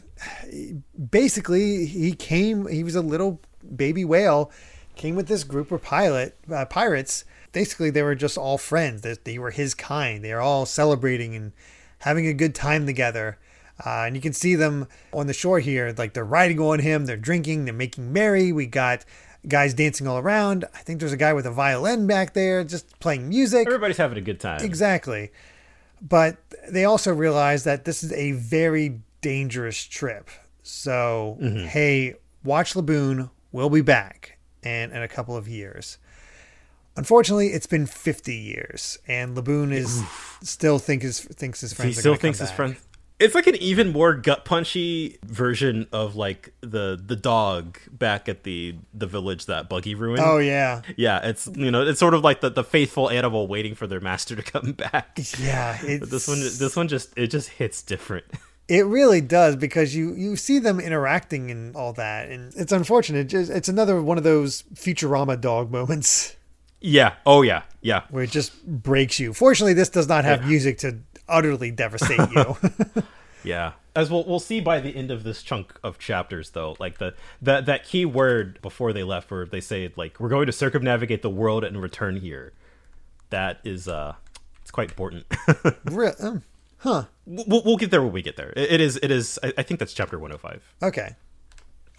basically 1.09 1.85
he 1.85 2.11
came, 2.11 2.67
he 2.67 2.83
was 2.83 2.95
a 2.95 3.01
little 3.01 3.41
baby 3.75 4.05
whale, 4.05 4.51
came 4.95 5.15
with 5.15 5.27
this 5.27 5.43
group 5.43 5.71
of 5.71 5.81
pilot 5.81 6.37
uh, 6.53 6.65
pirates. 6.65 7.23
Basically, 7.53 7.89
they 7.89 8.03
were 8.03 8.15
just 8.15 8.37
all 8.37 8.57
friends. 8.57 9.01
They, 9.01 9.15
they 9.23 9.39
were 9.39 9.51
his 9.51 9.73
kind. 9.73 10.23
They 10.23 10.31
are 10.31 10.41
all 10.41 10.65
celebrating 10.65 11.35
and 11.35 11.53
having 11.99 12.27
a 12.27 12.33
good 12.33 12.53
time 12.53 12.85
together. 12.85 13.39
Uh, 13.83 14.03
and 14.05 14.15
you 14.15 14.21
can 14.21 14.33
see 14.33 14.55
them 14.55 14.87
on 15.11 15.27
the 15.27 15.33
shore 15.33 15.59
here, 15.59 15.93
like 15.97 16.13
they're 16.13 16.23
riding 16.23 16.59
on 16.59 16.79
him, 16.79 17.05
they're 17.05 17.17
drinking, 17.17 17.65
they're 17.65 17.73
making 17.73 18.13
merry. 18.13 18.51
We 18.51 18.67
got 18.67 19.05
guys 19.47 19.73
dancing 19.73 20.07
all 20.07 20.17
around. 20.17 20.65
I 20.73 20.79
think 20.79 20.99
there's 20.99 21.13
a 21.13 21.17
guy 21.17 21.33
with 21.33 21.45
a 21.45 21.51
violin 21.51 22.07
back 22.07 22.33
there 22.33 22.63
just 22.63 22.99
playing 22.99 23.29
music. 23.29 23.67
Everybody's 23.67 23.97
having 23.97 24.17
a 24.17 24.21
good 24.21 24.39
time. 24.39 24.63
Exactly. 24.63 25.31
But 26.01 26.37
they 26.69 26.85
also 26.85 27.13
realize 27.13 27.63
that 27.63 27.85
this 27.85 28.03
is 28.03 28.11
a 28.13 28.31
very 28.33 28.99
dangerous 29.21 29.83
trip. 29.83 30.29
So, 30.63 31.37
mm-hmm. 31.41 31.65
hey, 31.65 32.15
watch 32.43 32.73
Laboon. 32.73 33.29
We'll 33.51 33.69
be 33.69 33.81
back 33.81 34.37
and 34.63 34.91
in 34.91 35.01
a 35.01 35.07
couple 35.07 35.35
of 35.35 35.47
years. 35.47 35.97
Unfortunately, 36.95 37.47
it's 37.47 37.67
been 37.67 37.85
50 37.85 38.35
years, 38.35 38.97
and 39.07 39.35
Laboon 39.35 39.71
is 39.71 40.01
Oof. 40.01 40.39
still 40.43 40.77
think 40.77 41.03
his, 41.03 41.21
thinks 41.21 41.61
his 41.61 41.73
friends. 41.73 41.95
He 41.95 41.99
still 41.99 42.15
thinks 42.15 42.39
his 42.39 42.51
friends 42.51 42.77
It's 43.21 43.35
like 43.35 43.47
an 43.47 43.55
even 43.57 43.91
more 43.91 44.13
gut 44.15 44.45
punchy 44.45 45.17
version 45.23 45.87
of 45.91 46.15
like 46.15 46.53
the 46.61 47.01
the 47.03 47.15
dog 47.15 47.77
back 47.91 48.27
at 48.27 48.43
the 48.43 48.75
the 48.93 49.07
village 49.07 49.45
that 49.45 49.69
Buggy 49.69 49.95
ruined. 49.95 50.23
Oh 50.25 50.39
yeah, 50.39 50.81
yeah. 50.97 51.19
It's 51.27 51.47
you 51.55 51.71
know 51.71 51.83
it's 51.83 51.99
sort 51.99 52.13
of 52.13 52.23
like 52.23 52.41
the, 52.41 52.49
the 52.49 52.63
faithful 52.63 53.09
animal 53.09 53.47
waiting 53.47 53.75
for 53.75 53.87
their 53.87 53.99
master 53.99 54.35
to 54.35 54.41
come 54.43 54.71
back. 54.73 55.19
yeah. 55.39 55.77
This 55.81 56.27
one 56.27 56.39
this 56.39 56.75
one 56.75 56.87
just 56.87 57.17
it 57.17 57.27
just 57.27 57.49
hits 57.49 57.81
different. 57.81 58.25
It 58.67 58.85
really 58.85 59.19
does 59.19 59.57
because 59.57 59.93
you 59.93 60.13
you 60.13 60.37
see 60.37 60.57
them 60.57 60.79
interacting 60.79 61.51
and 61.51 61.75
all 61.75 61.91
that, 61.93 62.29
and 62.29 62.53
it's 62.55 62.71
unfortunate. 62.71 63.33
It's 63.33 63.67
another 63.67 64.01
one 64.01 64.17
of 64.17 64.23
those 64.23 64.63
Futurama 64.75 65.41
dog 65.41 65.71
moments 65.71 66.37
Yeah. 66.79 67.15
Oh 67.25 67.41
yeah. 67.41 67.63
Yeah. 67.81 68.03
where 68.11 68.23
it 68.23 68.31
just 68.31 68.65
breaks 68.65 69.19
you. 69.19 69.33
Fortunately, 69.33 69.73
this 69.73 69.89
does 69.89 70.07
not 70.07 70.23
have 70.23 70.47
music 70.47 70.77
to 70.79 70.99
utterly 71.31 71.71
devastate 71.71 72.29
you. 72.31 72.57
Yeah. 73.43 73.73
As 73.95 74.09
we'll 74.09 74.23
we'll 74.23 74.39
see 74.39 74.61
by 74.61 74.79
the 74.79 74.95
end 74.95 75.11
of 75.11 75.23
this 75.23 75.43
chunk 75.43 75.73
of 75.83 75.99
chapters 75.99 76.51
though, 76.51 76.75
like 76.79 76.99
the 76.99 77.13
that 77.41 77.65
that 77.65 77.83
key 77.83 78.05
word 78.05 78.61
before 78.61 78.93
they 78.93 79.03
left 79.03 79.29
where 79.31 79.45
they 79.45 79.59
say 79.59 79.91
like 79.95 80.19
we're 80.19 80.29
going 80.29 80.45
to 80.45 80.51
circumnavigate 80.51 81.21
the 81.21 81.29
world 81.29 81.63
and 81.63 81.81
return 81.81 82.17
here. 82.17 82.53
That 83.29 83.59
is 83.63 83.87
uh 83.87 84.15
it's 84.61 84.71
quite 84.71 84.89
important. 84.89 85.25
Re- 85.85 86.13
um, 86.19 86.43
huh? 86.77 87.05
we'll, 87.25 87.63
we'll 87.63 87.77
get 87.77 87.91
there 87.91 88.01
when 88.01 88.13
we 88.13 88.21
get 88.21 88.37
there. 88.37 88.53
It, 88.55 88.73
it 88.73 88.81
is 88.81 88.97
it 89.01 89.11
is 89.11 89.37
I, 89.43 89.53
I 89.57 89.63
think 89.63 89.79
that's 89.79 89.93
chapter 89.93 90.17
105. 90.17 90.73
Okay. 90.83 91.15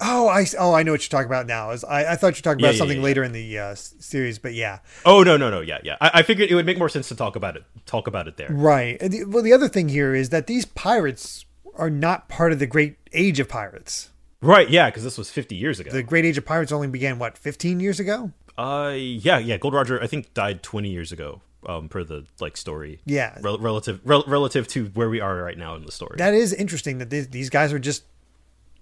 Oh, 0.01 0.27
I 0.27 0.45
oh 0.59 0.73
I 0.73 0.83
know 0.83 0.91
what 0.91 1.01
you're 1.01 1.09
talking 1.09 1.27
about 1.27 1.47
now. 1.47 1.71
Is 1.71 1.83
I, 1.83 2.13
I 2.13 2.15
thought 2.15 2.35
you 2.35 2.39
were 2.39 2.43
talking 2.43 2.61
about 2.63 2.73
yeah, 2.73 2.77
something 2.79 2.97
yeah, 2.97 3.03
later 3.03 3.23
in 3.23 3.31
the 3.31 3.59
uh, 3.59 3.75
series, 3.75 4.39
but 4.39 4.53
yeah, 4.53 4.79
Oh 5.05 5.23
no 5.23 5.37
no 5.37 5.49
no 5.49 5.61
yeah 5.61 5.79
yeah. 5.83 5.97
I, 6.01 6.11
I 6.15 6.23
figured 6.23 6.49
it 6.49 6.55
would 6.55 6.65
make 6.65 6.77
more 6.77 6.89
sense 6.89 7.07
to 7.09 7.15
talk 7.15 7.35
about 7.35 7.55
it 7.55 7.63
talk 7.85 8.07
about 8.07 8.27
it 8.27 8.37
there. 8.37 8.49
right. 8.51 8.97
And 9.01 9.13
the, 9.13 9.23
well, 9.25 9.43
the 9.43 9.53
other 9.53 9.67
thing 9.69 9.89
here 9.89 10.13
is 10.15 10.29
that 10.29 10.47
these 10.47 10.65
pirates 10.65 11.45
are 11.75 11.89
not 11.89 12.29
part 12.29 12.51
of 12.51 12.59
the 12.59 12.67
Great 12.67 12.97
Age 13.13 13.39
of 13.39 13.49
Pirates. 13.49 14.09
Right, 14.41 14.69
yeah, 14.69 14.89
because 14.89 15.03
this 15.03 15.17
was 15.17 15.31
50 15.31 15.55
years 15.55 15.79
ago. 15.79 15.89
The 15.89 16.03
Great 16.03 16.25
Age 16.25 16.37
of 16.37 16.45
Pirates 16.45 16.71
only 16.71 16.87
began 16.87 17.17
what 17.17 17.37
15 17.37 17.79
years 17.79 17.99
ago. 17.99 18.31
Uh, 18.57 18.93
yeah, 18.95 19.37
yeah. 19.37 19.57
Gold 19.57 19.73
Roger, 19.73 20.01
I 20.03 20.07
think, 20.07 20.33
died 20.33 20.61
20 20.63 20.89
years 20.89 21.11
ago. 21.11 21.41
Um, 21.65 21.87
per 21.87 22.03
the 22.03 22.25
like 22.41 22.57
story. 22.57 22.99
Yeah. 23.05 23.37
Rel- 23.39 23.57
relative 23.57 24.01
rel- 24.03 24.25
relative 24.27 24.67
to 24.67 24.87
where 24.87 25.09
we 25.09 25.21
are 25.21 25.37
right 25.37 25.57
now 25.57 25.75
in 25.75 25.85
the 25.85 25.93
story. 25.93 26.15
That 26.17 26.33
is 26.33 26.51
interesting 26.53 26.97
that 26.97 27.09
these, 27.09 27.29
these 27.29 27.49
guys 27.49 27.71
are 27.71 27.79
just 27.79 28.03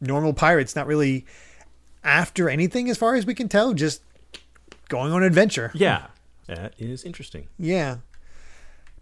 normal 0.02 0.34
pirates, 0.34 0.76
not 0.76 0.88
really 0.88 1.26
after 2.04 2.50
anything 2.50 2.90
as 2.90 2.98
far 2.98 3.16
as 3.16 3.26
we 3.26 3.36
can 3.36 3.48
tell, 3.48 3.74
just 3.74 4.02
going 4.90 5.14
on 5.14 5.22
an 5.22 5.28
adventure. 5.28 5.72
yeah, 5.74 6.08
that 6.48 6.74
is 6.78 7.04
interesting. 7.04 7.48
Yeah. 7.58 7.98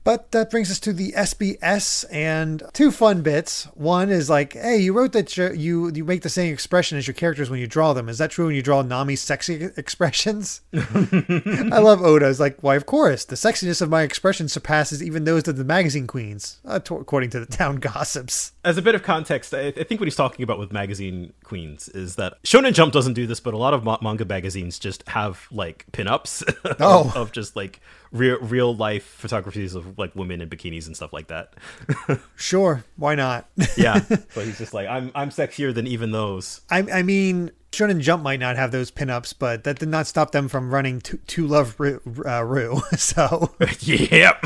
But 0.10 0.32
that 0.32 0.50
brings 0.50 0.72
us 0.72 0.80
to 0.80 0.92
the 0.92 1.12
SBS 1.12 2.04
and 2.12 2.64
two 2.74 2.90
fun 2.90 3.22
bits. 3.22 3.66
One 3.76 4.10
is 4.10 4.28
like, 4.28 4.54
hey, 4.54 4.78
you 4.78 4.92
wrote 4.92 5.12
that 5.12 5.38
you 5.38 5.52
you, 5.52 5.92
you 5.94 6.04
make 6.04 6.24
the 6.24 6.30
same 6.30 6.52
expression 6.52 6.98
as 6.98 7.06
your 7.06 7.14
characters 7.14 7.52
when 7.52 7.60
you 7.60 7.68
draw 7.68 7.94
them. 7.94 8.10
Is 8.10 8.18
that 8.18 8.32
true 8.32 8.48
when 8.48 8.56
you 8.56 8.64
draw 8.64 8.82
Nami's 8.82 9.22
sexy 9.22 9.70
expressions? 9.78 10.62
I 10.74 11.78
love 11.78 12.02
Oda. 12.02 12.28
It's 12.28 12.40
like, 12.40 12.58
why, 12.62 12.76
of 12.76 12.88
course. 12.88 13.24
The 13.24 13.36
sexiness 13.36 13.84
of 13.84 13.92
my 13.92 14.02
expression 14.02 14.50
surpasses 14.50 15.04
even 15.04 15.26
those 15.26 15.48
of 15.48 15.58
the 15.58 15.64
magazine 15.64 16.08
queens, 16.08 16.58
uh, 16.66 16.80
according 16.90 17.30
to 17.30 17.40
the 17.40 17.46
town 17.46 17.76
gossips. 17.80 18.54
As 18.66 18.80
a 18.80 18.82
bit 18.82 18.96
of 18.96 19.04
context, 19.04 19.54
I, 19.54 19.70
think 19.70 20.02
what 20.02 20.08
he's 20.08 20.16
talking 20.16 20.42
about 20.42 20.58
with 20.58 20.74
magazine 20.74 21.34
queens 21.44 21.88
is 21.88 22.16
that 22.16 22.42
Shonen 22.42 22.74
Jump 22.74 22.94
doesn't 22.94 23.14
do 23.14 23.28
this, 23.28 23.40
but 23.40 23.54
a 23.54 23.58
lot 23.58 23.76
of 23.76 23.86
manga 24.02 24.26
magazines 24.26 24.80
just 24.80 25.08
have 25.10 25.46
like 25.52 25.86
pinups 25.92 26.44
Oh. 26.80 27.14
of 27.16 27.32
just 27.32 27.56
like 27.56 27.80
real 28.12 28.40
real 28.40 28.76
life 28.76 29.04
photographies 29.04 29.76
of 29.76 29.98
like 29.98 30.16
women 30.16 30.42
in 30.42 30.50
bikinis 30.50 30.88
and 30.88 30.96
stuff 30.96 31.14
like 31.14 31.28
that. 31.28 31.54
Sure, 32.36 32.84
why 32.96 33.16
not? 33.16 33.48
yeah, 33.78 34.00
so 34.30 34.42
he's 34.42 34.58
just 34.58 34.74
like, 34.74 34.88
I'm 34.88 35.12
I'm 35.14 35.30
sexier 35.30 35.74
than 35.74 35.88
even 35.88 36.12
those. 36.12 36.62
I, 36.70 36.80
I 36.92 37.04
mean, 37.04 37.52
Shonen 37.72 38.00
Jump 38.00 38.24
might 38.24 38.40
not 38.40 38.56
have 38.56 38.72
those 38.72 38.92
pinups, 38.92 39.34
but 39.38 39.64
that 39.66 39.78
did 39.80 39.90
not 39.90 40.08
stop 40.08 40.32
them 40.32 40.48
from 40.48 40.74
running 40.74 41.02
to, 41.02 41.18
to 41.18 41.46
Love 41.46 41.80
Ru. 41.80 42.00
Uh. 42.26 42.80
So, 42.98 43.54
yep, 43.82 44.46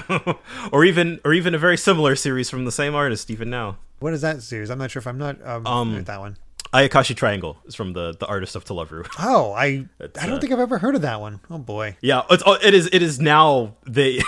or 0.71 0.83
even 0.85 1.19
or 1.23 1.33
even 1.33 1.53
a 1.55 1.57
very 1.57 1.77
similar 1.77 2.15
series 2.15 2.49
from 2.49 2.65
the 2.65 2.71
same 2.71 2.95
artist 2.95 3.29
even 3.31 3.49
now. 3.49 3.77
what 3.99 4.13
is 4.13 4.21
that 4.21 4.41
series? 4.41 4.69
I'm 4.69 4.79
not 4.79 4.91
sure 4.91 4.99
if 4.99 5.07
I'm 5.07 5.17
not 5.17 5.37
um, 5.45 5.93
with 5.95 6.05
that 6.07 6.19
one. 6.19 6.37
Ayakashi 6.73 7.15
Triangle 7.15 7.57
is 7.65 7.75
from 7.75 7.93
the 7.93 8.15
the 8.19 8.25
artist 8.25 8.55
of 8.55 8.65
To 8.65 8.73
Love 8.73 8.91
Ru. 8.91 9.03
Oh, 9.19 9.53
I 9.53 9.85
It's, 9.99 10.21
I 10.21 10.25
don't 10.25 10.37
uh, 10.37 10.39
think 10.39 10.51
I've 10.51 10.59
ever 10.59 10.79
heard 10.79 10.95
of 10.95 11.03
that 11.03 11.21
one. 11.21 11.39
Oh 11.49 11.59
boy. 11.59 11.97
Yeah, 12.01 12.23
it's 12.29 12.43
oh, 12.45 12.57
it 12.61 12.73
is 12.73 12.89
it 12.91 13.01
is 13.01 13.19
now 13.19 13.75
they 13.85 14.21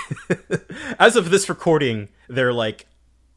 as 0.99 1.15
of 1.15 1.31
this 1.31 1.49
recording, 1.49 2.10
they're 2.29 2.53
like 2.53 2.86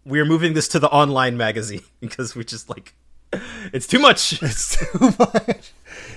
we're 0.04 0.26
moving 0.26 0.52
this 0.52 0.68
to 0.68 0.78
the 0.78 0.88
online 0.88 1.36
magazine 1.36 1.82
because 2.00 2.36
we 2.36 2.44
just 2.44 2.68
like 2.68 2.94
it's 3.72 3.86
too 3.86 3.98
much. 3.98 4.42
It's 4.42 4.76
too 4.76 5.14
much. 5.18 5.72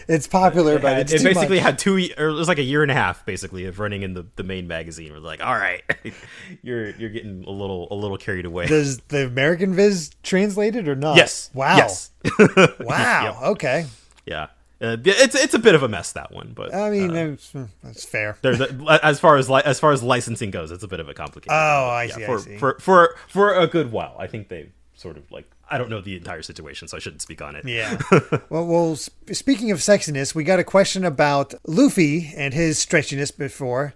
It's 0.08 0.28
popular, 0.28 0.76
It, 0.76 0.82
but 0.82 1.00
it's 1.00 1.14
it 1.14 1.24
basically 1.24 1.58
much. 1.58 1.66
had 1.66 1.80
two 1.80 1.96
or 2.18 2.28
it 2.30 2.34
was 2.34 2.48
like 2.48 2.58
a 2.60 2.64
year 2.64 2.82
and 2.82 2.92
a 2.92 2.96
half 2.96 3.26
basically 3.26 3.66
of 3.66 3.80
running 3.80 4.02
in 4.04 4.14
the, 4.14 4.26
the 4.36 4.44
main 4.44 4.68
magazine. 4.68 5.12
We're 5.12 5.20
like, 5.20 5.44
all 5.44 5.54
right, 5.56 5.82
you're 6.62 6.90
you're 6.92 7.10
getting 7.10 7.44
a 7.46 7.50
little 7.52 7.88
a 7.92 7.96
little 7.96 8.18
carried 8.18 8.46
away. 8.46 8.68
Does 8.68 9.00
the 9.10 9.26
American 9.26 9.74
Viz 9.74 10.12
translate 10.24 10.76
it 10.76 10.88
or 10.88 10.96
not? 10.96 11.18
yes. 11.18 11.50
Wow. 11.54 11.78
Yes. 11.78 12.12
Wow. 12.80 13.40
Okay. 13.52 13.86
yeah. 14.26 14.48
Uh, 14.82 14.98
it's 15.06 15.36
it's 15.36 15.54
a 15.54 15.60
bit 15.60 15.76
of 15.76 15.84
a 15.84 15.88
mess 15.88 16.14
that 16.14 16.32
one, 16.32 16.54
but 16.56 16.74
I 16.74 16.90
mean, 16.90 17.12
uh, 17.12 17.14
that's, 17.14 17.54
that's 17.84 18.04
fair. 18.04 18.36
There's 18.42 18.60
a, 18.60 19.00
as 19.04 19.20
far 19.20 19.38
as 19.38 19.48
li- 19.48 19.62
as 19.64 19.80
far 19.80 19.92
as 19.92 20.02
licensing 20.02 20.50
goes, 20.50 20.72
it's 20.72 20.84
a 20.84 20.88
bit 20.88 21.00
of 21.00 21.08
a 21.08 21.14
complicated. 21.14 21.52
Oh, 21.54 21.86
one. 21.88 21.96
I 21.96 22.04
Yeah, 22.06 22.16
see, 22.16 22.24
I 22.24 22.26
For, 22.26 22.40
see. 22.40 22.58
for 22.58 22.78
for 22.80 23.16
for 23.28 23.54
a 23.54 23.68
good 23.68 23.92
while, 23.92 24.16
I 24.18 24.26
think 24.26 24.48
they 24.48 24.70
sort 24.96 25.18
of 25.18 25.32
like 25.32 25.48
I 25.72 25.78
don't 25.78 25.90
know 25.90 26.02
the 26.02 26.18
entire 26.18 26.42
situation, 26.42 26.90
so 26.90 26.98
I 26.98 27.00
shouldn't 27.00 27.22
speak 27.22 27.42
on 27.42 27.56
it. 27.56 27.66
Yeah. 27.66 27.98
well, 28.50 28.68
well. 28.68 28.96
Sp- 29.00 29.32
speaking 29.32 29.72
of 29.72 29.80
sexiness, 29.80 30.36
we 30.36 30.44
got 30.44 30.60
a 30.60 30.66
question 30.66 31.06
about 31.06 31.54
Luffy 31.66 32.34
and 32.36 32.54
his 32.54 32.78
stretchiness 32.78 33.36
before. 33.36 33.94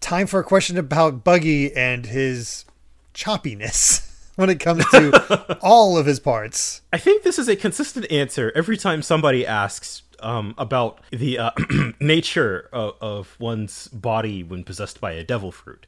Time 0.00 0.26
for 0.26 0.40
a 0.40 0.44
question 0.44 0.76
about 0.76 1.22
Buggy 1.22 1.74
and 1.74 2.06
his 2.06 2.64
choppiness 3.14 4.28
when 4.34 4.50
it 4.50 4.58
comes 4.58 4.84
to 4.90 5.58
all 5.62 5.96
of 5.96 6.06
his 6.06 6.18
parts. 6.18 6.82
I 6.92 6.98
think 6.98 7.22
this 7.22 7.38
is 7.38 7.48
a 7.48 7.56
consistent 7.56 8.10
answer 8.10 8.50
every 8.56 8.76
time 8.76 9.00
somebody 9.00 9.46
asks 9.46 10.02
um, 10.18 10.54
about 10.58 11.00
the 11.10 11.38
uh, 11.38 11.50
nature 12.00 12.68
of, 12.72 12.94
of 13.00 13.36
one's 13.38 13.86
body 13.88 14.42
when 14.42 14.64
possessed 14.64 15.00
by 15.00 15.12
a 15.12 15.22
devil 15.22 15.52
fruit. 15.52 15.86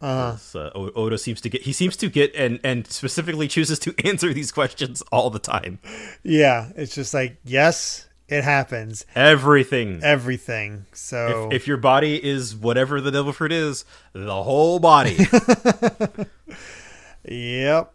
Uh, 0.00 0.36
O- 0.54 0.92
Oda 0.94 1.18
seems 1.18 1.40
to 1.40 1.48
get 1.48 1.62
he 1.62 1.72
seems 1.72 1.96
to 1.96 2.08
get 2.08 2.34
and 2.34 2.60
and 2.62 2.86
specifically 2.86 3.48
chooses 3.48 3.78
to 3.80 3.94
answer 4.06 4.32
these 4.32 4.52
questions 4.52 5.02
all 5.12 5.30
the 5.30 5.38
time. 5.40 5.78
Yeah, 6.22 6.70
it's 6.76 6.94
just 6.94 7.12
like 7.14 7.38
yes, 7.44 8.06
it 8.28 8.44
happens. 8.44 9.04
Everything. 9.14 10.00
Everything. 10.02 10.86
So 10.92 11.48
If 11.50 11.66
your 11.66 11.78
body 11.78 12.22
is 12.24 12.54
whatever 12.54 13.00
the 13.00 13.10
devil 13.10 13.32
fruit 13.32 13.52
is, 13.52 13.84
the 14.12 14.42
whole 14.42 14.78
body. 14.78 15.16
Yep. 17.24 17.92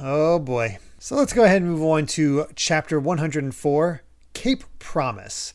Oh 0.00 0.38
boy. 0.38 0.78
So 0.98 1.16
let's 1.16 1.32
go 1.32 1.44
ahead 1.44 1.62
and 1.62 1.70
move 1.70 1.82
on 1.82 2.06
to 2.08 2.46
chapter 2.54 3.00
104 3.00 4.02
Cape 4.34 4.64
Promise, 4.78 5.54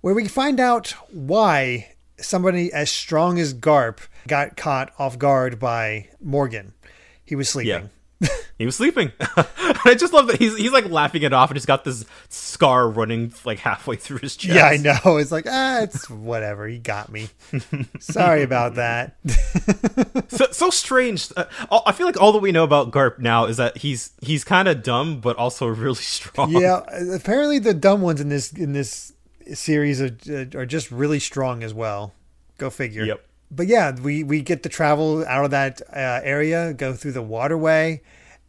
where 0.00 0.14
we 0.14 0.26
find 0.26 0.58
out 0.58 0.88
why 1.12 1.94
somebody 2.18 2.72
as 2.72 2.90
strong 2.90 3.38
as 3.38 3.54
Garp 3.54 3.98
got 4.26 4.56
caught 4.56 4.92
off 4.98 5.18
guard 5.18 5.58
by 5.58 6.08
Morgan. 6.20 6.72
He 7.24 7.34
was 7.34 7.48
sleeping. 7.48 7.90
he 8.58 8.66
was 8.66 8.76
sleeping. 8.76 9.12
I 9.84 9.94
just 9.98 10.12
love 10.12 10.28
that 10.28 10.36
he's 10.38 10.56
he's 10.56 10.72
like 10.72 10.88
laughing 10.88 11.22
it 11.22 11.32
off 11.32 11.50
and 11.50 11.56
he's 11.56 11.66
got 11.66 11.84
this 11.84 12.04
scar 12.28 12.88
running 12.88 13.32
like 13.44 13.58
halfway 13.58 13.96
through 13.96 14.18
his 14.18 14.36
chest. 14.36 14.54
Yeah, 14.54 14.66
I 14.66 14.76
know. 14.76 15.16
It's 15.16 15.32
like, 15.32 15.46
ah, 15.48 15.80
it's 15.82 16.08
whatever. 16.08 16.66
He 16.66 16.78
got 16.78 17.10
me. 17.10 17.28
Sorry 18.00 18.42
about 18.42 18.76
that. 18.76 19.16
so, 20.28 20.46
so 20.52 20.70
strange. 20.70 21.30
Uh, 21.36 21.44
I 21.86 21.92
feel 21.92 22.06
like 22.06 22.20
all 22.20 22.32
that 22.32 22.38
we 22.40 22.52
know 22.52 22.64
about 22.64 22.90
Garp 22.90 23.18
now 23.18 23.46
is 23.46 23.56
that 23.56 23.78
he's 23.78 24.12
he's 24.20 24.44
kind 24.44 24.68
of 24.68 24.82
dumb, 24.82 25.20
but 25.20 25.36
also 25.36 25.66
really 25.66 25.94
strong. 25.96 26.52
yeah, 26.52 26.82
apparently 27.12 27.58
the 27.58 27.74
dumb 27.74 28.00
ones 28.02 28.20
in 28.20 28.28
this 28.28 28.52
in 28.52 28.72
this 28.72 29.12
series 29.52 30.00
are, 30.00 30.16
are 30.54 30.66
just 30.66 30.90
really 30.90 31.18
strong 31.18 31.62
as 31.62 31.74
well. 31.74 32.14
Go 32.58 32.70
figure. 32.70 33.04
Yep. 33.04 33.26
But 33.50 33.66
yeah, 33.66 33.92
we 33.92 34.24
we 34.24 34.40
get 34.40 34.62
to 34.64 34.68
travel 34.68 35.24
out 35.26 35.44
of 35.44 35.50
that 35.52 35.80
uh, 35.92 36.20
area, 36.24 36.72
go 36.74 36.92
through 36.94 37.12
the 37.12 37.22
waterway, 37.22 38.02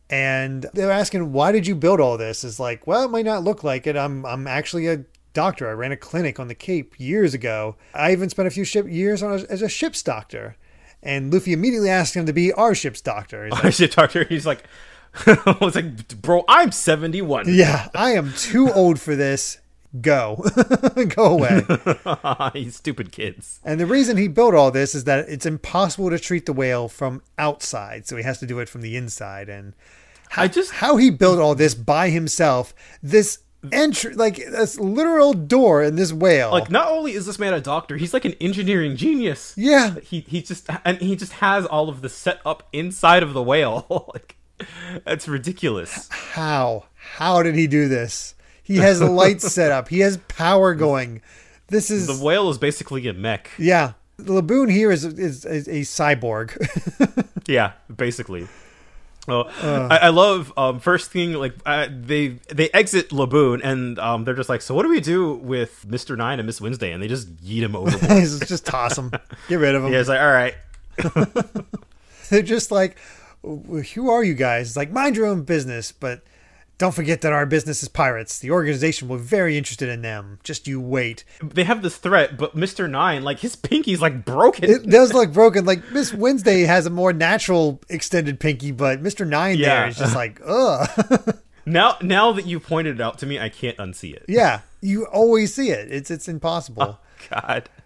and 0.10 0.66
they're 0.74 0.92
asking, 0.92 1.32
"Why 1.32 1.52
did 1.52 1.68
you 1.68 1.76
build 1.76 2.00
all 2.00 2.18
this?" 2.18 2.44
It's 2.44 2.60
like, 2.60 2.88
well, 2.88 3.04
it 3.04 3.12
might 3.12 3.26
not 3.26 3.44
look 3.44 3.64
like 3.64 3.88
it. 3.88 3.96
I'm 3.96 4.26
I'm 4.26 4.48
actually 4.48 4.88
a 4.88 5.06
doctor. 5.34 5.70
I 5.70 5.74
ran 5.74 5.92
a 5.92 5.98
clinic 5.98 6.40
on 6.40 6.48
the 6.48 6.56
Cape 6.56 7.00
years 7.00 7.34
ago. 7.34 7.76
I 7.94 8.12
even 8.12 8.30
spent 8.30 8.48
a 8.48 8.52
few 8.52 8.64
ship 8.64 8.88
years 8.90 9.22
on 9.22 9.32
a, 9.34 9.44
as 9.50 9.62
a 9.62 9.70
ship's 9.70 10.02
doctor. 10.02 10.56
And 11.04 11.32
Luffy 11.32 11.54
immediately 11.54 11.90
asked 11.90 12.16
him 12.16 12.26
to 12.26 12.34
be 12.34 12.52
our 12.54 12.74
ship's 12.74 13.02
doctor. 13.02 13.46
He's 13.46 13.64
like, 13.64 13.74
should 13.74 13.92
talk 13.92 14.12
to 14.12 14.20
her. 14.20 14.26
He's 14.26 14.48
like, 14.48 14.64
I 15.28 15.58
was 15.62 15.76
like, 15.76 16.20
bro, 16.22 16.44
I'm 16.48 16.72
71. 16.72 17.46
yeah, 17.50 17.90
I 17.94 18.14
am 18.14 18.34
too 18.34 18.72
old 18.72 19.00
for 19.00 19.16
this. 19.16 19.60
Go, 20.02 20.44
go 21.10 21.26
away. 21.26 21.62
you 22.60 22.72
stupid 22.72 23.12
kids. 23.12 23.60
And 23.64 23.80
the 23.80 23.86
reason 23.86 24.18
he 24.18 24.28
built 24.28 24.54
all 24.54 24.72
this 24.72 24.94
is 24.96 25.04
that 25.06 25.30
it's 25.30 25.46
impossible 25.46 26.10
to 26.10 26.20
treat 26.20 26.46
the 26.46 26.54
whale 26.54 26.88
from 26.88 27.22
outside, 27.38 28.08
so 28.08 28.18
he 28.18 28.24
has 28.24 28.40
to 28.40 28.46
do 28.48 28.60
it 28.60 28.68
from 28.68 28.82
the 28.82 28.98
inside. 28.98 29.48
And 29.48 29.74
I 30.36 30.48
just 30.48 30.72
how 30.74 30.98
he 30.98 31.10
built 31.10 31.40
all 31.40 31.56
this 31.56 31.76
by 31.76 32.10
himself. 32.10 32.74
This 33.02 33.40
entry, 33.72 34.14
like 34.14 34.36
this 34.38 34.80
literal 34.80 35.34
door 35.34 35.82
in 35.82 35.96
this 35.96 36.12
whale. 36.14 36.52
like 36.52 36.70
not 36.70 36.90
only 36.92 37.14
is 37.14 37.26
this 37.26 37.40
man 37.40 37.54
a 37.54 37.62
doctor, 37.62 37.98
he's 37.98 38.14
like 38.14 38.26
an 38.26 38.36
engineering 38.42 38.96
genius. 38.96 39.54
yeah, 39.58 39.96
He 40.02 40.20
he 40.22 40.42
just 40.42 40.68
and 40.84 40.98
he 40.98 41.16
just 41.16 41.34
has 41.34 41.66
all 41.66 41.90
of 41.90 42.02
the 42.02 42.10
set 42.10 42.42
up 42.46 42.68
inside 42.74 43.24
of 43.24 43.34
the 43.34 43.42
whale. 43.44 43.86
like 44.14 44.36
that's 45.06 45.28
ridiculous. 45.28 46.08
how 46.10 46.86
how 46.96 47.42
did 47.42 47.56
he 47.56 47.66
do 47.68 47.88
this? 47.88 48.35
He 48.66 48.76
has 48.78 49.02
lights 49.02 49.50
set 49.54 49.72
up. 49.72 49.88
He 49.88 50.00
has 50.00 50.18
power 50.28 50.76
going. 50.76 51.22
This 51.68 51.90
is 51.90 52.08
The 52.08 52.24
whale 52.26 52.50
is 52.50 52.58
basically 52.58 53.08
a 53.08 53.14
mech. 53.14 53.50
yeah. 53.58 53.94
The 54.18 54.42
Laboon 54.42 54.72
here 54.72 54.92
is 54.92 55.04
is, 55.06 55.46
is 55.46 55.68
a 55.68 55.82
cyborg. 55.82 56.52
Yeah, 57.48 57.74
basically. 57.96 58.48
Oh, 59.28 59.44
I, 59.90 59.98
I 60.04 60.10
love 60.10 60.52
um, 60.58 60.80
first 60.80 61.12
thing 61.12 61.34
like 61.34 61.54
uh, 61.66 61.88
they 61.92 62.40
they 62.52 62.70
exit 62.72 63.10
Laboon 63.10 63.62
and 63.64 64.00
um, 64.00 64.24
they're 64.24 64.34
just 64.36 64.50
like, 64.50 64.62
so 64.62 64.74
what 64.74 64.84
do 64.84 64.90
we 64.90 65.00
do 65.00 65.34
with 65.34 65.86
Mister 65.88 66.16
Nine 66.16 66.40
and 66.40 66.46
Miss 66.48 66.60
Wednesday? 66.62 66.92
And 66.92 67.02
they 67.04 67.08
just 67.08 67.36
yeet 67.38 67.62
him. 67.62 67.76
He's 68.20 68.40
just 68.40 68.66
toss 68.66 68.98
him, 68.98 69.12
get 69.48 69.56
rid 69.60 69.76
of 69.76 69.84
him. 69.84 69.92
yeah, 69.94 70.00
it's 70.00 70.10
like 70.10 70.20
all 70.22 70.32
right, 70.32 70.56
They're 72.30 72.42
just 72.42 72.72
like, 72.72 72.98
who 73.44 74.10
are 74.10 74.24
you 74.24 74.34
guys? 74.34 74.70
It's 74.70 74.78
like, 74.78 74.92
mind 74.92 75.16
your 75.16 75.26
own 75.28 75.44
business, 75.44 75.92
but 75.92 76.22
don't 76.78 76.94
forget 76.94 77.22
that 77.22 77.32
our 77.34 77.46
business 77.46 77.82
is 77.84 77.90
pirates. 77.90 78.40
The 78.40 78.52
organization 78.52 79.08
will 79.08 79.18
be 79.18 79.24
very 79.24 79.58
interested 79.58 79.88
in 79.90 80.02
them. 80.02 80.40
Just 80.44 80.68
you 80.68 80.82
wait. 80.82 81.24
they 81.42 81.64
have 81.64 81.82
this 81.82 81.98
threat, 81.98 82.38
but 82.38 82.56
Mister 82.56 82.88
Nine 82.88 83.24
like 83.24 83.40
his 83.40 83.56
pinky's 83.56 84.02
like 84.02 84.26
broken. 84.26 84.70
It 84.70 84.90
does 84.90 85.14
look 85.14 85.32
broken. 85.34 85.66
Like 85.66 85.90
Miss 85.92 86.14
Wednesday 86.14 86.62
has 86.64 86.86
a 86.86 86.90
more 86.90 87.14
natural 87.14 87.82
extended 87.90 88.40
pinky, 88.40 88.72
but 88.72 89.02
Mr. 89.02 89.26
Nine 89.28 89.60
there 89.60 89.84
Yeah. 89.84 89.88
is 89.88 89.98
just 89.98 90.16
like, 90.16 90.42
ugh. 90.46 90.90
now 91.66 91.98
now 92.02 92.32
that 92.34 92.46
you 92.46 92.60
pointed 92.60 92.96
it 93.00 93.02
out 93.02 93.20
to 93.20 93.26
me, 93.26 93.40
I 93.40 93.50
can't 93.50 93.78
unsee 93.78 94.14
it. 94.14 94.26
yeah, 94.28 94.62
you 94.82 95.06
always 95.06 95.54
see 95.54 95.70
it. 95.72 95.92
It's 95.92 96.12
it's 96.12 96.28
impossible. 96.28 97.00
God. 97.30 97.70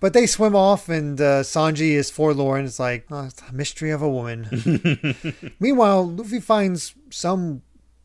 But 0.00 0.14
they 0.14 0.26
swim 0.26 0.56
off, 0.56 0.88
and 0.88 1.20
uh, 1.20 1.42
Sanji 1.44 1.92
is 1.92 2.10
forlorn. 2.10 2.64
It's 2.64 2.80
like 2.80 3.06
oh, 3.12 3.26
it's 3.26 3.40
a 3.48 3.52
mystery 3.52 3.92
of 3.92 4.02
a 4.02 4.08
woman. 4.10 4.48
Meanwhile, 5.60 6.08
Luffy 6.08 6.40
finds 6.40 6.94
some 7.10 7.62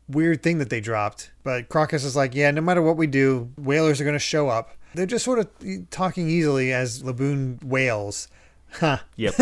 weird 0.08 0.42
thing 0.42 0.58
that 0.58 0.70
they 0.70 0.80
dropped. 0.80 1.30
But 1.42 1.68
Crocus 1.68 2.04
is 2.04 2.16
like, 2.16 2.34
yeah, 2.34 2.50
no 2.50 2.60
matter 2.60 2.82
what 2.82 2.96
we 2.96 3.06
do, 3.06 3.50
whalers 3.56 4.00
are 4.00 4.04
going 4.04 4.14
to 4.14 4.18
show 4.18 4.48
up. 4.48 4.70
They're 4.94 5.06
just 5.06 5.24
sort 5.24 5.38
of 5.38 5.90
talking 5.90 6.28
easily 6.28 6.72
as 6.72 7.02
Laboon 7.02 7.62
wails. 7.62 8.28
Huh. 8.72 8.98
Yep. 9.16 9.34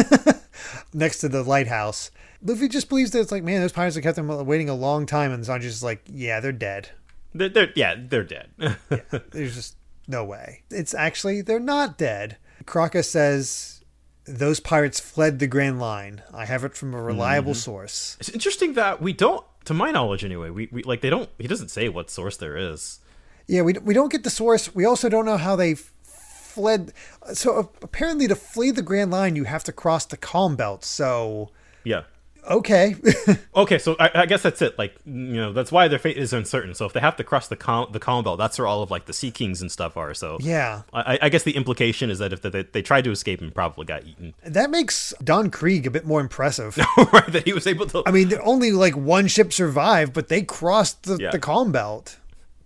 Next 0.94 1.18
to 1.18 1.28
the 1.28 1.42
lighthouse. 1.42 2.10
Luffy 2.42 2.68
just 2.68 2.88
believes 2.88 3.10
that 3.12 3.20
it's 3.20 3.32
like, 3.32 3.42
man, 3.42 3.60
those 3.60 3.72
pirates 3.72 3.96
have 3.96 4.04
kept 4.04 4.16
them 4.16 4.28
waiting 4.46 4.68
a 4.68 4.74
long 4.74 5.06
time. 5.06 5.32
And 5.32 5.44
Sanji's 5.44 5.64
just 5.64 5.82
like, 5.82 6.02
yeah, 6.06 6.40
they're 6.40 6.52
dead. 6.52 6.90
they're, 7.34 7.48
they're 7.48 7.72
yeah 7.74 7.94
they're 7.98 8.24
dead. 8.24 8.48
There's 9.32 9.54
just 9.54 9.76
no 10.08 10.24
way. 10.24 10.62
It's 10.70 10.94
actually, 10.94 11.42
they're 11.42 11.58
not 11.58 11.98
dead. 11.98 12.36
Crocus 12.66 13.10
says, 13.10 13.84
those 14.24 14.60
pirates 14.60 15.00
fled 15.00 15.38
the 15.38 15.46
Grand 15.46 15.78
Line. 15.80 16.22
I 16.32 16.44
have 16.44 16.64
it 16.64 16.74
from 16.74 16.94
a 16.94 17.02
reliable 17.02 17.52
mm-hmm. 17.52 17.58
source. 17.58 18.16
It's 18.20 18.28
interesting 18.28 18.74
that 18.74 19.00
we 19.00 19.12
don't, 19.12 19.44
to 19.66 19.74
my 19.74 19.90
knowledge 19.90 20.24
anyway, 20.24 20.50
we, 20.50 20.68
we 20.72 20.82
like 20.82 21.00
they 21.02 21.10
don't. 21.10 21.28
He 21.38 21.46
doesn't 21.46 21.68
say 21.70 21.88
what 21.88 22.10
source 22.10 22.36
there 22.36 22.56
is. 22.56 23.00
Yeah, 23.46 23.62
we, 23.62 23.74
we 23.74 23.94
don't 23.94 24.10
get 24.10 24.24
the 24.24 24.30
source. 24.30 24.74
We 24.74 24.84
also 24.84 25.08
don't 25.08 25.24
know 25.24 25.36
how 25.36 25.54
they 25.54 25.74
fled. 25.74 26.92
So 27.34 27.70
apparently, 27.82 28.26
to 28.28 28.34
flee 28.34 28.70
the 28.70 28.82
Grand 28.82 29.10
Line, 29.10 29.36
you 29.36 29.44
have 29.44 29.62
to 29.64 29.72
cross 29.72 30.06
the 30.06 30.16
Calm 30.16 30.56
Belt. 30.56 30.84
So, 30.84 31.50
Yeah. 31.84 32.02
Okay. 32.48 32.96
Okay, 33.56 33.78
so 33.78 33.96
I, 33.98 34.10
I 34.14 34.26
guess 34.26 34.42
that's 34.42 34.60
it. 34.60 34.78
Like 34.78 34.94
you 35.06 35.12
know, 35.12 35.52
that's 35.54 35.72
why 35.72 35.88
their 35.88 35.98
fate 35.98 36.18
is 36.18 36.34
uncertain. 36.34 36.74
So 36.74 36.84
if 36.84 36.92
they 36.92 37.00
have 37.00 37.16
to 37.16 37.24
cross 37.24 37.48
the 37.48 37.56
Cal- 37.56 37.86
the 37.86 37.98
Calm 37.98 38.22
Belt, 38.22 38.36
that's 38.38 38.58
where 38.58 38.66
all 38.66 38.82
of 38.82 38.90
like 38.90 39.06
the 39.06 39.14
Sea 39.14 39.30
Kings 39.30 39.62
and 39.62 39.72
stuff 39.72 39.96
are. 39.96 40.12
So 40.12 40.36
yeah. 40.40 40.82
I, 40.92 41.18
I 41.22 41.28
guess 41.30 41.42
the 41.42 41.56
implication 41.56 42.10
is 42.10 42.18
that 42.18 42.34
if 42.34 42.42
they, 42.42 42.50
they 42.62 42.82
tried 42.82 43.04
to 43.04 43.10
escape 43.10 43.40
and 43.40 43.54
probably 43.54 43.86
got 43.86 44.04
eaten, 44.04 44.34
That 44.44 44.68
makes 44.70 45.14
Don 45.24 45.50
Krieg 45.50 45.86
a 45.86 45.90
bit 45.90 46.04
more 46.04 46.20
impressive. 46.20 46.76
right? 47.12 47.26
That 47.28 47.44
he 47.46 47.54
was 47.54 47.66
able 47.66 47.86
to. 47.86 48.02
I 48.04 48.10
mean, 48.10 48.30
only 48.44 48.72
like 48.72 48.94
one 48.94 49.26
ship 49.26 49.54
survived, 49.54 50.12
but 50.12 50.28
they 50.28 50.42
crossed 50.42 51.04
the, 51.04 51.16
Yeah. 51.16 51.30
the 51.30 51.38
Calm 51.38 51.72
Belt. 51.72 52.18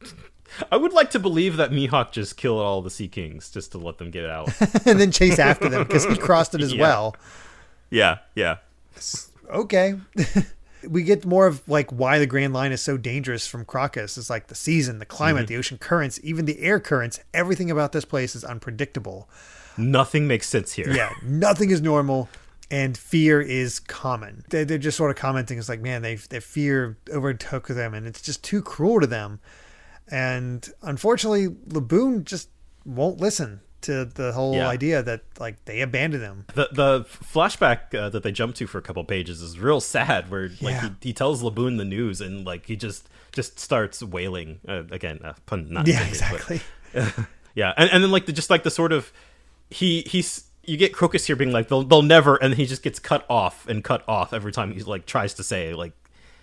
I 0.73 0.77
would 0.77 0.93
like 0.93 1.11
to 1.13 1.21
believe 1.21 1.57
that 1.57 1.71
Mihawk 1.71 2.11
just 2.11 2.37
killed 2.37 2.61
all 2.61 2.83
the 2.83 2.91
Sea 2.91 3.07
Kings 3.07 3.49
just 3.49 3.71
to 3.73 3.79
let 3.79 3.99
them 3.99 4.11
get 4.11 4.27
out. 4.29 4.49
and 4.85 4.99
then 5.01 5.13
chase 5.13 5.39
after 5.39 5.69
them 5.69 5.85
because 5.85 6.05
he 6.05 6.17
crossed 6.17 6.53
it 6.57 6.63
as 6.63 6.75
Yeah. 6.75 6.81
well. 6.83 7.17
yeah, 7.91 8.19
yeah. 8.35 8.57
Okay. 9.51 9.95
we 10.89 11.03
get 11.03 11.25
more 11.25 11.47
of 11.47 11.67
like 11.69 11.91
why 11.91 12.19
the 12.19 12.27
Grand 12.27 12.53
Line 12.53 12.73
is 12.73 12.81
so 12.81 12.97
dangerous 12.97 13.47
from 13.47 13.65
Crocus. 13.65 14.17
It's 14.17 14.31
like 14.31 14.47
the 14.47 14.55
season, 14.55 14.99
the 14.99 15.07
climate, 15.07 15.43
mm-hmm. 15.43 15.55
the 15.55 15.59
ocean 15.59 15.79
currents, 15.79 16.21
even 16.23 16.45
the 16.45 16.61
air 16.61 16.81
currents. 16.81 17.21
Everything 17.35 17.71
about 17.71 17.93
this 17.93 18.05
place 18.05 18.35
is 18.35 18.45
unpredictable. 18.45 19.29
Nothing 19.77 20.27
makes 20.27 20.49
sense 20.49 20.73
here. 20.73 20.91
Yeah, 20.93 21.11
nothing 21.23 21.71
is 21.71 21.81
normal. 21.81 22.29
And 22.73 22.97
fear 22.97 23.41
is 23.41 23.81
common. 23.81 24.45
They're, 24.51 24.65
they're 24.65 24.79
just 24.79 24.97
sort 24.97 25.11
of 25.11 25.17
commenting. 25.17 25.59
It's 25.59 25.69
like, 25.69 25.81
man, 25.81 26.03
they 26.03 26.15
their 26.15 26.41
fear 26.41 26.97
overtook 27.13 27.67
them, 27.67 27.95
and 27.95 28.07
it's 28.07 28.23
just 28.23 28.45
too 28.45 28.63
cruel 28.63 29.01
to 29.01 29.09
them. 29.09 29.41
And 30.09 30.69
unfortunately, 30.81 31.49
Laboon 31.49 32.25
just 32.25 32.49
won't 32.85 33.21
listen 33.21 33.61
to 33.83 34.05
the 34.05 34.33
whole 34.33 34.55
Yeah. 34.55 34.69
idea 34.69 35.03
that 35.03 35.23
like 35.39 35.65
they 35.65 35.81
abandoned 35.81 36.23
him. 36.23 36.45
The 36.55 36.69
the 36.73 37.01
flashback 37.05 37.95
uh, 37.95 38.09
that 38.11 38.23
they 38.23 38.33
jump 38.33 38.55
to 38.57 38.67
for 38.67 38.79
a 38.79 38.83
couple 38.83 39.03
pages 39.05 39.41
is 39.43 39.59
real 39.59 39.81
sad. 39.81 40.31
Where 40.31 40.49
like 40.49 40.61
Yeah. 40.61 40.81
he, 41.01 41.09
he 41.09 41.13
tells 41.13 41.43
Laboon 41.43 41.79
the 41.79 41.85
news 41.85 42.21
and 42.21 42.45
like 42.45 42.67
he 42.67 42.77
just 42.77 43.09
just 43.33 43.59
starts 43.59 44.03
wailing 44.03 44.61
uh, 44.69 44.85
again. 44.91 45.21
Uh, 45.25 45.35
pun 45.47 45.69
not 45.71 45.87
Yeah, 45.87 46.03
intended, 46.07 46.21
but- 46.31 46.51
exactly. 46.95 47.25
yeah, 47.55 47.73
and 47.77 47.91
and 47.91 48.03
then 48.03 48.11
like 48.11 48.27
the 48.27 48.33
just 48.33 48.51
like 48.51 48.63
the 48.63 48.71
sort 48.71 48.93
of 48.93 49.13
he 49.71 50.03
he's 50.03 50.45
you 50.65 50.77
get 50.77 50.93
Crocus 50.93 51.27
here 51.27 51.37
being 51.37 51.53
like 51.53 51.69
they'll 51.69 51.83
they'll 51.83 52.03
never, 52.03 52.37
and 52.37 52.55
he 52.55 52.67
just 52.67 52.83
gets 52.83 52.99
cut 52.99 53.25
off 53.31 53.67
and 53.69 53.83
cut 53.83 54.03
off 54.09 54.33
every 54.33 54.53
time 54.53 54.73
he 54.73 54.83
like 54.83 55.07
tries 55.07 55.35
to 55.35 55.43
say 55.43 55.73
like 55.75 55.93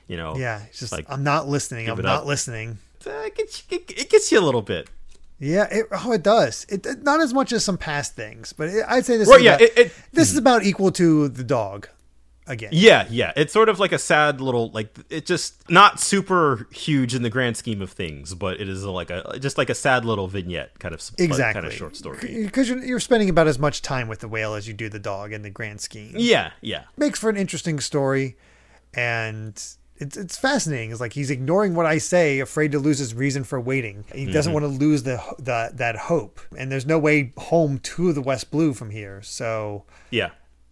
you 0.07 0.17
know 0.17 0.35
Yeah, 0.37 0.61
it's 0.69 0.79
just 0.79 0.91
like 0.91 1.05
I'm 1.09 1.23
not 1.23 1.47
listening. 1.47 1.89
I'm 1.89 1.97
not 2.01 2.21
up. 2.21 2.25
listening. 2.25 2.79
it, 3.05 3.35
gets, 3.35 3.63
it, 3.69 3.91
it 3.91 4.09
gets 4.09 4.31
you 4.31 4.39
a 4.39 4.41
little 4.41 4.61
bit. 4.61 4.89
Yeah, 5.39 5.67
it, 5.69 5.85
oh, 5.91 6.11
it 6.11 6.23
does. 6.23 6.65
It, 6.69 6.85
it- 6.85 7.03
not 7.03 7.21
as 7.21 7.33
much 7.33 7.51
as 7.53 7.63
some 7.63 7.77
past 7.77 8.15
things, 8.15 8.53
but 8.53 8.69
it, 8.69 8.85
I'd 8.87 9.05
say 9.05 9.17
this. 9.17 9.27
Right, 9.29 9.39
is 9.39 9.45
yeah, 9.45 9.55
about, 9.55 9.61
it- 9.61 9.77
it- 9.77 9.91
this 10.11 10.29
is 10.29 10.35
hmm. 10.35 10.39
about 10.39 10.63
equal 10.63 10.91
to 10.93 11.27
the 11.29 11.43
dog. 11.43 11.89
Again, 12.49 12.69
Yeah, 12.71 13.05
yeah. 13.09 13.33
It's 13.35 13.51
sort 13.51 13.67
of 13.67 13.77
like 13.77 13.91
a 13.91 13.99
sad 13.99 14.39
little 14.39 14.71
like 14.71 14.95
it 15.09 15.25
just 15.25 15.69
not 15.69 15.99
super 15.99 16.65
huge 16.71 17.13
in 17.13 17.21
the 17.21 17.29
grand 17.29 17.57
scheme 17.57 17.81
of 17.81 17.91
things, 17.91 18.33
but 18.33 18.61
it 18.61 18.69
is 18.69 18.85
like 18.85 19.09
a 19.09 19.37
just 19.37 19.57
like 19.57 19.69
a 19.69 19.75
sad 19.75 20.05
little 20.05 20.29
vignette 20.29 20.79
kind 20.79 20.95
of 20.95 21.01
exactly. 21.17 21.53
kind 21.53 21.65
of 21.65 21.73
short 21.73 21.97
story. 21.97 22.45
Because 22.45 22.69
you're, 22.69 22.81
you're 22.81 22.99
spending 23.01 23.29
about 23.29 23.47
as 23.47 23.59
much 23.59 23.81
time 23.81 24.07
with 24.07 24.19
the 24.19 24.29
whale 24.29 24.53
as 24.53 24.65
you 24.65 24.73
do 24.73 24.87
the 24.87 24.97
dog 24.97 25.33
in 25.33 25.41
the 25.41 25.49
grand 25.49 25.81
scheme. 25.81 26.13
Yeah, 26.15 26.51
yeah. 26.61 26.83
Makes 26.95 27.19
for 27.19 27.29
an 27.29 27.35
interesting 27.35 27.81
story, 27.81 28.37
and 28.93 29.61
it's 29.97 30.15
it's 30.17 30.37
fascinating. 30.37 30.91
It's 30.91 31.01
like 31.01 31.13
he's 31.13 31.29
ignoring 31.31 31.73
what 31.75 31.85
I 31.85 31.97
say, 31.97 32.39
afraid 32.39 32.71
to 32.73 32.79
lose 32.79 32.99
his 32.99 33.13
reason 33.13 33.43
for 33.43 33.59
waiting. 33.59 34.05
He 34.13 34.25
doesn't 34.25 34.53
Mm-hmm. 34.53 34.63
want 34.63 34.73
to 34.79 34.79
lose 34.85 35.03
the, 35.03 35.21
the 35.39 35.71
that 35.73 35.95
hope, 35.95 36.39
and 36.57 36.71
there's 36.71 36.85
no 36.85 36.99
way 36.99 37.33
home 37.37 37.79
to 37.79 38.13
the 38.13 38.21
West 38.21 38.51
Blue 38.51 38.73
from 38.73 38.89
here. 38.91 39.21
So 39.23 39.85
Yeah. 40.11 40.29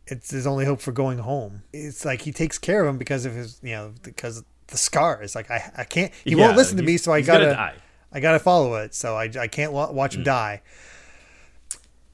it's 0.08 0.32
his 0.32 0.46
only 0.46 0.66
hope 0.66 0.80
for 0.82 0.92
going 0.92 1.18
home. 1.20 1.64
It's 1.74 2.06
like 2.06 2.22
he 2.22 2.32
takes 2.32 2.58
care 2.58 2.82
of 2.84 2.88
him 2.90 2.98
because 2.98 3.26
of 3.26 3.34
his, 3.34 3.60
you 3.64 3.72
know, 3.72 3.94
because 4.04 4.44
the 4.68 4.78
scars. 4.78 5.36
Like 5.36 5.50
I, 5.52 5.72
I 5.78 5.84
can't. 5.84 6.12
He 6.24 6.32
Yeah, 6.32 6.46
won't 6.46 6.58
listen 6.58 6.78
to 6.78 6.84
me, 6.84 6.98
so 6.98 7.12
I 7.12 7.22
gotta, 7.22 7.46
die. 7.48 7.74
I 8.12 8.20
gotta 8.20 8.40
follow 8.40 8.76
it. 8.76 8.94
So 8.96 9.16
I, 9.16 9.32
I 9.40 9.48
can't 9.48 9.72
watch 9.74 10.16
him 10.16 10.24
die. 10.24 10.62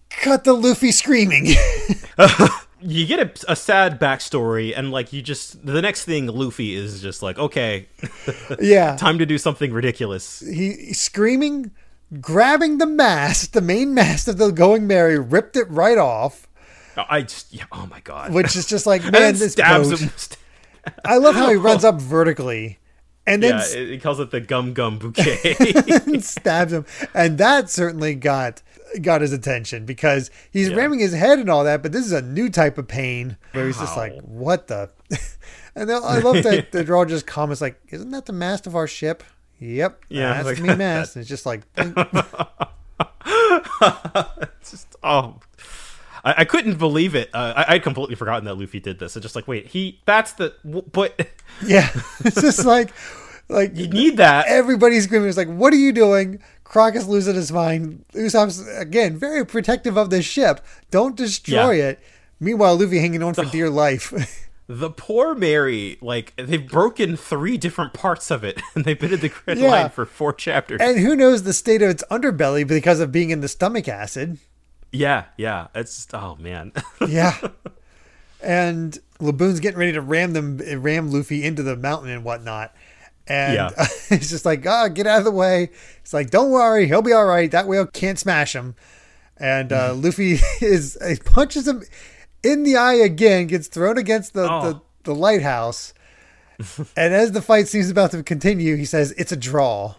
Cut 0.09 0.43
the 0.43 0.53
Luffy 0.53 0.91
screaming. 0.91 1.47
You 2.83 3.05
get 3.05 3.19
a, 3.19 3.51
a 3.51 3.55
sad 3.55 3.99
backstory, 3.99 4.73
and 4.75 4.91
like 4.91 5.13
you 5.13 5.21
just 5.21 5.65
the 5.65 5.81
next 5.81 6.05
thing 6.05 6.27
Luffy 6.27 6.73
is 6.73 7.01
just 7.01 7.21
like, 7.21 7.37
okay, 7.37 7.87
yeah, 8.59 8.95
time 8.95 9.19
to 9.19 9.25
do 9.25 9.37
something 9.37 9.71
ridiculous. 9.71 10.39
he 10.39 10.93
screaming, 10.93 11.71
grabbing 12.19 12.79
the 12.79 12.87
mast, 12.87 13.53
the 13.53 13.61
main 13.61 13.93
mast 13.93 14.27
of 14.27 14.37
the 14.37 14.51
Going 14.51 14.87
Merry, 14.87 15.19
ripped 15.19 15.55
it 15.55 15.69
right 15.69 15.97
off, 15.97 16.47
oh, 16.97 17.03
I 17.09 17.21
just 17.21 17.53
yeah, 17.53 17.65
oh 17.71 17.87
my 17.89 17.99
god. 18.01 18.33
which 18.33 18.55
is 18.55 18.65
just 18.65 18.85
like 18.85 19.03
man, 19.11 19.35
this 19.35 19.53
stabs 19.53 19.89
boat. 19.89 19.99
him. 19.99 20.11
I 21.05 21.17
love 21.17 21.35
how 21.35 21.49
he 21.49 21.55
runs 21.57 21.83
up 21.83 22.01
vertically. 22.01 22.79
And 23.27 23.43
then 23.43 23.59
yeah, 23.59 23.77
it 23.77 24.01
calls 24.01 24.19
it 24.19 24.31
the 24.31 24.41
gum 24.41 24.73
gum 24.73 24.97
bouquet. 24.97 25.55
and 26.07 26.23
stabs 26.23 26.73
him, 26.73 26.85
and 27.13 27.37
that 27.37 27.69
certainly 27.69 28.15
got 28.15 28.63
got 29.01 29.21
his 29.21 29.31
attention 29.33 29.85
because 29.85 30.31
he's 30.51 30.69
Yeah. 30.69 30.75
ramming 30.75 30.99
his 30.99 31.13
head 31.13 31.39
and 31.39 31.49
all 31.49 31.63
that. 31.63 31.81
But 31.83 31.91
this 31.91 32.05
is 32.05 32.11
a 32.11 32.21
new 32.21 32.49
type 32.49 32.77
of 32.77 32.87
pain 32.87 33.37
where 33.53 33.65
he's 33.67 33.77
just 33.79 33.95
like, 33.97 34.13
"What 34.21 34.67
the?" 34.67 34.89
and 35.75 35.91
I 35.91 36.19
love 36.19 36.43
that 36.43 36.71
the 36.71 36.83
draw 36.83 37.05
just 37.05 37.25
comments 37.27 37.61
like, 37.61 37.79
"Isn't 37.89 38.11
that 38.11 38.25
the 38.25 38.33
mast 38.33 38.67
of 38.67 38.75
our 38.75 38.87
ship?" 38.87 39.23
Yep, 39.59 40.05
Yeah, 40.09 40.33
that's 40.41 40.45
like 40.45 40.59
main 40.67 40.77
mast. 40.79 41.15
And 41.15 41.21
it's 41.21 41.29
just 41.29 41.45
like, 41.45 41.61
It's 43.81 44.71
just 44.71 44.95
oh 45.03 45.39
I, 46.23 46.35
I 46.39 46.45
couldn't 46.45 46.77
believe 46.77 47.15
it. 47.15 47.29
Uh, 47.33 47.53
I, 47.57 47.75
I'd 47.75 47.83
completely 47.83 48.15
forgotten 48.15 48.45
that 48.45 48.55
Luffy 48.55 48.79
did 48.79 48.99
this. 48.99 49.15
It's 49.15 49.23
just 49.23 49.35
like, 49.35 49.47
wait, 49.47 49.67
he 49.67 49.99
that's 50.05 50.33
the 50.33 50.53
w- 50.63 50.83
but 50.91 51.29
Yeah, 51.65 51.89
it's 52.23 52.41
just 52.41 52.65
like 52.65 52.91
like 53.49 53.75
you 53.75 53.87
need 53.87 54.17
that. 54.17 54.45
everybody's 54.47 55.03
screaming. 55.05 55.27
It's 55.29 55.37
like, 55.37 55.47
what 55.49 55.73
are 55.73 55.77
you 55.77 55.91
doing? 55.91 56.39
Croc 56.71 56.95
is 56.95 57.05
losing 57.05 57.35
his 57.35 57.51
mind. 57.51 58.05
Usopp's 58.13 58.65
again 58.77 59.17
very 59.17 59.45
protective 59.45 59.97
of 59.97 60.09
the 60.09 60.21
ship. 60.21 60.61
Don't 60.89 61.17
destroy 61.17 61.71
Yeah. 61.71 61.83
it. 61.89 61.99
Meanwhile, 62.39 62.77
Luffy 62.79 62.99
hanging 62.99 63.21
on 63.21 63.33
for 63.33 63.43
dear 63.43 63.69
life. 63.69 64.13
The 64.67 64.89
poor 64.89 65.35
Merry, 65.35 65.97
like 66.01 66.33
they've 66.37 66.65
broken 66.65 67.17
three 67.17 67.57
different 67.57 67.91
parts 67.91 68.31
of 68.31 68.45
it, 68.45 68.61
and 68.73 68.85
they've 68.85 68.97
been 68.97 69.11
in 69.11 69.19
the 69.19 69.27
grid 69.27 69.57
Yeah. 69.57 69.69
line 69.69 69.89
for 69.89 70.05
four 70.05 70.31
chapters. 70.31 70.79
and 70.79 70.97
who 70.97 71.13
knows 71.13 71.43
the 71.43 71.51
state 71.51 71.81
of 71.81 71.89
its 71.89 72.05
underbelly 72.09 72.65
because 72.65 73.01
of 73.01 73.11
being 73.11 73.31
in 73.31 73.41
the 73.41 73.49
stomach 73.49 73.89
acid. 73.89 74.37
yeah, 74.93 75.25
yeah, 75.35 75.67
it's 75.75 75.97
just, 75.97 76.13
oh 76.13 76.37
man, 76.39 76.71
Yeah. 77.05 77.35
and 78.41 78.97
Laboon's 79.19 79.59
getting 79.59 79.79
ready 79.79 79.91
to 79.91 79.99
ram 80.01 80.31
them, 80.31 80.61
eh, 80.63 80.75
ram 80.79 81.11
Luffy 81.11 81.43
into 81.43 81.63
the 81.63 81.75
mountain 81.75 82.09
and 82.09 82.23
whatnot. 82.23 82.73
And 83.27 83.53
Yeah. 83.55 83.69
it's 84.09 84.29
just 84.29 84.45
like, 84.45 84.65
oh, 84.65 84.89
get 84.89 85.07
out 85.07 85.19
of 85.19 85.25
the 85.25 85.31
way. 85.31 85.69
It's 86.01 86.13
like, 86.13 86.29
don't 86.29 86.51
worry, 86.51 86.87
he'll 86.87 87.01
be 87.01 87.13
all 87.13 87.25
right. 87.25 87.49
That 87.51 87.67
whale 87.67 87.85
can't 87.85 88.19
smash 88.19 88.53
him. 88.55 88.75
And 89.37 89.71
uh, 89.73 89.93
Luffy 89.95 90.33
is 90.61 90.97
he 91.07 91.15
punches 91.17 91.67
him 91.67 91.83
in 92.43 92.63
the 92.63 92.75
eye 92.77 92.95
again, 92.95 93.47
gets 93.47 93.67
thrown 93.67 93.97
against 93.97 94.33
the, 94.33 94.43
the, 94.43 94.49
Oh. 94.49 94.81
the 95.03 95.15
lighthouse. 95.15 95.93
and 96.95 97.13
as 97.13 97.31
the 97.31 97.41
fight 97.41 97.67
seems 97.67 97.89
about 97.89 98.11
to 98.11 98.21
continue, 98.23 98.75
he 98.75 98.85
says, 98.85 99.11
it's 99.13 99.31
a 99.31 99.35
draw. 99.37 99.95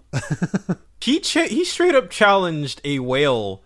he 1.01 1.19
cha- 1.21 1.49
he 1.49 1.65
straight 1.65 1.95
up 1.95 2.09
challenged 2.11 2.81
a 2.85 2.99
whale 3.01 3.63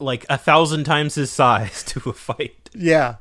like 0.00 0.24
a 0.28 0.38
thousand 0.38 0.84
times 0.84 1.14
his 1.14 1.30
size 1.30 1.82
to 1.84 2.10
a 2.10 2.12
fight. 2.12 2.70
Yeah. 2.74 3.16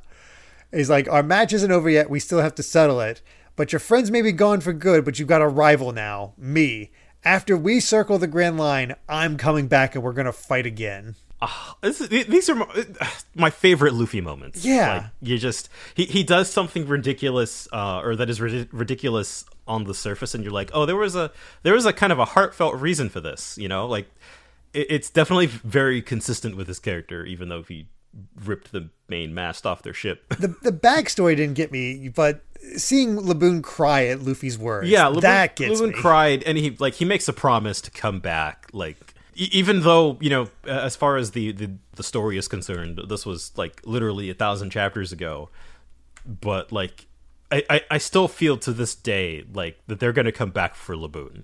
He's 0.72 0.90
like, 0.90 1.08
our 1.10 1.24
match 1.24 1.52
isn't 1.54 1.72
over 1.72 1.90
yet. 1.90 2.10
We 2.10 2.20
still 2.20 2.40
have 2.42 2.56
to 2.56 2.64
settle 2.64 3.02
it. 3.02 3.22
But 3.60 3.74
your 3.74 3.82
friends 3.82 4.10
may 4.10 4.22
be 4.22 4.32
gone 4.32 4.62
for 4.62 4.72
good, 4.72 5.04
but 5.04 5.20
you've 5.20 5.28
got 5.28 5.42
a 5.42 5.48
rival 5.50 5.92
now, 5.92 6.32
me. 6.38 6.92
After 7.26 7.58
we 7.58 7.82
circle 7.82 8.18
the 8.18 8.26
Grand 8.26 8.58
Line, 8.58 8.96
I'm 9.10 9.36
coming 9.36 9.68
back 9.68 9.96
and 9.96 10.02
we're 10.02 10.14
going 10.14 10.28
to 10.28 10.32
fight 10.32 10.66
again. 10.66 11.16
Is, 11.84 12.00
these 12.08 12.50
are 12.50 12.56
my, 12.56 12.86
my 13.36 13.50
favorite 13.50 13.94
Luffy 13.94 14.22
moments. 14.22 14.64
Yeah. 14.64 14.94
like, 14.94 15.04
you 15.22 15.38
just 15.38 15.68
he, 15.94 16.06
he 16.06 16.24
does 16.24 16.50
something 16.50 16.88
ridiculous, 16.88 17.68
uh, 17.74 18.00
or 18.02 18.16
that 18.16 18.30
is 18.30 18.40
rid- 18.40 18.74
ridiculous 18.74 19.44
on 19.68 19.84
the 19.84 19.94
surface, 19.94 20.34
and 20.34 20.42
you're 20.42 20.54
like, 20.54 20.72
oh, 20.74 20.86
there 20.86 20.96
was 20.96 21.18
a 21.18 21.30
there 21.64 21.74
was 21.74 21.86
a 21.86 21.92
kind 21.92 22.14
of 22.14 22.20
a 22.20 22.26
heartfelt 22.26 22.76
reason 22.76 23.10
for 23.10 23.20
this. 23.20 23.58
You 23.58 23.68
know, 23.68 23.88
like 23.88 24.10
it, 24.72 24.88
it's 24.90 25.10
definitely 25.10 25.48
very 25.48 26.02
consistent 26.02 26.56
with 26.56 26.70
his 26.70 26.80
character, 26.80 27.26
even 27.26 27.50
though 27.50 27.64
he 27.64 27.88
ripped 28.46 28.72
the 28.72 28.90
main 29.08 29.34
mast 29.34 29.66
off 29.66 29.84
their 29.84 29.94
ship. 29.94 30.28
The, 30.30 30.56
the 30.62 30.72
backstory 30.72 31.36
didn't 31.36 31.56
get 31.56 31.72
me, 31.72 32.10
but 32.10 32.42
seeing 32.78 33.16
Laboon 33.18 33.62
cry 33.64 34.06
at 34.08 34.22
Luffy's 34.22 34.58
words, 34.58 34.90
yeah, 34.90 35.06
Laboon, 35.06 35.22
that 35.22 35.56
gets 35.56 35.80
Laboon 35.82 35.88
me. 35.90 35.94
cried, 35.94 36.44
and 36.44 36.58
he 36.58 36.72
like 36.80 36.96
he 36.96 37.06
makes 37.06 37.28
a 37.28 37.34
promise 37.34 37.82
to 37.82 37.92
come 37.92 38.20
back, 38.20 38.68
like. 38.74 38.98
e- 39.36 39.50
Even 39.52 39.82
though 39.82 40.18
you 40.20 40.30
know, 40.30 40.50
as 40.66 40.96
far 40.96 41.18
as 41.18 41.32
the, 41.32 41.52
the 41.52 41.72
the 41.96 42.04
story 42.04 42.38
is 42.38 42.48
concerned, 42.48 43.00
this 43.10 43.26
was 43.26 43.52
like 43.58 43.82
literally 43.86 44.30
a 44.30 44.34
thousand 44.34 44.70
chapters 44.72 45.12
ago. 45.12 45.50
but 46.26 46.72
like 46.72 47.08
I, 47.52 47.64
I, 47.70 47.82
I 47.92 47.98
still 47.98 48.28
feel 48.28 48.58
to 48.58 48.72
this 48.74 48.94
day 48.96 49.44
like 49.54 49.80
that 49.88 50.00
they're 50.00 50.14
gonna 50.14 50.32
come 50.32 50.52
back 50.52 50.76
for 50.76 50.96
Laboon. 50.96 51.44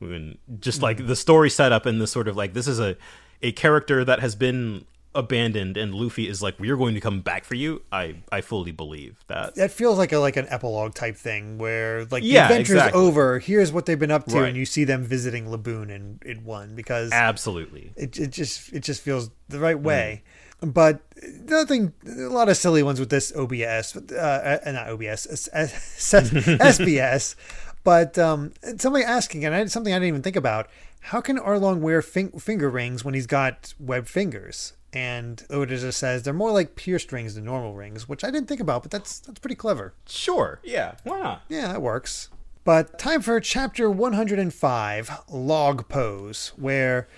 When 0.00 0.38
just 0.58 0.82
like 0.82 0.96
mm-hmm. 0.98 1.06
the 1.06 1.16
story 1.16 1.48
setup 1.50 1.86
and 1.86 2.00
the 2.00 2.06
sort 2.06 2.26
of 2.28 2.36
like 2.36 2.52
this 2.54 2.66
is 2.66 2.80
a 2.80 2.96
a 3.42 3.52
character 3.52 4.04
that 4.04 4.20
has 4.20 4.34
been 4.34 4.84
abandoned 5.14 5.76
and 5.76 5.94
Luffy 5.94 6.28
is 6.28 6.42
like 6.42 6.58
we're 6.58 6.76
going 6.76 6.94
to 6.94 7.00
come 7.00 7.20
back 7.20 7.44
for 7.44 7.54
you. 7.54 7.82
I 7.92 8.16
I 8.32 8.40
fully 8.40 8.72
believe 8.72 9.24
that. 9.28 9.54
That 9.54 9.70
feels 9.70 9.98
like 9.98 10.12
a 10.12 10.18
like 10.18 10.36
an 10.36 10.46
epilogue 10.48 10.94
type 10.94 11.16
thing 11.16 11.58
where 11.58 12.04
like 12.06 12.22
Yeah, 12.24 12.48
the 12.48 12.54
adventure's 12.54 12.76
exactly. 12.76 13.00
over. 13.00 13.38
Here's 13.38 13.72
what 13.72 13.86
they've 13.86 13.98
been 13.98 14.10
up 14.10 14.26
to, 14.26 14.40
Right. 14.40 14.48
and 14.48 14.56
you 14.56 14.66
see 14.66 14.84
them 14.84 15.04
visiting 15.04 15.46
Laboon 15.46 15.90
in, 15.90 16.18
in 16.24 16.44
one 16.44 16.74
because 16.74 17.12
Absolutely. 17.12 17.92
it, 17.96 18.18
it 18.18 18.30
just 18.30 18.72
it 18.72 18.80
just 18.80 19.00
feels 19.02 19.30
the 19.48 19.58
right 19.58 19.78
way 19.78 20.22
but 20.60 21.02
nothing 21.44 21.92
a 22.06 22.22
lot 22.30 22.48
of 22.48 22.56
silly 22.56 22.82
ones 22.82 22.98
with 22.98 23.10
this 23.10 23.30
obs 23.36 23.94
uh, 24.12 24.60
uh, 24.64 24.70
not 24.72 24.88
obs 24.88 25.26
sbs 25.52 27.34
but 27.84 28.18
um 28.18 28.52
somebody 28.78 29.04
asking 29.04 29.44
and 29.44 29.54
I, 29.54 29.64
something 29.66 29.92
i 29.92 29.96
didn't 29.96 30.08
even 30.08 30.22
think 30.22 30.36
about 30.36 30.68
how 31.00 31.20
can 31.20 31.36
arlong 31.38 31.80
wear 31.80 32.00
fin- 32.02 32.32
finger 32.32 32.70
rings 32.70 33.04
when 33.04 33.14
he's 33.14 33.26
got 33.26 33.74
webbed 33.78 34.08
fingers 34.08 34.72
and 34.94 35.44
oda 35.50 35.76
just 35.76 35.98
says 35.98 36.22
they're 36.22 36.32
more 36.32 36.52
like 36.52 36.76
pierced 36.76 37.12
rings 37.12 37.34
than 37.34 37.44
normal 37.44 37.74
rings 37.74 38.08
which 38.08 38.22
i 38.24 38.30
didn't 38.30 38.48
think 38.48 38.60
about 38.60 38.82
but 38.82 38.90
that's 38.90 39.18
that's 39.20 39.40
pretty 39.40 39.54
clever 39.56 39.92
Sure. 40.06 40.60
Yeah. 40.62 40.94
Why 41.04 41.18
not? 41.20 41.42
yeah, 41.48 41.68
that 41.68 41.82
works. 41.82 42.28
But 42.64 42.98
time 42.98 43.20
for 43.20 43.38
chapter 43.40 43.90
105, 43.90 45.10
Log 45.30 45.86
Pose, 45.88 46.52
where, 46.56 47.08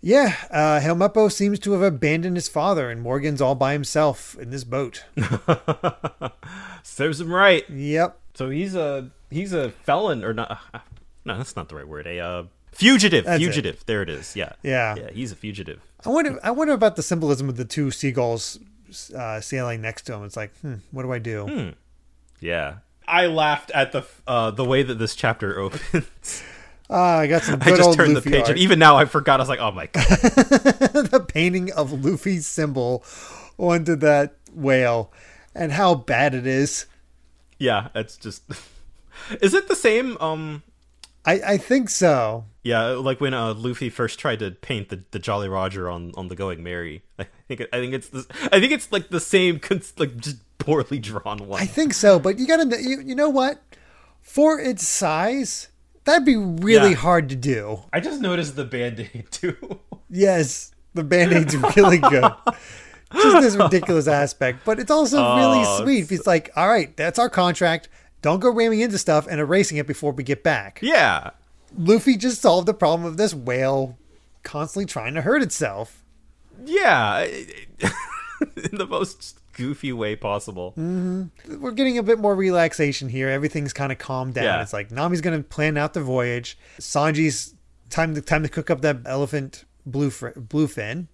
yeah, 0.00 0.36
uh, 0.50 0.78
Helmeppo 0.80 1.30
seems 1.32 1.58
to 1.60 1.72
have 1.72 1.82
abandoned 1.82 2.36
his 2.36 2.48
father, 2.48 2.88
and 2.90 3.00
Morgan's 3.02 3.40
all 3.40 3.56
by 3.56 3.72
himself 3.72 4.36
in 4.38 4.50
this 4.50 4.62
boat. 4.62 5.04
Serves 6.82 7.20
him 7.20 7.32
right. 7.32 7.68
yep. 7.68 8.18
So 8.34 8.50
he's 8.50 8.74
a 8.74 9.10
he's 9.30 9.52
a 9.52 9.70
felon 9.70 10.24
or 10.24 10.34
not? 10.34 10.60
No, 11.24 11.36
that's 11.36 11.56
not 11.56 11.68
the 11.68 11.74
right 11.76 11.88
word. 11.88 12.06
A 12.06 12.20
uh, 12.20 12.44
fugitive. 12.72 13.24
That's 13.24 13.42
it. 13.42 13.44
fugitive. 13.44 13.84
There 13.86 14.02
it 14.02 14.08
is. 14.08 14.36
Yeah. 14.36 14.52
Yeah. 14.62 14.94
Yeah. 14.96 15.10
He's 15.12 15.32
a 15.32 15.36
fugitive. 15.36 15.80
I 16.06 16.08
wonder. 16.10 16.38
I 16.42 16.50
wonder 16.52 16.72
about 16.72 16.96
the 16.96 17.02
symbolism 17.02 17.48
of 17.48 17.56
the 17.56 17.64
two 17.64 17.90
seagulls 17.90 18.58
uh, 19.14 19.40
sailing 19.40 19.80
next 19.82 20.02
to 20.02 20.14
him. 20.14 20.24
It's 20.24 20.36
like, 20.36 20.56
hmm, 20.60 20.74
what 20.92 21.02
do 21.02 21.12
I 21.12 21.18
do? 21.18 21.46
Hmm. 21.46 21.68
Yeah. 22.40 22.76
I 23.08 23.26
laughed 23.26 23.70
at 23.72 23.92
the 23.92 24.04
uh, 24.26 24.50
the 24.52 24.64
way 24.64 24.82
that 24.82 24.94
this 24.98 25.14
chapter 25.14 25.58
opens. 25.58 26.42
Ah, 26.88 27.18
I 27.18 27.26
got 27.26 27.42
some 27.42 27.60
I 27.60 27.64
good 27.64 27.76
just 27.78 27.88
old 27.88 27.96
turned 27.96 28.14
Luffy 28.14 28.30
the 28.30 28.36
page, 28.36 28.40
art. 28.42 28.50
and 28.50 28.58
even 28.60 28.78
now 28.78 28.96
I 28.96 29.06
forgot. 29.06 29.40
I 29.40 29.42
was 29.42 29.48
like, 29.48 29.58
"Oh 29.58 29.72
my 29.72 29.86
god!" 29.92 30.04
the 30.04 31.24
painting 31.26 31.72
of 31.72 31.90
Luffy's 32.04 32.46
symbol 32.46 33.04
onto 33.58 33.96
that 33.96 34.36
whale, 34.54 35.12
and 35.52 35.72
how 35.72 35.96
bad 35.96 36.32
it 36.32 36.46
is. 36.46 36.86
yeah, 37.58 37.88
it's 37.96 38.16
just. 38.16 38.44
Is 39.42 39.52
it 39.52 39.66
the 39.66 39.74
same? 39.74 40.16
Um, 40.18 40.62
I, 41.24 41.40
I 41.44 41.56
think 41.56 41.88
so. 41.90 42.44
Yeah, 42.66 42.86
like 42.88 43.20
when 43.20 43.32
uh, 43.34 43.54
Luffy 43.54 43.88
first 43.90 44.18
tried 44.18 44.40
to 44.40 44.50
paint 44.50 44.88
the, 44.88 45.02
the 45.12 45.18
Jolly 45.18 45.48
Roger 45.48 45.88
on, 45.88 46.12
on 46.16 46.28
the 46.28 46.34
Going 46.36 46.62
Merry. 46.62 47.02
I 47.18 47.26
think 47.48 47.62
I 47.72 47.76
think 47.78 47.94
it's 47.94 48.08
this. 48.08 48.26
I 48.52 48.58
think 48.60 48.72
it's 48.72 48.90
like 48.90 49.08
the 49.08 49.20
same, 49.20 49.58
cons- 49.60 49.94
like 49.98 50.16
just 50.16 50.36
poorly 50.58 50.98
drawn 50.98 51.38
one. 51.46 51.60
I 51.62 51.66
think 51.66 51.94
so, 51.94 52.18
but 52.18 52.38
you 52.38 52.46
gotta, 52.46 52.82
you, 52.82 53.00
you 53.00 53.14
know 53.14 53.28
what? 53.30 53.62
For 54.20 54.58
its 54.58 54.86
size, 54.86 55.68
that'd 56.04 56.24
be 56.26 56.36
really 56.36 56.90
Yeah. 56.90 56.96
hard 56.96 57.28
to 57.28 57.36
do. 57.36 57.82
I 57.92 58.00
just 58.00 58.20
noticed 58.20 58.56
the 58.56 58.64
band 58.64 58.98
aid 59.00 59.26
too. 59.30 59.78
Yes, 60.10 60.72
the 60.94 61.04
band 61.04 61.32
aid's 61.32 61.56
really 61.76 61.98
good. 61.98 62.32
Just 63.12 63.40
this 63.42 63.54
ridiculous 63.56 64.08
aspect, 64.08 64.60
but 64.64 64.80
it's 64.80 64.90
also 64.90 65.18
really 65.36 65.62
Oh, 65.64 65.82
sweet. 65.84 66.10
It's 66.10 66.26
like, 66.26 66.50
all 66.56 66.68
right, 66.68 66.94
that's 66.96 67.18
our 67.20 67.30
contract. 67.30 67.88
Don't 68.22 68.40
go 68.40 68.50
ramming 68.52 68.80
into 68.80 68.98
stuff 68.98 69.28
and 69.30 69.38
erasing 69.38 69.76
it 69.78 69.86
before 69.86 70.10
we 70.10 70.24
get 70.24 70.42
back. 70.42 70.80
yeah, 70.82 71.30
Luffy 71.76 72.16
just 72.16 72.40
solved 72.40 72.66
the 72.66 72.74
problem 72.74 73.06
of 73.06 73.16
this 73.16 73.34
whale 73.34 73.98
constantly 74.42 74.86
trying 74.86 75.14
to 75.14 75.22
hurt 75.22 75.42
itself. 75.42 76.02
yeah, 76.64 77.20
in 77.80 78.78
the 78.78 78.86
most 78.88 79.38
goofy 79.52 79.92
way 79.92 80.14
possible. 80.16 80.74
we're 80.76 81.70
getting 81.72 81.98
a 81.98 82.02
bit 82.02 82.18
more 82.18 82.34
relaxation 82.34 83.08
here. 83.08 83.28
Everything's 83.28 83.72
kind 83.72 83.90
of 83.90 83.98
calmed 83.98 84.34
down. 84.34 84.44
Yeah. 84.44 84.62
It's 84.62 84.72
like 84.72 84.90
Nami's 84.90 85.20
going 85.20 85.42
to 85.42 85.48
plan 85.48 85.76
out 85.76 85.94
the 85.94 86.02
voyage. 86.02 86.58
Sanji's 86.78 87.54
time 87.90 88.14
to 88.14 88.20
time 88.20 88.42
to 88.42 88.48
cook 88.48 88.70
up 88.70 88.80
that 88.82 88.98
elephant 89.06 89.64
blue 89.84 90.10
bluefin, 90.10 91.06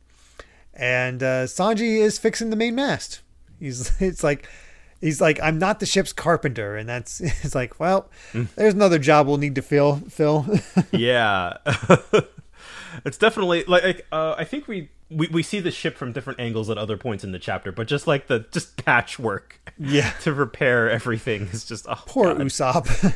and 0.75 1.23
uh, 1.23 1.45
Sanji 1.45 1.99
is 1.99 2.19
fixing 2.19 2.51
the 2.51 2.57
main 2.57 2.75
mast. 2.75 3.21
He's 3.59 3.93
it's 4.01 4.25
like 4.25 4.49
he's 5.03 5.21
like 5.21 5.39
I'm 5.43 5.59
not 5.59 5.79
the 5.81 5.85
ship's 5.87 6.15
carpenter, 6.15 6.77
and 6.77 6.89
that's 6.89 7.21
it's 7.45 7.55
like 7.55 7.79
well, 7.79 8.09
there's 8.57 8.73
another 8.73 8.99
job 8.99 9.27
we'll 9.27 9.37
need 9.37 9.55
to 9.57 9.63
fill. 9.63 9.97
Fill. 10.09 10.47
yeah 10.91 11.59
it's 13.05 13.19
definitely 13.19 13.65
like 13.67 14.07
uh, 14.13 14.35
i 14.39 14.45
think 14.45 14.69
we, 14.69 14.91
we 15.11 15.27
we 15.29 15.43
see 15.43 15.61
the 15.61 15.71
ship 15.71 15.97
from 15.97 16.13
different 16.13 16.39
angles 16.41 16.69
at 16.71 16.77
other 16.79 16.97
points 16.97 17.25
in 17.25 17.33
the 17.33 17.39
chapter 17.39 17.73
but 17.73 17.87
just 17.89 18.07
like 18.07 18.27
the 18.27 18.41
just 18.53 18.77
patchwork 18.85 19.59
Yeah. 19.79 20.11
to 20.23 20.33
repair 20.33 20.91
everything 20.91 21.43
is 21.53 21.65
just 21.65 21.87
oh, 21.89 21.95
Poor 22.07 22.35
God. 22.35 22.39
Usopp. 22.47 23.15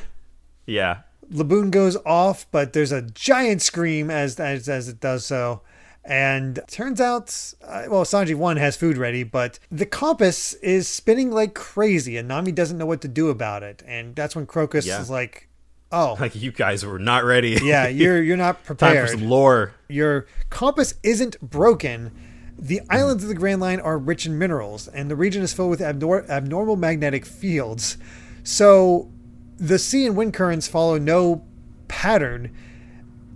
yeah 0.66 1.00
Laboon 1.32 1.72
goes 1.72 1.96
off, 2.06 2.46
but 2.52 2.72
there's 2.72 2.92
a 2.92 3.02
giant 3.02 3.60
scream 3.60 4.10
as 4.12 4.38
as, 4.38 4.68
as 4.68 4.88
it 4.88 5.00
does 5.00 5.26
so. 5.26 5.60
And 6.08 6.60
turns 6.68 7.00
out, 7.00 7.54
uh, 7.66 7.84
well, 7.88 8.04
Sanji 8.04 8.34
1 8.36 8.58
has 8.58 8.76
food 8.76 8.96
ready, 8.96 9.24
but 9.24 9.58
the 9.72 9.86
compass 9.86 10.54
is 10.54 10.86
spinning 10.86 11.32
like 11.32 11.52
crazy, 11.54 12.16
and 12.16 12.28
Nami 12.28 12.52
doesn't 12.52 12.78
know 12.78 12.86
what 12.86 13.00
to 13.00 13.08
do 13.08 13.28
about 13.28 13.64
it. 13.64 13.82
And 13.86 14.14
that's 14.14 14.36
when 14.36 14.46
Crocus 14.46 14.86
Yeah. 14.86 15.00
is 15.00 15.10
like, 15.10 15.48
oh, 15.90 16.16
like 16.20 16.36
you 16.36 16.52
guys 16.52 16.86
were 16.86 17.00
not 17.00 17.24
ready 17.24 17.58
yeah, 17.62 17.88
you're 18.00 18.22
you're 18.22 18.36
not 18.36 18.62
prepared. 18.64 18.94
time 18.96 19.06
for 19.06 19.12
some 19.18 19.28
lore 19.28 19.72
Your 19.88 20.26
compass 20.48 20.94
isn't 21.02 21.40
broken. 21.40 22.12
The 22.58 22.80
islands 22.88 23.22
of 23.24 23.28
the 23.28 23.34
Grand 23.34 23.60
Line 23.60 23.80
are 23.80 23.98
rich 23.98 24.26
in 24.26 24.38
minerals, 24.38 24.86
and 24.88 25.10
the 25.10 25.16
region 25.16 25.42
is 25.42 25.52
filled 25.52 25.70
with 25.70 25.80
abnor- 25.80 26.28
abnormal 26.28 26.76
magnetic 26.76 27.26
fields. 27.26 27.98
So 28.44 29.10
the 29.58 29.78
sea 29.78 30.06
and 30.06 30.16
wind 30.16 30.34
currents 30.34 30.68
follow 30.68 30.98
no 30.98 31.44
pattern. 31.88 32.54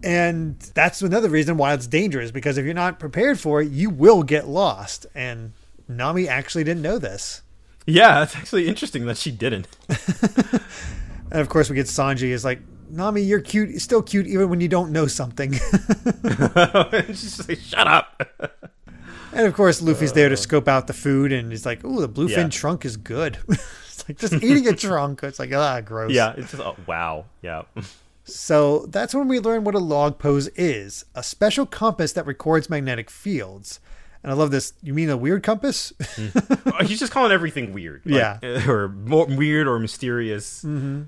And 0.02 0.58
that's 0.74 1.02
another 1.02 1.28
reason 1.28 1.56
why 1.56 1.74
it's 1.74 1.86
dangerous 1.86 2.30
because 2.30 2.56
if 2.58 2.64
you're 2.64 2.74
not 2.74 2.98
prepared 2.98 3.38
for 3.38 3.60
it, 3.60 3.70
you 3.70 3.90
will 3.90 4.22
get 4.22 4.48
lost. 4.48 5.06
And 5.14 5.52
Nami 5.88 6.26
actually 6.28 6.64
didn't 6.64 6.82
know 6.82 6.98
this. 6.98 7.42
Yeah, 7.86 8.22
it's 8.22 8.36
actually 8.36 8.68
interesting 8.68 9.06
that 9.06 9.16
she 9.16 9.30
didn't. 9.30 9.66
And 11.30 11.40
of 11.40 11.48
course, 11.48 11.70
we 11.70 11.76
get 11.76 11.86
Sanji 11.86 12.30
is 12.30 12.44
like, 12.44 12.60
Nami, 12.90 13.22
you're 13.22 13.40
cute, 13.40 13.80
still 13.80 14.02
cute 14.02 14.26
even 14.26 14.48
when 14.48 14.60
you 14.60 14.66
don't 14.68 14.90
know 14.90 15.06
something. 15.06 15.52
She's 17.06 17.36
just 17.36 17.48
like, 17.48 17.58
shut 17.60 17.86
up. 17.86 18.20
and 19.32 19.46
of 19.46 19.54
course, 19.54 19.80
Luffy's 19.80 20.12
there 20.12 20.28
to 20.28 20.36
scope 20.36 20.66
out 20.66 20.88
the 20.88 20.92
food, 20.92 21.30
and 21.30 21.52
he's 21.52 21.64
like, 21.64 21.82
"Oh, 21.84 22.00
the 22.00 22.08
bluefin 22.08 22.28
Yeah. 22.36 22.48
trunk 22.48 22.84
is 22.84 22.96
good." 22.96 23.38
it's 23.48 24.08
like 24.08 24.18
just 24.18 24.32
eating 24.32 24.66
a 24.66 24.74
trunk. 24.74 25.22
It's 25.22 25.38
like 25.38 25.52
ah, 25.52 25.80
gross. 25.82 26.10
yeah, 26.10 26.34
it's 26.36 26.50
just 26.50 26.62
oh, 26.62 26.74
wow. 26.86 27.26
Yeah. 27.42 27.62
So 28.34 28.86
that's 28.86 29.14
when 29.14 29.28
we 29.28 29.38
learn 29.40 29.64
what 29.64 29.74
a 29.74 29.78
log 29.78 30.18
pose 30.18 30.48
is 30.48 31.04
a 31.14 31.22
special 31.22 31.66
compass 31.66 32.12
that 32.12 32.26
records 32.26 32.68
magnetic 32.70 33.10
fields. 33.10 33.80
And 34.22 34.30
I 34.30 34.34
love 34.34 34.50
this. 34.50 34.74
You 34.82 34.92
mean 34.92 35.08
a 35.08 35.16
weird 35.16 35.42
compass? 35.42 35.92
Uh, 36.18 36.84
He's 36.84 36.98
just 37.00 37.10
calling 37.12 37.32
everything 37.32 37.72
weird. 37.72 38.02
like, 38.04 38.14
Yeah. 38.42 38.68
or 38.68 38.88
more 38.88 39.26
weird 39.26 39.66
or 39.66 39.78
mysterious. 39.78 40.62
it 40.62 41.06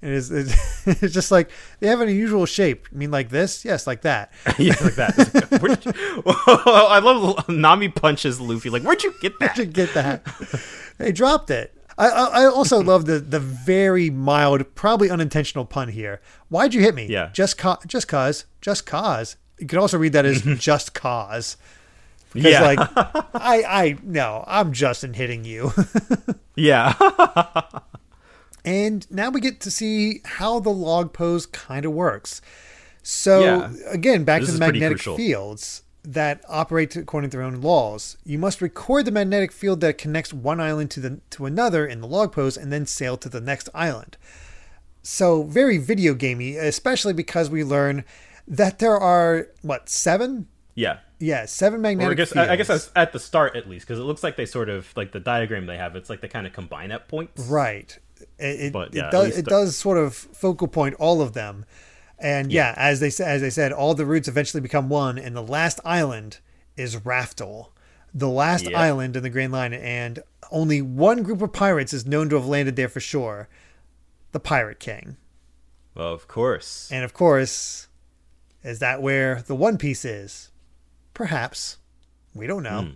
is, 0.00 0.30
it's 0.86 1.12
just 1.12 1.30
like 1.32 1.50
they 1.80 1.88
have 1.88 2.00
an 2.00 2.08
unusual 2.08 2.46
shape. 2.46 2.86
You 2.92 2.98
mean 2.98 3.10
like 3.10 3.30
this? 3.30 3.64
Yes, 3.64 3.86
like 3.86 4.02
that. 4.02 4.32
yeah, 4.58 4.74
like 4.80 4.94
that. 4.94 5.58
Where'd 5.60 5.84
you- 5.84 6.22
I 6.24 7.00
love 7.00 7.48
Nami 7.48 7.88
punches 7.88 8.40
Luffy. 8.40 8.70
Like, 8.70 8.82
where'd 8.82 9.02
you 9.02 9.12
get 9.20 9.32
that? 9.40 9.56
to 9.56 9.64
get 9.66 9.92
that. 9.94 10.24
they 10.98 11.10
dropped 11.10 11.50
it. 11.50 11.76
I, 11.98 12.08
I 12.08 12.44
also 12.46 12.80
love 12.82 13.06
the 13.06 13.18
the 13.18 13.40
very 13.40 14.10
mild, 14.10 14.74
probably 14.74 15.10
unintentional 15.10 15.64
pun 15.64 15.88
here. 15.88 16.20
Why'd 16.48 16.74
you 16.74 16.80
hit 16.80 16.94
me? 16.94 17.06
Yeah. 17.06 17.30
Just 17.32 17.58
ca- 17.58 17.78
just 17.86 18.08
cause, 18.08 18.44
just 18.60 18.86
cause. 18.86 19.36
You 19.58 19.66
could 19.66 19.78
also 19.78 19.98
read 19.98 20.12
that 20.14 20.24
as 20.24 20.42
just 20.58 20.94
cause. 20.94 21.56
Because 22.32 22.52
Yeah, 22.52 22.62
like 22.62 22.78
I 23.34 23.62
I 23.64 23.96
no, 24.02 24.44
I'm 24.46 24.72
Justin 24.72 25.12
hitting 25.14 25.44
you. 25.44 25.72
yeah. 26.56 26.94
and 28.64 29.10
now 29.10 29.30
we 29.30 29.40
get 29.40 29.60
to 29.60 29.70
see 29.70 30.20
how 30.24 30.60
the 30.60 30.70
log 30.70 31.12
pose 31.12 31.46
kind 31.46 31.84
of 31.84 31.92
works. 31.92 32.40
So 33.02 33.40
Yeah. 33.42 33.72
again, 33.90 34.24
back 34.24 34.40
This 34.40 34.50
to 34.50 34.54
the 34.54 34.60
magnetic 34.60 35.00
fields 35.00 35.82
that 36.04 36.44
operate 36.48 36.96
according 36.96 37.30
to 37.30 37.36
their 37.36 37.46
own 37.46 37.60
laws. 37.60 38.16
You 38.24 38.38
must 38.38 38.60
record 38.60 39.04
the 39.04 39.12
magnetic 39.12 39.52
field 39.52 39.80
that 39.82 39.98
connects 39.98 40.32
one 40.32 40.60
island 40.60 40.90
to 40.92 41.00
the 41.00 41.20
to 41.30 41.46
another 41.46 41.86
in 41.86 42.00
the 42.00 42.08
log 42.08 42.32
pose, 42.32 42.56
and 42.56 42.72
then 42.72 42.86
sail 42.86 43.16
to 43.18 43.28
the 43.28 43.40
next 43.40 43.68
island. 43.74 44.16
So 45.02 45.42
very 45.44 45.78
video 45.78 46.14
gamey, 46.14 46.56
especially 46.56 47.12
because 47.12 47.50
we 47.50 47.64
learn 47.64 48.04
that 48.46 48.78
there 48.78 48.96
are 48.96 49.48
what 49.62 49.88
seven? 49.88 50.48
yeah. 50.74 50.98
Yeah, 51.18 51.46
seven 51.46 51.84
Or 51.84 52.10
I 52.10 52.14
guess 52.14 52.32
fields. 52.32 52.50
I 52.50 52.56
guess 52.56 52.66
that's 52.66 52.90
at 52.96 53.12
the 53.12 53.20
start 53.20 53.54
at 53.54 53.68
least 53.68 53.86
because 53.86 54.00
it 54.00 54.02
looks 54.02 54.24
like 54.24 54.34
they 54.34 54.44
sort 54.44 54.68
of 54.68 54.92
like 54.96 55.12
the 55.12 55.20
diagram 55.20 55.66
they 55.66 55.76
have. 55.76 55.94
It's 55.94 56.10
like 56.10 56.20
they 56.20 56.26
kind 56.26 56.48
of 56.48 56.52
combine 56.52 56.90
at 56.90 57.06
points. 57.06 57.46
Right. 57.46 57.96
It, 58.40 58.72
But, 58.72 58.92
yeah, 58.92 59.06
it 59.06 59.12
does 59.12 59.38
it 59.38 59.44
does 59.44 59.76
sort 59.76 59.98
of 59.98 60.14
focal 60.14 60.66
point 60.66 60.96
all 60.98 61.22
of 61.22 61.32
them. 61.32 61.64
And 62.22 62.52
yeah. 62.52 62.72
as 62.76 63.00
they 63.00 63.10
sa- 63.10 63.24
as 63.24 63.40
they 63.42 63.50
said, 63.50 63.72
all 63.72 63.94
the 63.94 64.06
routes 64.06 64.28
eventually 64.28 64.60
become 64.60 64.88
one, 64.88 65.18
and 65.18 65.34
the 65.36 65.42
last 65.42 65.80
island 65.84 66.38
is 66.76 66.96
Raftel, 66.96 67.70
the 68.14 68.28
last 68.28 68.70
Yeah. 68.70 68.78
island 68.80 69.16
in 69.16 69.22
the 69.22 69.30
Grand 69.30 69.52
Line, 69.52 69.74
and 69.74 70.20
only 70.50 70.80
one 70.80 71.22
group 71.24 71.42
of 71.42 71.52
pirates 71.52 71.92
is 71.92 72.06
known 72.06 72.28
to 72.28 72.36
have 72.36 72.46
landed 72.46 72.76
there 72.76 72.88
for 72.88 73.00
sure, 73.00 73.48
the 74.32 74.40
Pirate 74.40 74.78
King. 74.78 75.16
Well, 75.94 76.12
Of 76.12 76.28
course. 76.28 76.88
And 76.92 77.04
of 77.04 77.12
course, 77.12 77.88
is 78.62 78.78
that 78.78 79.02
where 79.02 79.42
the 79.42 79.54
One 79.56 79.76
Piece 79.76 80.04
is? 80.04 80.50
Perhaps. 81.14 81.78
We 82.34 82.46
don't 82.46 82.62
know. 82.62 82.94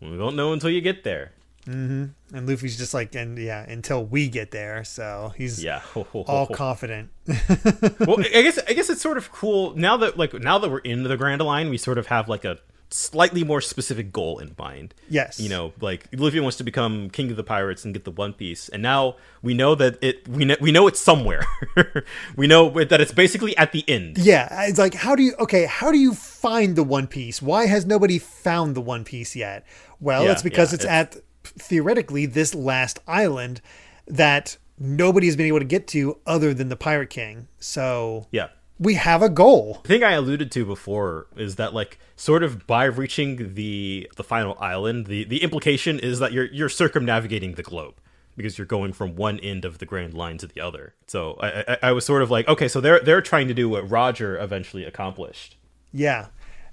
Hmm. 0.00 0.10
We 0.10 0.16
don't 0.18 0.36
know 0.36 0.52
until 0.52 0.70
you 0.70 0.80
get 0.80 1.04
there. 1.04 1.32
Mm-hmm. 1.66 2.36
And 2.36 2.48
Luffy's 2.48 2.78
just 2.78 2.94
like, 2.94 3.14
and 3.14 3.38
yeah, 3.38 3.68
until 3.68 4.04
we 4.04 4.28
get 4.28 4.50
there. 4.50 4.82
So 4.84 5.32
he's 5.36 5.62
Yeah. 5.62 5.82
all 5.94 6.46
confident. 6.46 7.10
well, 7.26 8.20
I 8.20 8.42
guess 8.42 8.58
I 8.68 8.72
guess 8.72 8.90
it's 8.90 9.02
sort 9.02 9.18
of 9.18 9.30
cool 9.32 9.74
now 9.76 9.96
that 9.98 10.16
like 10.18 10.32
now 10.34 10.58
that 10.58 10.70
we're 10.70 10.78
in 10.78 11.02
the 11.02 11.16
Grand 11.16 11.42
Line, 11.42 11.68
we 11.70 11.76
sort 11.76 11.98
of 11.98 12.06
have 12.08 12.28
like 12.28 12.44
a 12.44 12.58
slightly 12.92 13.44
more 13.44 13.60
specific 13.60 14.12
goal 14.12 14.38
in 14.40 14.52
mind. 14.58 14.94
Yes. 15.08 15.38
You 15.38 15.48
know, 15.48 15.72
like 15.80 16.08
Luffy 16.12 16.40
wants 16.40 16.56
to 16.56 16.64
become 16.64 17.08
king 17.10 17.30
of 17.30 17.36
the 17.36 17.44
pirates 17.44 17.84
and 17.84 17.94
get 17.94 18.04
the 18.04 18.10
One 18.10 18.32
Piece, 18.32 18.68
and 18.68 18.82
now 18.82 19.16
we 19.42 19.54
know 19.54 19.74
that 19.76 19.98
it 20.02 20.26
we 20.28 20.44
know 20.44 20.56
we 20.60 20.72
know 20.72 20.88
it's 20.88 21.00
somewhere. 21.00 21.44
we 22.36 22.46
know 22.46 22.70
that 22.70 23.00
it's 23.00 23.12
basically 23.12 23.56
at 23.56 23.72
the 23.72 23.84
end. 23.88 24.18
Yeah, 24.18 24.64
it's 24.66 24.78
like 24.78 24.94
how 24.94 25.14
do 25.14 25.22
you 25.22 25.34
okay, 25.38 25.66
how 25.66 25.92
do 25.92 25.98
you 25.98 26.14
find 26.14 26.74
the 26.74 26.82
One 26.84 27.06
Piece? 27.06 27.40
Why 27.40 27.66
has 27.66 27.86
nobody 27.86 28.18
found 28.18 28.74
the 28.74 28.80
One 28.80 29.04
Piece 29.04 29.36
yet? 29.36 29.64
Well, 30.00 30.24
Yeah, 30.24 30.32
it's 30.32 30.42
because 30.42 30.72
yeah, 30.72 30.76
it's, 30.76 30.84
at 30.86 31.16
theoretically 31.44 32.26
this 32.26 32.54
last 32.54 32.98
island 33.06 33.60
that 34.06 34.56
nobody 34.78 35.26
has 35.26 35.36
been 35.36 35.46
able 35.46 35.58
to 35.58 35.64
get 35.64 35.86
to 35.88 36.18
other 36.26 36.54
than 36.54 36.68
the 36.68 36.76
Pirate 36.76 37.10
King. 37.10 37.48
So 37.58 38.26
Yeah. 38.30 38.48
we 38.78 38.94
have 38.94 39.22
a 39.22 39.28
goal. 39.28 39.80
The 39.82 39.88
thing 39.88 40.04
I 40.04 40.12
alluded 40.12 40.50
to 40.52 40.64
before 40.64 41.26
is 41.36 41.56
that 41.56 41.74
like 41.74 41.98
sort 42.16 42.42
of 42.42 42.66
by 42.66 42.84
reaching 42.84 43.54
the 43.54 44.10
the 44.16 44.24
final 44.24 44.56
island, 44.60 45.06
the 45.06 45.24
the 45.24 45.42
implication 45.42 45.98
is 45.98 46.18
that 46.18 46.32
you're 46.32 46.46
you're 46.46 46.68
circumnavigating 46.68 47.54
the 47.54 47.62
globe 47.62 47.94
because 48.36 48.56
you're 48.56 48.66
going 48.66 48.92
from 48.94 49.16
one 49.16 49.38
end 49.40 49.64
of 49.66 49.78
the 49.78 49.86
Grand 49.86 50.14
Line 50.14 50.38
to 50.38 50.46
the 50.46 50.60
other. 50.62 50.94
So 51.06 51.36
I, 51.40 51.64
I, 51.68 51.78
I 51.88 51.92
was 51.92 52.06
sort 52.06 52.22
of 52.22 52.30
like, 52.30 52.48
okay, 52.48 52.68
so 52.68 52.80
they're 52.80 53.00
they're 53.00 53.20
trying 53.22 53.48
to 53.48 53.54
do 53.54 53.68
what 53.68 53.88
Roger 53.90 54.38
eventually 54.38 54.84
accomplished. 54.84 55.56
Yeah. 55.92 56.28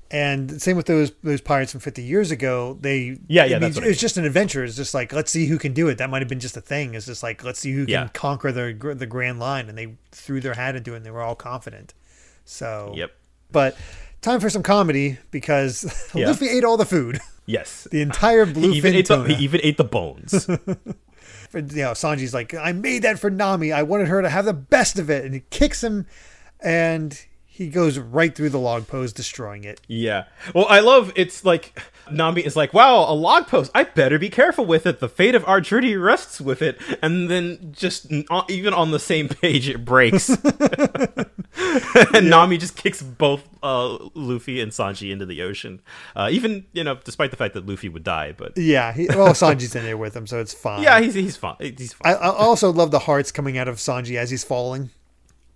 And 0.10 0.62
same 0.62 0.78
with 0.78 0.86
those 0.86 1.12
those 1.24 1.42
pirates 1.42 1.72
from 1.74 1.82
50 1.82 2.02
years 2.02 2.32
ago. 2.32 2.78
They 2.80 3.20
Yeah, 3.28 3.44
I 3.44 3.46
yeah, 3.48 3.52
mean, 3.56 3.62
that's 3.62 3.76
what 3.76 3.84
I 3.86 3.90
it's 3.90 4.00
just 4.00 4.16
an 4.18 4.24
adventure. 4.26 4.64
It's 4.64 4.76
just 4.78 4.94
like 4.94 5.12
let's 5.12 5.30
see 5.32 5.48
who 5.48 5.58
can 5.58 5.74
do 5.74 5.90
it. 5.90 5.98
That 5.98 6.10
might 6.10 6.22
have 6.22 6.30
been 6.30 6.40
just 6.40 6.56
a 6.56 6.62
thing. 6.62 6.96
It's 6.96 7.06
just 7.06 7.24
like 7.24 7.44
let's 7.44 7.60
see 7.60 7.74
who 7.74 7.86
can 7.86 7.92
Yeah. 7.92 8.08
conquer 8.14 8.52
the 8.54 8.94
the 8.96 9.06
Grand 9.06 9.40
Line. 9.40 9.68
And 9.68 9.78
they 9.78 9.96
threw 10.12 10.40
their 10.40 10.54
hat 10.54 10.76
into 10.78 10.94
it. 10.94 10.98
and 10.98 11.06
They 11.06 11.12
were 11.12 11.22
all 11.24 11.36
confident. 11.36 11.94
So 12.46 12.94
Yep. 12.96 13.12
But 13.52 13.78
time 14.22 14.40
for 14.40 14.50
some 14.50 14.64
comedy 14.64 15.18
because 15.32 16.10
Yeah. 16.16 16.28
Luffy 16.28 16.48
ate 16.50 16.64
all 16.64 16.78
the 16.78 16.86
food, 16.86 17.20
Yes. 17.46 17.86
the 17.92 18.02
entire 18.02 18.46
He 18.48 18.54
bluefin 18.54 18.74
even 18.76 18.96
ate 18.96 19.08
the 19.10 19.24
he 19.24 19.44
even 19.44 19.60
ate 19.64 19.76
the 19.78 19.84
bones. 19.84 20.48
you 20.48 20.56
know, 21.54 21.92
Sanji's 21.92 22.34
like, 22.34 22.54
I 22.54 22.72
made 22.72 23.02
that 23.04 23.20
for 23.20 23.30
Nami. 23.30 23.72
I 23.74 23.84
wanted 23.84 24.08
her 24.08 24.22
to 24.22 24.30
have 24.30 24.46
the 24.46 24.54
best 24.54 25.00
of 25.00 25.10
it, 25.10 25.26
and 25.26 25.34
he 25.34 25.42
kicks 25.50 25.84
him, 25.84 26.06
and 26.62 27.20
he 27.58 27.70
goes 27.70 27.98
right 27.98 28.36
through 28.36 28.50
the 28.50 28.60
log 28.60 28.88
pose, 28.88 29.12
destroying 29.12 29.64
it. 29.64 29.82
Yeah. 29.88 30.26
Well, 30.54 30.68
I 30.70 30.80
love 30.80 31.12
it's 31.16 31.44
like 31.44 31.80
Nami 32.12 32.42
is 32.46 32.56
like, 32.56 32.72
"Wow, 32.72 33.12
a 33.12 33.14
log 33.16 33.48
pose. 33.48 33.72
I 33.74 33.84
better 33.84 34.20
be 34.20 34.30
careful 34.30 34.64
with 34.66 34.86
it. 34.86 35.00
The 35.00 35.10
fate 35.10 35.34
of 35.34 35.44
our 35.48 35.60
journey 35.60 35.96
rests 35.96 36.40
with 36.40 36.62
it." 36.62 36.80
And 37.02 37.30
then 37.32 37.74
just 37.76 38.12
even 38.48 38.74
on 38.76 38.92
the 38.92 39.00
same 39.00 39.28
page, 39.42 39.68
it 39.68 39.84
breaks. 39.84 40.30
and 42.14 42.30
Nami 42.30 42.58
just 42.58 42.76
kicks 42.76 43.02
both 43.02 43.44
uh, 43.64 43.98
Luffy 44.14 44.62
and 44.62 44.72
Sanji 44.72 45.12
into 45.12 45.26
the 45.26 45.42
ocean. 45.42 45.82
Uh, 46.16 46.30
even 46.32 46.66
you 46.74 46.84
know, 46.84 46.96
despite 47.04 47.32
the 47.32 47.38
fact 47.38 47.54
that 47.56 47.66
Luffy 47.66 47.90
would 47.90 48.04
die, 48.04 48.34
but 48.38 48.56
Yeah, 48.56 48.94
he, 48.94 49.08
well, 49.08 49.30
Sanji's 49.34 49.76
in 49.76 49.84
there 49.84 49.98
with 49.98 50.16
him, 50.16 50.28
so 50.28 50.40
it's 50.40 50.54
fine. 50.66 50.84
yeah, 50.84 51.00
he's 51.00 51.16
he's 51.16 51.38
fine. 51.38 51.56
He's 51.60 51.96
I, 52.04 52.14
fine. 52.14 52.24
I 52.24 52.30
also 52.36 52.72
love 52.72 52.92
the 52.92 53.00
hearts 53.00 53.32
coming 53.32 53.58
out 53.58 53.68
of 53.68 53.78
Sanji 53.78 54.16
as 54.16 54.30
he's 54.30 54.44
falling. 54.44 54.92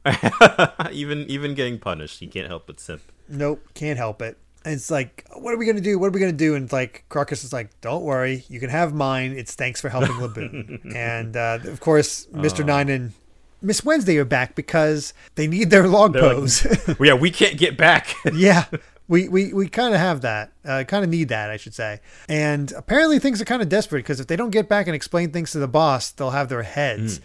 even 0.91 1.25
even 1.29 1.53
getting 1.53 1.79
punished, 1.79 2.19
he 2.19 2.27
can't 2.27 2.47
help 2.47 2.67
but 2.67 2.79
simp. 2.79 3.01
Nope, 3.29 3.61
can't 3.73 3.97
help 3.97 4.21
it. 4.21 4.37
And 4.63 4.75
it's 4.75 4.91
like, 4.91 5.25
what 5.33 5.53
are 5.53 5.57
we 5.57 5.65
gonna 5.65 5.81
do? 5.81 5.97
What 5.97 6.07
are 6.07 6.11
we 6.11 6.19
gonna 6.19 6.31
do? 6.31 6.55
And 6.55 6.65
it's 6.65 6.73
like 6.73 7.05
Crocus 7.09 7.43
is 7.43 7.53
like, 7.53 7.69
don't 7.81 8.03
worry, 8.03 8.43
you 8.47 8.59
can 8.59 8.69
have 8.69 8.93
mine. 8.93 9.31
It's 9.33 9.55
thanks 9.55 9.81
for 9.81 9.89
helping 9.89 10.15
Laboon. 10.15 10.91
and 10.95 11.35
uh, 11.35 11.59
of 11.63 11.79
course, 11.79 12.27
Mister 12.31 12.63
Nine 12.63 12.89
and 12.89 13.13
Miss 13.61 13.83
Wednesday 13.85 14.17
are 14.17 14.25
back 14.25 14.55
because 14.55 15.13
they 15.35 15.47
need 15.47 15.69
their 15.69 15.87
log 15.87 16.13
They're 16.13 16.33
like, 16.33 16.87
well, 16.99 17.07
yeah, 17.07 17.13
we 17.13 17.31
can't 17.31 17.57
get 17.57 17.77
back. 17.77 18.15
yeah, 18.33 18.65
we 19.07 19.29
we, 19.29 19.53
we 19.53 19.67
kind 19.67 19.93
of 19.93 19.99
have 19.99 20.21
that. 20.21 20.51
Uh, 20.65 20.83
kind 20.87 21.03
of 21.03 21.09
need 21.09 21.29
that, 21.29 21.49
I 21.49 21.57
should 21.57 21.73
say. 21.75 21.99
And 22.27 22.71
apparently, 22.71 23.19
things 23.19 23.41
are 23.41 23.45
kind 23.45 23.61
of 23.61 23.69
desperate 23.69 23.99
because 23.99 24.19
if 24.19 24.27
they 24.27 24.35
don't 24.35 24.51
get 24.51 24.67
back 24.69 24.87
and 24.87 24.95
explain 24.95 25.31
things 25.31 25.51
to 25.51 25.59
the 25.59 25.67
boss, 25.67 26.11
they'll 26.11 26.31
have 26.31 26.49
their 26.49 26.63
heads. 26.63 27.19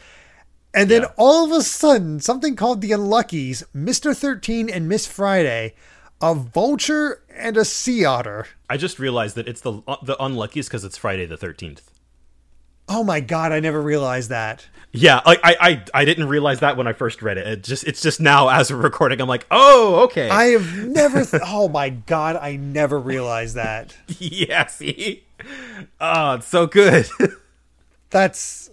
And 0.76 0.90
then 0.90 1.02
Yeah. 1.02 1.08
all 1.16 1.44
of 1.46 1.50
a 1.52 1.62
sudden, 1.62 2.20
something 2.20 2.54
called 2.54 2.82
the 2.82 2.92
Unluckies, 2.92 3.64
Mister 3.72 4.12
Thirteen 4.14 4.68
and 4.68 4.88
Miss 4.88 5.06
Friday, 5.06 5.74
a 6.20 6.34
vulture 6.34 7.22
and 7.34 7.56
a 7.56 7.64
sea 7.64 8.04
otter. 8.04 8.46
I 8.70 8.76
just 8.76 8.98
realized 8.98 9.36
that 9.36 9.48
it's 9.48 9.62
the 9.62 9.80
uh, 9.88 9.96
the 10.02 10.22
unluckiest 10.22 10.68
because 10.68 10.84
it's 10.84 10.96
Friday 10.98 11.24
the 11.26 11.36
thirteenth. 11.38 11.90
Oh 12.88 13.02
my 13.02 13.18
god, 13.20 13.50
I 13.52 13.58
never 13.58 13.80
realized 13.82 14.28
that. 14.30 14.66
Yeah, 14.92 15.20
I, 15.26 15.38
I 15.60 15.84
I 15.92 16.04
didn't 16.04 16.28
realize 16.28 16.60
that 16.60 16.76
when 16.76 16.86
I 16.86 16.92
first 16.92 17.20
read 17.20 17.36
it. 17.38 17.46
It 17.46 17.64
just 17.64 17.84
it's 17.84 18.00
just 18.00 18.20
now 18.20 18.48
as 18.48 18.70
we're 18.70 18.76
recording, 18.78 19.20
I'm 19.20 19.28
like, 19.28 19.44
oh, 19.50 20.04
okay. 20.04 20.28
I 20.30 20.44
have 20.48 20.86
never. 20.86 21.24
Th- 21.24 21.42
oh 21.46 21.68
my 21.68 21.88
god, 21.90 22.36
I 22.36 22.56
never 22.56 22.98
realized 23.00 23.56
that. 23.56 23.96
yeah, 24.18 24.66
see, 24.66 25.24
oh, 26.00 26.34
it's 26.34 26.46
so 26.46 26.66
good. 26.66 27.08
That's 28.10 28.70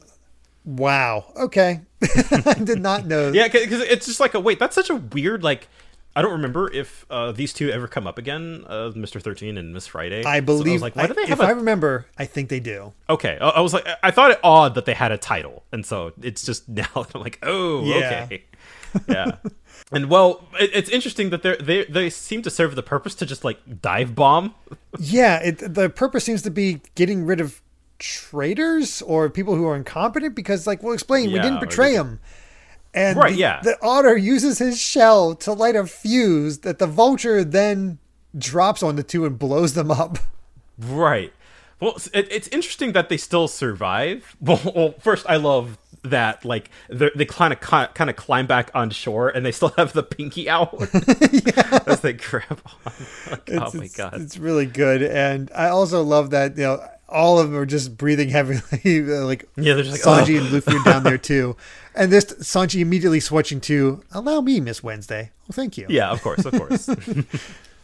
wow. 0.66 1.26
Okay, 1.36 1.82
I 2.46 2.54
did 2.64 2.82
not 2.82 3.06
know. 3.06 3.32
yeah, 3.32 3.48
because 3.48 3.82
it's 3.82 4.06
just 4.06 4.20
like 4.20 4.34
a 4.34 4.40
wait. 4.40 4.60
That's 4.60 4.76
such 4.76 4.90
a 4.90 4.96
weird 4.96 5.44
like. 5.44 5.68
I 6.16 6.22
don't 6.22 6.34
remember 6.34 6.72
if 6.72 7.08
uh, 7.10 7.32
these 7.32 7.54
two 7.54 7.72
ever 7.72 7.88
come 7.88 8.06
up 8.06 8.20
again, 8.20 8.66
uh, 8.68 8.92
Mr. 8.96 9.20
Thirteen 9.20 9.58
and 9.58 9.74
Miss 9.74 9.88
Friday. 9.88 10.24
I 10.24 10.42
believe. 10.42 10.66
So 10.66 10.70
I 10.70 10.74
was 10.74 10.82
like, 10.84 10.96
why 10.96 11.08
do 11.08 11.16
they 11.16 11.26
have 11.26 11.40
if 11.40 11.44
a 11.44 11.48
I 11.48 11.52
remember, 11.54 12.06
I 12.20 12.26
think 12.26 12.50
they 12.50 12.60
do. 12.60 12.94
Okay, 13.10 13.36
I, 13.42 13.50
I 13.50 13.60
was 13.62 13.74
like, 13.74 13.88
I 14.04 14.12
thought 14.12 14.30
it 14.30 14.40
odd 14.44 14.76
that 14.76 14.86
they 14.86 14.94
had 14.94 15.12
a 15.12 15.18
title, 15.18 15.64
and 15.72 15.84
so 15.84 16.14
it's 16.22 16.46
just 16.46 16.70
now 16.70 16.86
I'm 16.96 17.20
like, 17.20 17.40
oh, 17.42 17.84
Yeah. 17.84 18.26
okay, 18.26 18.44
yeah. 19.10 19.38
and 19.92 20.08
well, 20.08 20.48
it, 20.60 20.70
it's 20.76 20.90
interesting 20.92 21.32
that 21.32 21.42
they 21.42 21.56
they 21.56 21.86
they 21.86 22.10
seem 22.12 22.44
to 22.44 22.52
serve 22.52 22.76
the 22.76 22.84
purpose 22.84 23.16
to 23.16 23.26
just 23.26 23.44
like 23.44 23.82
dive 23.82 24.14
bomb. 24.14 24.54
Yeah, 25.00 25.40
it, 25.40 25.74
the 25.74 25.90
purpose 25.90 26.24
seems 26.26 26.44
to 26.44 26.52
be 26.52 26.82
getting 26.94 27.26
rid 27.26 27.42
of 27.42 27.60
traitors 28.04 29.02
or 29.02 29.30
people 29.30 29.56
who 29.56 29.66
are 29.66 29.76
incompetent 29.76 30.36
because, 30.36 30.68
like, 30.68 30.84
we'll 30.84 30.94
explain, 30.94 31.32
we 31.32 31.40
didn't 31.40 31.62
betray 31.62 31.94
him. 31.94 32.20
And 32.94 33.18
Right, 33.18 33.32
the, 33.34 33.40
yeah. 33.40 33.62
the 33.64 33.78
otter 33.82 34.16
uses 34.18 34.60
his 34.60 34.80
shell 34.80 35.34
to 35.36 35.54
light 35.54 35.76
a 35.76 35.86
fuse 35.88 36.60
that 36.60 36.78
the 36.80 36.86
vulture 36.86 37.44
then 37.44 37.98
drops 38.38 38.84
on 38.84 38.98
the 38.98 39.04
two 39.04 39.26
and 39.26 39.40
blows 39.40 39.74
them 39.74 39.90
up. 39.90 40.18
Right. 40.78 41.32
Well, 41.80 41.92
it's- 41.92 42.10
it, 42.14 42.28
it's 42.32 42.48
interesting 42.50 42.92
that 42.92 43.08
they 43.10 43.18
still 43.18 43.48
survive. 43.48 44.36
Well, 44.42 44.62
well 44.76 44.92
first, 45.00 45.26
I 45.30 45.38
love 45.38 45.78
that 46.04 46.44
like 46.44 46.70
they're- 46.90 47.12
kind 47.28 47.54
of 47.54 47.60
kind 47.62 48.10
of 48.10 48.16
climb 48.18 48.46
back 48.46 48.70
on 48.76 48.90
shore 48.90 49.30
and 49.30 49.46
they 49.46 49.52
still 49.54 49.70
have 49.78 49.94
the 49.94 50.04
pinky 50.04 50.50
out 50.50 50.74
as 51.88 52.02
they 52.02 52.14
grab 52.14 52.60
on. 52.86 52.92
Like, 53.32 53.50
oh 53.54 53.64
It's, 53.66 53.74
my 53.74 53.88
god. 53.88 54.22
it's 54.22 54.38
really 54.38 54.66
good, 54.66 55.02
and 55.02 55.50
I 55.56 55.70
also 55.70 56.04
love 56.04 56.30
that 56.32 56.58
you 56.58 56.64
know 56.64 56.86
all 57.14 57.40
of 57.40 57.50
them 57.52 57.60
are 57.60 57.66
just 57.66 57.98
breathing 57.98 58.30
heavily, 58.30 59.02
like 59.02 59.48
Yeah, 59.56 59.76
they're 59.76 59.84
just 59.84 60.06
like, 60.06 60.26
Sanji 60.26 60.38
"Ugh." 60.38 60.44
and 60.44 60.52
Luffy 60.52 60.76
are 60.76 60.84
down 60.84 61.04
there 61.04 61.18
too, 61.32 61.56
and 61.96 62.12
this 62.12 62.26
Sanji 62.26 62.82
immediately 62.82 63.20
switching 63.22 63.62
to 63.62 64.04
"Allow 64.12 64.42
me, 64.42 64.60
Miss 64.60 64.84
Wednesday." 64.84 65.32
Well, 65.48 65.54
thank 65.54 65.78
you. 65.78 65.86
Yeah, 65.90 66.12
of 66.12 66.22
course, 66.22 66.44
of 66.46 66.54
course. 66.54 66.90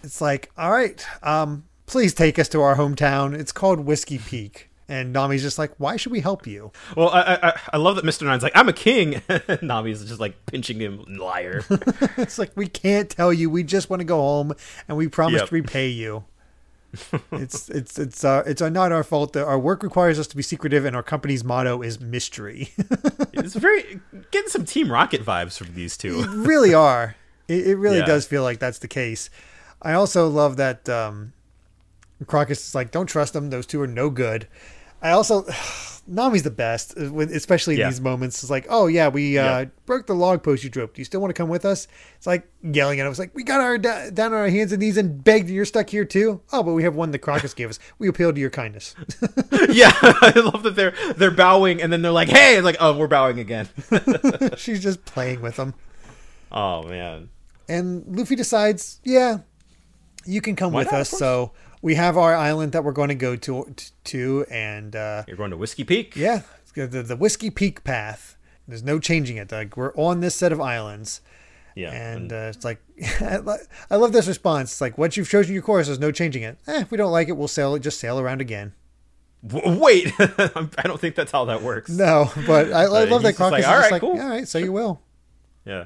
It's 0.02 0.22
like, 0.22 0.50
all 0.58 0.72
right, 0.72 1.06
um, 1.24 1.66
please 1.86 2.14
take 2.14 2.40
us 2.40 2.48
to 2.50 2.62
our 2.62 2.78
hometown. 2.78 3.38
It's 3.38 3.52
called 3.52 3.82
Whiskey 3.82 4.18
Peak, 4.18 4.70
and 4.88 5.12
Nami's 5.12 5.42
just 5.42 5.58
like, 5.60 5.74
why 5.78 5.98
should 5.98 6.14
we 6.14 6.22
help 6.22 6.48
you? 6.48 6.72
Well, 6.96 7.10
I, 7.10 7.38
I 7.44 7.60
I 7.74 7.78
love 7.78 7.98
that 7.98 8.06
Mr. 8.06 8.22
Nine's 8.26 8.42
like, 8.42 8.56
I'm 8.56 8.70
a 8.70 8.74
king. 8.74 9.22
Nami's 9.62 10.06
just 10.06 10.22
like 10.22 10.46
pinching 10.46 10.80
him, 10.80 11.04
liar. 11.20 11.66
It's 12.18 12.40
like 12.40 12.52
we 12.56 12.68
can't 12.68 13.10
tell 13.10 13.34
you. 13.34 13.50
We 13.50 13.64
just 13.64 13.90
want 13.90 14.00
to 14.00 14.06
go 14.06 14.22
home, 14.22 14.54
and 14.88 14.96
we 14.98 15.10
promise 15.10 15.42
Yep. 15.42 15.50
to 15.50 15.56
repay 15.56 15.90
you. 15.90 16.24
It's 17.32 17.70
it's 17.70 18.00
it's 18.00 18.24
uh, 18.24 18.44
it's 18.46 18.62
not 18.62 18.92
our 18.92 19.04
fault. 19.04 19.34
that 19.34 19.46
Our 19.46 19.60
work 19.60 19.84
requires 19.84 20.18
us 20.20 20.28
to 20.28 20.36
be 20.36 20.42
secretive, 20.44 20.86
and 20.86 20.96
our 20.96 21.04
company's 21.04 21.44
motto 21.44 21.82
is 21.82 22.00
mystery. 22.00 22.72
it's 23.34 23.54
very 23.56 24.00
getting 24.32 24.50
some 24.50 24.66
Team 24.66 24.92
Rocket 24.92 25.24
vibes 25.24 25.58
from 25.58 25.76
these 25.76 25.96
two. 25.98 26.24
really 26.28 26.74
are. 26.74 27.16
It, 27.48 27.68
it 27.68 27.76
really 27.78 28.00
Yeah. 28.00 28.06
does 28.06 28.26
feel 28.26 28.44
like 28.44 28.60
that's 28.60 28.80
the 28.80 28.88
case. 28.88 29.30
I 29.82 29.94
also 29.94 30.28
love 30.28 30.58
that 30.58 30.88
um, 30.90 31.34
Crocus 32.28 32.68
is 32.68 32.76
like, 32.76 32.92
don't 32.92 33.08
trust 33.08 33.34
them. 33.34 33.50
Those 33.50 33.66
two 33.66 33.82
are 33.82 33.88
no 33.88 34.10
good. 34.10 34.48
I 35.02 35.12
also, 35.12 35.46
Nami's 36.10 36.44
the 36.44 36.52
best, 36.52 36.98
uh, 36.98 37.16
especially 37.20 37.76
in 37.76 37.82
Yeah. 37.82 37.90
these 37.90 38.02
moments. 38.02 38.42
It's 38.44 38.50
like, 38.50 38.66
oh 38.70 38.88
yeah, 38.88 39.08
we 39.10 39.38
uh, 39.38 39.44
Yeah. 39.60 39.66
broke 39.86 40.08
the 40.08 40.16
log 40.16 40.42
pose 40.44 40.64
you 40.64 40.70
dropped. 40.70 40.96
Do 40.96 41.02
you 41.02 41.06
still 41.06 41.22
want 41.22 41.30
to 41.30 41.40
come 41.40 41.50
with 41.50 41.66
us? 41.66 41.88
It's 42.18 42.26
like 42.28 42.48
yelling 42.64 43.00
at 43.00 43.06
him. 43.06 43.12
It's 43.12 43.20
like 43.20 43.34
we 43.36 43.44
got 43.44 43.62
our 43.62 43.78
da- 43.78 44.10
down 44.10 44.34
on 44.34 44.40
our 44.40 44.50
hands 44.50 44.72
and 44.72 44.80
knees 44.82 44.98
and 44.98 45.24
begged. 45.24 45.50
You're 45.50 45.66
stuck 45.66 45.90
here 45.90 46.06
too. 46.06 46.42
Oh, 46.52 46.64
but 46.64 46.74
we 46.74 46.84
have 46.84 46.96
one 46.96 47.12
that 47.12 47.20
Crocus 47.20 47.54
gave 47.54 47.70
us. 47.70 47.80
We 48.00 48.08
appeal 48.08 48.34
to 48.34 48.40
your 48.40 48.50
kindness. 48.50 48.96
yeah, 49.70 49.92
I 50.02 50.34
love 50.36 50.64
that 50.64 50.76
they're 50.76 50.94
they're 51.16 51.32
bowing 51.32 51.82
and 51.82 51.94
then 51.94 52.02
they're 52.02 52.12
like, 52.12 52.30
hey, 52.30 52.56
and 52.56 52.66
like, 52.66 52.78
oh, 52.80 52.98
we're 52.98 53.08
bowing 53.08 53.40
again. 53.40 53.70
She's 54.58 54.82
just 54.82 55.06
playing 55.06 55.42
with 55.42 55.58
them. 55.58 55.74
oh 56.52 56.84
man. 56.84 57.30
And 57.68 58.04
Luffy 58.18 58.36
decides, 58.36 59.00
yeah, 59.04 59.40
you 60.26 60.42
can 60.42 60.56
come 60.56 60.74
with? 60.74 60.92
Us. 60.92 61.10
So 61.10 61.52
we 61.82 61.96
have 61.96 62.18
our 62.18 62.36
island 62.36 62.72
that 62.74 62.84
we're 62.84 62.92
going 62.92 63.10
to 63.10 63.16
go 63.16 63.36
to, 63.36 63.74
to 64.06 64.46
and 64.52 64.96
uh, 64.96 65.24
You're 65.28 65.38
going 65.38 65.52
to 65.52 65.58
Whiskey 65.58 65.84
Peak? 65.84 66.16
yeah, 66.16 66.42
the, 66.76 66.88
the 67.04 67.16
Whiskey 67.16 67.50
Peak 67.50 67.84
path. 67.84 68.38
There's 68.68 68.84
no 68.84 69.00
changing 69.00 69.38
it. 69.38 69.52
Like 69.52 69.76
we're 69.76 69.94
on 69.96 70.20
this 70.20 70.36
set 70.36 70.52
of 70.52 70.62
islands, 70.62 71.22
Yeah. 71.76 71.92
and 71.92 72.32
uh, 72.32 72.52
it's 72.54 72.64
like 72.64 72.80
I 73.22 73.96
love 73.96 74.12
this 74.12 74.28
response. 74.28 74.72
It's 74.74 74.82
like 74.82 74.98
once 74.98 75.18
you've 75.18 75.30
chosen 75.30 75.54
your 75.54 75.64
course, 75.64 75.88
there's 75.88 76.00
no 76.00 76.12
changing 76.12 76.44
it. 76.44 76.58
Eh, 76.68 76.82
if 76.82 76.92
we 76.92 76.98
don't 76.98 77.12
like 77.12 77.30
it, 77.30 77.38
we'll 77.38 77.48
sail 77.48 77.74
it. 77.76 77.80
Just 77.80 78.00
sail 78.00 78.20
around 78.20 78.42
again. 78.42 78.74
W- 79.48 79.80
wait, 79.80 80.14
I 80.20 80.82
don't 80.84 81.00
think 81.00 81.16
that's 81.16 81.32
how 81.32 81.46
that 81.46 81.64
works. 81.64 81.90
No, 81.90 82.30
but 82.46 82.72
I, 82.74 82.84
I 82.84 82.86
love 83.06 83.24
that 83.24 83.40
like, 83.40 83.40
"All 83.40 83.50
just 83.80 83.92
like, 83.92 84.02
cool." 84.02 84.20
all 84.20 84.28
right, 84.30 84.48
so 84.48 84.58
you 84.60 84.72
will. 84.72 85.02
Yeah. 85.66 85.86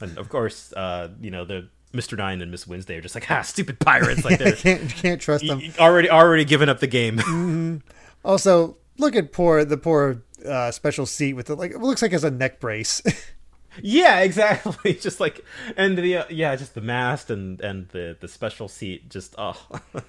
And 0.00 0.16
of 0.16 0.28
course, 0.28 0.72
uh, 0.72 1.08
you 1.20 1.30
know, 1.30 1.44
the 1.44 1.68
Mr. 1.94 2.18
Nine 2.18 2.42
and 2.42 2.50
Miss 2.50 2.66
Wednesday 2.66 2.96
are 2.98 3.00
just 3.00 3.14
like, 3.14 3.30
ah, 3.30 3.40
stupid 3.42 3.78
pirates. 3.80 4.24
Like 4.24 4.32
you 4.40 4.44
they're 4.44 4.52
can't 4.56 4.90
can't 4.90 5.20
trust 5.20 5.46
them. 5.46 5.62
already 5.78 6.10
already 6.10 6.44
given 6.44 6.68
up 6.68 6.80
the 6.80 6.86
game. 6.86 7.82
Also, 8.24 8.78
look 8.96 9.14
at 9.16 9.32
poor 9.32 9.66
the 9.66 9.76
poor 9.76 10.22
uh, 10.48 10.70
special 10.70 11.04
seat 11.04 11.34
with 11.34 11.46
the 11.46 11.54
like. 11.54 11.72
It 11.72 11.78
looks 11.80 12.00
like 12.00 12.12
it's 12.14 12.24
a 12.24 12.30
neck 12.30 12.58
brace. 12.58 13.02
yeah, 13.82 14.20
exactly. 14.20 14.94
Just 14.94 15.20
like 15.20 15.44
and 15.76 15.98
the 15.98 16.16
uh, 16.16 16.24
yeah, 16.30 16.56
just 16.56 16.74
the 16.74 16.80
mast 16.80 17.28
and 17.30 17.60
and 17.60 17.86
the 17.90 18.16
the 18.18 18.26
special 18.28 18.66
seat. 18.66 19.10
Just 19.10 19.34
oh, 19.36 19.60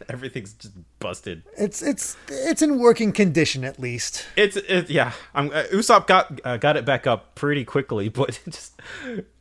everything's 0.08 0.54
just 0.54 0.76
busted. 1.00 1.44
it's 1.58 1.82
it's 1.82 2.16
it's 2.30 2.62
in 2.62 2.80
working 2.80 3.12
condition 3.12 3.66
at 3.66 3.80
least. 3.82 4.26
It's 4.38 4.56
it, 4.56 4.90
yeah. 4.90 5.12
I'm 5.34 5.50
uh, 5.50 5.64
Usopp 5.74 6.08
got 6.08 6.40
uh, 6.46 6.56
got 6.56 6.78
it 6.78 6.86
back 6.86 7.06
up 7.06 7.36
pretty 7.36 7.66
quickly, 7.66 8.08
but 8.08 8.40
just 8.50 8.82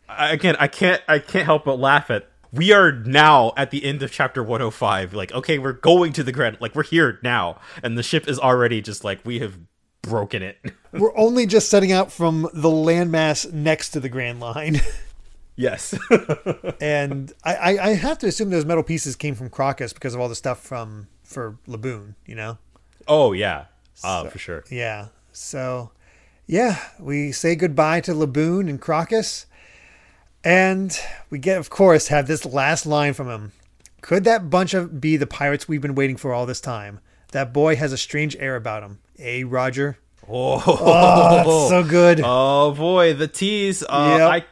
I- 0.09 0.33
again, 0.33 0.57
I 0.59 0.67
can't 0.67 1.01
I 1.07 1.21
can't 1.21 1.45
help 1.45 1.65
but 1.65 1.79
laugh 1.79 2.11
at. 2.11 2.29
We 2.55 2.73
are 2.73 2.93
now 2.93 3.53
at 3.57 3.71
the 3.71 3.85
end 3.85 4.03
of 4.03 4.13
chapter 4.13 4.43
105. 4.43 5.13
Like, 5.13 5.33
okay, 5.33 5.59
we're 5.59 5.73
going 5.73 6.13
to 6.15 6.23
the 6.23 6.31
grand. 6.31 6.59
Like, 6.61 6.75
we're 6.75 6.85
here 6.85 7.19
now, 7.23 7.61
and 7.83 7.99
the 7.99 8.03
ship 8.03 8.29
is 8.29 8.39
already 8.39 8.81
just 8.81 9.03
like 9.03 9.21
we 9.25 9.41
have 9.41 9.59
broken 10.03 10.43
it. 10.43 10.59
We're 10.93 11.17
only 11.17 11.47
just 11.47 11.69
setting 11.69 11.91
out 11.91 12.13
from 12.13 12.43
the 12.53 12.69
landmass 12.69 13.53
next 13.53 13.91
to 13.91 14.01
the 14.01 14.09
Grand 14.09 14.39
Line, 14.39 14.81
yes. 15.57 15.99
and 16.81 17.33
I, 17.43 17.55
I, 17.55 17.85
I 17.87 17.95
have 17.95 18.19
to 18.19 18.29
assume 18.29 18.51
those 18.51 18.65
metal 18.65 18.85
pieces 18.85 19.17
came 19.17 19.35
from 19.35 19.51
Crocus 19.51 19.93
because 19.93 20.15
of 20.15 20.21
all 20.21 20.29
the 20.29 20.37
stuff 20.37 20.61
from 20.61 21.09
for 21.25 21.59
Laboon. 21.67 22.15
You 22.27 22.37
know? 22.37 22.59
oh 23.09 23.33
yeah. 23.33 23.65
Uh, 24.03 24.29
for 24.29 24.39
sure. 24.39 24.65
Yeah. 24.71 25.09
So, 25.33 25.91
yeah, 26.47 26.79
we 27.01 27.33
say 27.33 27.57
goodbye 27.57 28.01
to 28.03 28.13
Laboon 28.13 28.69
and 28.69 28.81
Crocus, 28.81 29.47
and 30.45 30.99
we 31.31 31.39
get, 31.39 31.59
of 31.59 31.71
course, 31.71 32.09
have 32.09 32.27
this 32.27 32.45
last 32.45 32.87
line 32.87 33.15
from 33.15 33.29
him. 33.29 33.53
Could 34.03 34.25
that 34.25 34.51
bunch 34.51 34.75
of 34.75 35.01
be 35.01 35.17
the 35.17 35.27
pirates 35.27 35.67
we've 35.67 35.81
been 35.81 35.95
waiting 35.95 36.17
for 36.17 36.33
all 36.35 36.47
this 36.47 36.61
time? 36.61 37.01
That 37.33 37.53
boy 37.53 37.77
has 37.77 37.93
a 37.93 37.97
strange 37.97 38.37
air 38.39 38.55
about 38.57 38.83
him. 38.83 38.99
Eh, 39.19 39.43
Roger? 39.47 39.99
Oh, 40.29 40.63
Oh, 40.67 41.37
that's 41.37 41.69
so 41.71 41.83
good. 41.85 42.21
Oh 42.25 42.73
boy, 42.73 43.15
the 43.15 43.29
tease. 43.29 43.83
Uh, 43.83 44.17
Yep. 44.19 44.31
I 44.31 44.45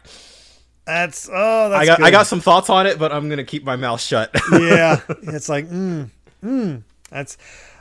That's 0.85 1.29
oh, 1.33 1.69
that's 1.71 1.83
I 1.83 1.87
got 1.87 1.99
good. 1.99 2.07
I 2.07 2.11
got 2.11 2.27
some 2.27 2.41
thoughts 2.41 2.69
on 2.71 2.87
it, 2.87 2.99
but 2.99 3.13
I'm 3.13 3.29
gonna 3.29 3.45
keep 3.45 3.65
my 3.65 3.77
mouth 3.77 4.01
shut. 4.01 4.31
yeah, 4.53 5.01
it's 5.23 5.49
like, 5.49 5.69
mm, 5.69 6.11
mm. 6.45 6.83
That's. 7.11 7.37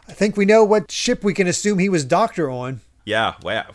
I 0.07 0.13
think 0.13 0.35
we 0.37 0.45
know 0.45 0.63
what 0.63 0.91
ship 0.91 1.23
we 1.23 1.33
can 1.33 1.47
assume 1.47 1.79
he 1.79 1.89
was 1.89 2.03
doctor 2.05 2.49
on. 2.49 2.81
yeah. 3.05 3.35
Wow. 3.43 3.65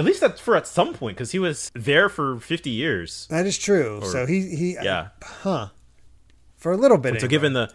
At 0.00 0.06
least 0.06 0.20
that's 0.22 0.40
for 0.40 0.56
at 0.56 0.66
some 0.66 0.94
point 0.94 1.16
because 1.16 1.30
he 1.32 1.38
was 1.38 1.70
there 1.74 2.08
for 2.08 2.40
50 2.40 2.70
years. 2.70 3.26
That 3.30 3.46
is 3.46 3.58
true. 3.58 4.00
so 4.04 4.26
he 4.26 4.56
he 4.56 4.74
Yeah. 4.82 5.08
huh 5.22 5.68
for 6.56 6.72
a 6.72 6.76
little 6.76 6.98
bit. 6.98 7.20
So 7.20 7.28
given 7.28 7.52
the 7.52 7.70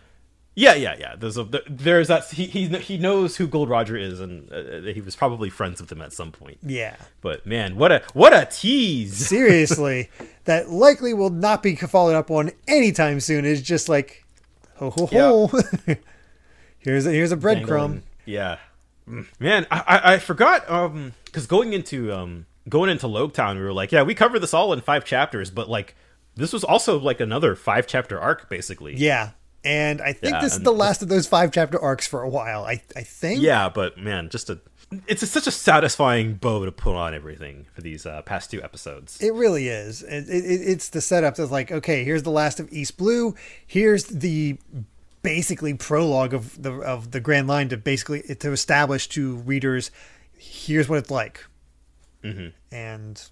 yeah, 0.58 0.74
yeah, 0.74 0.96
yeah. 0.98 1.16
There's 1.18 1.38
a 1.38 1.44
there's 1.70 2.08
that 2.08 2.30
he 2.32 2.46
he 2.46 2.68
he 2.80 2.98
knows 2.98 3.36
who 3.36 3.46
Gold 3.46 3.70
Roger 3.70 3.98
is, 3.98 4.22
and 4.22 4.50
uh, 4.52 4.90
he 4.94 5.02
was 5.02 5.14
probably 5.16 5.50
friends 5.50 5.82
with 5.82 5.92
him 5.92 6.02
at 6.02 6.14
some 6.14 6.32
point. 6.32 6.58
yeah, 6.64 6.96
But 7.22 7.46
man, 7.46 7.76
what 7.76 7.92
a 7.92 8.02
what 8.14 8.34
a 8.34 8.48
tease! 8.50 9.18
seriously, 9.28 10.10
that 10.46 10.70
likely 10.70 11.14
will 11.14 11.30
not 11.30 11.62
be 11.62 11.76
followed 11.76 12.16
up 12.16 12.32
on 12.32 12.52
anytime 12.70 13.20
soon. 13.20 13.44
Is 13.44 13.62
just 13.62 13.90
like 13.90 14.24
ho 14.78 14.90
ho 14.92 15.06
ho. 15.08 15.48
here's 16.80 17.06
a 17.06 17.12
here's 17.12 17.32
a 17.34 17.38
breadcrumb. 17.38 18.02
Yeah, 18.26 18.58
Mm. 19.10 19.26
man, 19.40 19.68
I 19.70 19.84
I, 19.88 20.14
I 20.14 20.18
forgot 20.20 20.68
um 20.70 21.14
because 21.36 21.48
going 21.48 21.74
into 21.74 22.14
um 22.14 22.46
going 22.70 22.90
into 22.90 23.08
Loguetown, 23.08 23.56
we 23.56 23.62
were 23.62 23.74
like, 23.74 23.92
yeah, 23.92 24.04
we 24.04 24.16
covered 24.16 24.40
this 24.40 24.54
all 24.54 24.72
in 24.72 24.80
five 24.80 25.04
chapters, 25.04 25.52
but 25.52 25.68
like 25.68 25.94
this 26.36 26.54
was 26.54 26.64
also 26.64 26.98
like 26.98 27.20
another 27.20 27.56
five 27.56 27.88
chapter 27.88 28.18
arc, 28.18 28.50
basically. 28.50 28.96
Yeah, 28.96 29.32
and 29.62 30.02
I 30.02 30.14
think 30.14 30.34
Yeah, 30.34 30.42
this 30.42 30.54
is 30.54 30.62
the 30.62 30.72
last 30.72 31.02
of 31.02 31.10
those 31.10 31.28
five 31.28 31.52
chapter 31.52 31.78
arcs 31.78 32.08
for 32.08 32.22
a 32.22 32.30
while. 32.30 32.64
I 32.64 32.82
I 32.96 33.02
think. 33.02 33.42
Yeah, 33.42 33.68
but 33.68 33.98
man, 33.98 34.30
just 34.30 34.50
a 34.50 34.62
it's 35.08 35.24
a, 35.24 35.28
such 35.28 35.46
a 35.46 35.52
satisfying 35.52 36.36
bow 36.36 36.64
to 36.64 36.72
put 36.72 36.96
on 36.96 37.14
everything 37.14 37.66
for 37.74 37.82
these 37.82 38.06
uh, 38.06 38.22
past 38.22 38.50
two 38.50 38.64
episodes. 38.64 39.22
It 39.22 39.34
really 39.34 39.68
is. 39.68 40.04
It, 40.04 40.30
it, 40.30 40.46
it's 40.46 40.88
the 40.88 41.02
setup 41.02 41.36
that's 41.36 41.52
like, 41.52 41.70
okay, 41.70 42.06
here's 42.06 42.24
the 42.24 42.32
last 42.32 42.62
of 42.62 42.72
East 42.72 42.96
Blue. 42.96 43.36
Here's 43.68 44.06
the 44.06 44.58
basically 45.26 45.74
prologue 45.74 46.36
of 46.36 46.62
the 46.62 46.72
of 46.72 47.12
the 47.12 47.20
Grand 47.20 47.48
Line 47.48 47.68
to 47.70 47.78
basically 47.78 48.22
to 48.22 48.52
establish 48.52 49.08
to 49.10 49.38
readers, 49.38 49.90
here's 50.38 50.88
what 50.90 51.00
it's 51.00 51.12
like, 51.12 51.44
mm-hmm. 52.24 52.50
and 52.76 53.30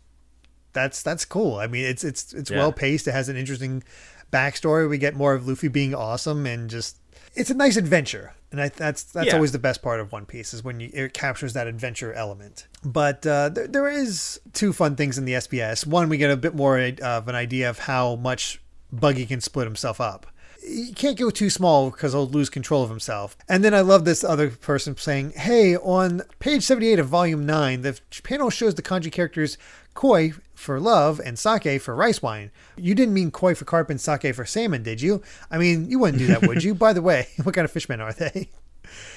that's 0.74 1.01
that's 1.04 1.26
cool. 1.26 1.58
I 1.58 1.68
mean, 1.68 1.86
it's 1.86 2.04
it's 2.04 2.34
it's 2.34 2.49
Yeah. 2.49 2.58
well 2.58 2.72
paced. 2.72 3.08
It 3.08 3.12
has 3.12 3.30
an 3.30 3.38
interesting 3.38 3.84
backstory. 4.32 4.89
We 4.89 4.97
get 4.97 5.16
more 5.16 5.34
of 5.34 5.47
Luffy 5.47 5.68
being 5.68 5.93
awesome 5.93 6.45
and 6.45 6.70
just 6.70 6.97
it's 7.36 7.49
a 7.49 7.54
nice 7.56 7.78
adventure. 7.78 8.34
And 8.51 8.62
I, 8.62 8.70
that's 8.70 9.04
that's 9.04 9.28
Yeah. 9.28 9.36
always 9.36 9.51
the 9.51 9.60
best 9.60 9.82
part 9.82 9.99
of 9.99 10.12
One 10.12 10.26
Piece 10.26 10.54
is 10.54 10.64
when 10.64 10.80
you, 10.80 10.89
it 10.93 11.14
captures 11.14 11.54
that 11.54 11.68
adventure 11.68 12.14
element. 12.14 12.68
But 12.84 13.26
uh, 13.26 13.49
there, 13.49 13.68
there 13.68 13.89
is 13.89 14.39
two 14.54 14.74
fun 14.74 14.95
things 14.95 15.18
in 15.18 15.26
the 15.26 15.34
SBS. 15.34 15.86
One, 15.86 16.10
we 16.10 16.18
get 16.18 16.30
a 16.32 16.38
bit 16.38 16.54
more 16.56 16.80
of 16.80 17.28
an 17.28 17.36
idea 17.36 17.70
of 17.70 17.80
how 17.80 18.16
much 18.16 18.62
Buggy 18.91 19.26
can 19.26 19.41
split 19.41 19.66
himself 19.66 19.99
up. 19.99 20.28
He 20.66 20.93
can't 20.93 21.18
go 21.18 21.30
too 21.30 21.49
small 21.49 21.91
because 21.91 22.14
he'll 22.14 22.28
lose 22.28 22.49
control 22.49 22.84
of 22.84 22.89
himself. 22.89 23.36
And 23.49 23.64
then 23.64 23.74
I 23.74 23.82
love 23.82 24.05
this 24.05 24.24
other 24.24 24.49
person 24.49 24.95
saying, 24.97 25.34
"Hey, 25.36 25.76
on 25.76 26.22
page 26.39 26.64
seventy-eight 26.64 26.99
of 26.99 27.07
volume 27.07 27.45
nine, 27.45 27.82
the 27.82 27.99
panel 28.24 28.49
shows 28.49 28.76
the 28.76 28.82
kanji 28.82 29.11
characters 29.11 29.57
koi 29.93 30.34
for 30.55 30.80
love 30.80 31.20
and 31.24 31.38
sake 31.38 31.82
for 31.82 31.95
rice 31.95 32.22
wine. 32.22 32.51
You 32.78 32.95
didn't 32.95 33.14
mean 33.14 33.32
koi 33.32 33.53
for 33.55 33.66
carp 33.66 33.89
and 33.89 33.99
sake 33.99 34.34
for 34.34 34.45
salmon, 34.45 34.84
did 34.84 35.01
you? 35.01 35.22
I 35.51 35.57
mean, 35.57 35.89
you 35.89 35.99
wouldn't 35.99 36.20
do 36.20 36.28
that, 36.28 36.47
would 36.47 36.64
you? 36.64 36.74
By 36.86 36.93
the 36.93 37.01
way, 37.01 37.28
what 37.43 37.53
kind 37.55 37.66
of 37.66 37.72
fishmen 37.72 37.99
are 37.99 38.14
they?" 38.14 38.49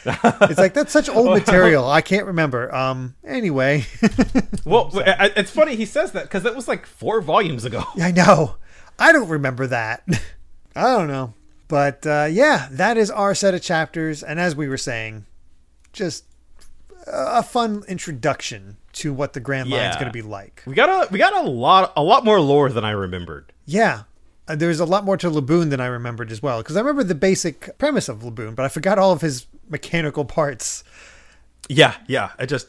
it's 0.04 0.58
like 0.58 0.74
that's 0.74 0.92
such 0.92 1.08
old 1.08 1.30
material. 1.38 1.88
I 1.88 2.00
can't 2.00 2.26
remember. 2.26 2.74
Um. 2.74 3.14
Anyway, 3.24 3.86
Well, 4.64 4.90
it's 4.94 5.50
funny 5.50 5.76
he 5.76 5.86
says 5.86 6.12
that 6.12 6.24
because 6.24 6.42
that 6.44 6.56
was 6.56 6.66
like 6.68 6.86
four 6.86 7.20
volumes 7.20 7.64
ago. 7.64 7.84
I 8.00 8.10
know. 8.10 8.56
I 8.98 9.12
don't 9.12 9.28
remember 9.28 9.66
that. 9.66 10.02
I 10.76 10.96
don't 10.96 11.08
know. 11.08 11.34
But 11.68 12.06
uh, 12.06 12.28
yeah, 12.30 12.68
that 12.70 12.96
is 12.96 13.10
our 13.10 13.34
set 13.34 13.54
of 13.54 13.62
chapters. 13.62 14.22
And 14.22 14.38
as 14.38 14.54
we 14.54 14.68
were 14.68 14.76
saying, 14.76 15.26
just 15.92 16.24
a 17.06 17.42
fun 17.42 17.82
introduction 17.88 18.76
to 18.94 19.12
what 19.12 19.32
the 19.32 19.40
Grand 19.40 19.68
Line's 19.70 19.94
Yeah. 19.94 19.94
going 19.94 20.06
to 20.06 20.12
be 20.12 20.22
like. 20.22 20.62
We 20.66 20.74
got 20.74 20.88
a 20.88 21.12
we 21.12 21.18
got 21.18 21.34
a 21.34 21.48
lot 21.48 21.92
a 21.96 22.02
lot 22.02 22.24
more 22.24 22.40
lore 22.40 22.68
than 22.70 22.84
I 22.84 22.90
remembered. 22.90 23.52
Yeah. 23.64 24.02
Uh, 24.48 24.54
there's 24.54 24.78
a 24.78 24.84
lot 24.84 25.04
more 25.04 25.16
to 25.16 25.28
Laboon 25.28 25.70
than 25.70 25.80
I 25.80 25.86
remembered 25.86 26.30
as 26.30 26.40
well. 26.40 26.58
Because 26.62 26.76
I 26.76 26.80
remember 26.80 27.02
the 27.02 27.16
basic 27.16 27.76
premise 27.78 28.08
of 28.08 28.20
Laboon, 28.20 28.54
but 28.54 28.64
I 28.64 28.68
forgot 28.68 28.96
all 28.98 29.10
of 29.10 29.20
his 29.20 29.46
mechanical 29.68 30.24
parts. 30.24 30.84
Yeah, 31.68 31.96
yeah. 32.06 32.30
I 32.38 32.46
just 32.46 32.68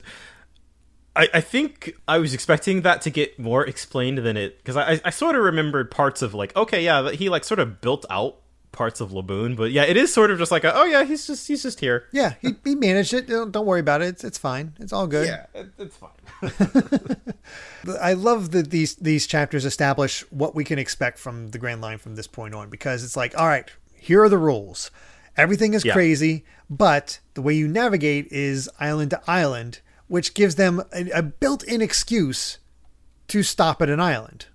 I, 1.18 1.28
I 1.36 1.42
think 1.42 1.96
I 2.08 2.20
was 2.20 2.34
expecting 2.34 2.82
that 2.84 3.02
to 3.02 3.10
get 3.10 3.38
more 3.40 3.66
explained 3.66 4.20
than 4.20 4.38
it 4.38 4.58
because 4.60 4.78
I, 4.78 5.02
I 5.04 5.10
sort 5.10 5.36
of 5.36 5.44
remembered 5.44 5.90
parts 5.92 6.22
of 6.22 6.34
like 6.34 6.56
okay 6.56 6.84
yeah 6.84 7.02
that 7.02 7.16
he 7.16 7.28
like 7.30 7.44
sort 7.44 7.60
of 7.60 7.82
built 7.82 8.06
out 8.10 8.38
parts 8.72 9.02
of 9.02 9.10
Laboon 9.12 9.56
but 9.56 9.72
yeah 9.72 9.84
it 9.84 9.98
is 9.98 10.14
sort 10.14 10.30
of 10.30 10.38
just 10.38 10.52
like 10.52 10.64
a, 10.64 10.72
oh 10.76 10.84
yeah 10.84 11.04
he's 11.04 11.26
just 11.26 11.48
he's 11.48 11.64
just 11.64 11.80
here 11.80 12.06
Yeah, 12.12 12.36
he, 12.42 12.50
he 12.64 12.76
managed 12.76 13.14
it. 13.14 13.28
Don't, 13.28 13.52
don't 13.52 13.66
worry 13.66 13.80
about 13.80 14.02
it. 14.04 14.10
It's, 14.10 14.24
it's 14.24 14.38
fine. 14.38 14.74
It's 14.80 14.94
all 14.94 15.08
good. 15.08 15.28
it, 15.56 15.68
it's 15.80 15.98
fine 15.98 16.12
I 18.02 18.14
love 18.14 18.52
that 18.52 18.70
these 18.70 18.96
these 18.96 19.26
chapters 19.28 19.66
establish 19.66 20.22
what 20.32 20.54
we 20.56 20.64
can 20.64 20.78
expect 20.80 21.18
from 21.20 21.50
the 21.50 21.58
Grand 21.58 21.82
Line 21.82 21.98
from 21.98 22.16
this 22.16 22.28
point 22.28 22.54
on 22.54 22.70
because 22.70 23.04
it's 23.04 23.16
like, 23.18 23.38
all 23.38 23.48
right, 23.48 23.70
here 23.96 24.22
are 24.22 24.30
the 24.30 24.38
rules. 24.38 24.92
Everything 25.36 25.74
is 25.74 25.86
Yeah. 25.86 25.94
crazy, 25.94 26.46
but 26.70 27.20
the 27.34 27.42
way 27.42 27.54
you 27.54 27.68
navigate 27.68 28.28
is 28.32 28.70
island 28.80 29.12
to 29.12 29.22
island, 29.28 29.80
which 30.08 30.34
gives 30.34 30.56
them 30.56 30.82
a, 30.94 31.10
a 31.12 31.22
built-in 31.22 31.82
excuse 31.82 32.58
to 33.28 33.44
stop 33.44 33.82
at 33.82 33.90
an 33.90 34.00
island. 34.00 34.46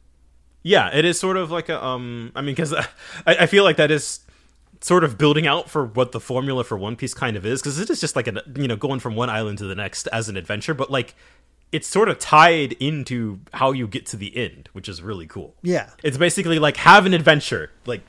yeah 0.62 0.88
it 0.94 1.04
is 1.04 1.18
sort 1.20 1.36
of 1.36 1.50
like 1.50 1.68
a 1.68 1.84
um 1.84 2.32
I 2.34 2.40
mean 2.40 2.54
because 2.54 2.72
I, 2.74 2.86
I 3.26 3.46
feel 3.46 3.64
like 3.64 3.76
that 3.76 3.90
is 3.90 4.20
sort 4.80 5.04
of 5.04 5.16
building 5.18 5.46
out 5.46 5.70
for 5.70 5.84
what 5.84 6.12
the 6.12 6.18
formula 6.20 6.64
for 6.64 6.76
One 6.76 6.96
Piece 6.96 7.14
kind 7.14 7.36
of 7.36 7.46
is 7.46 7.60
because 7.62 7.78
it 7.78 7.88
is 7.90 8.00
just 8.00 8.16
like 8.16 8.26
a 8.26 8.42
you 8.56 8.66
know 8.66 8.76
going 8.76 8.98
from 9.00 9.14
one 9.14 9.30
island 9.30 9.58
to 9.58 9.64
the 9.66 9.74
next 9.74 10.06
as 10.08 10.28
an 10.28 10.36
adventure 10.36 10.74
but 10.74 10.90
like 10.90 11.14
it's 11.70 11.86
sort 11.88 12.08
of 12.08 12.18
tied 12.18 12.72
into 12.74 13.40
how 13.54 13.72
you 13.72 13.86
get 13.86 14.04
to 14.06 14.16
the 14.16 14.36
end 14.36 14.68
which 14.72 14.88
is 14.88 15.00
really 15.02 15.26
cool 15.26 15.54
Yeah. 15.62 15.90
It's 16.02 16.16
basically 16.18 16.58
like 16.58 16.76
have 16.78 17.06
an 17.06 17.14
adventure. 17.14 17.70
Like 17.86 18.02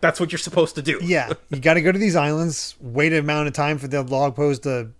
that's 0.00 0.20
what 0.20 0.30
you're 0.32 0.38
supposed 0.38 0.74
to 0.76 0.82
do. 0.82 1.00
Yeah, 1.02 1.32
you 1.50 1.58
got 1.58 1.74
to 1.74 1.80
go 1.82 1.90
to 1.90 1.98
these 1.98 2.16
islands, 2.16 2.76
wait 2.80 3.12
an 3.12 3.18
amount 3.20 3.48
of 3.48 3.54
time 3.54 3.78
for 3.78 3.88
the 3.88 4.02
log 4.02 4.36
pose 4.36 4.58
to 4.60 4.90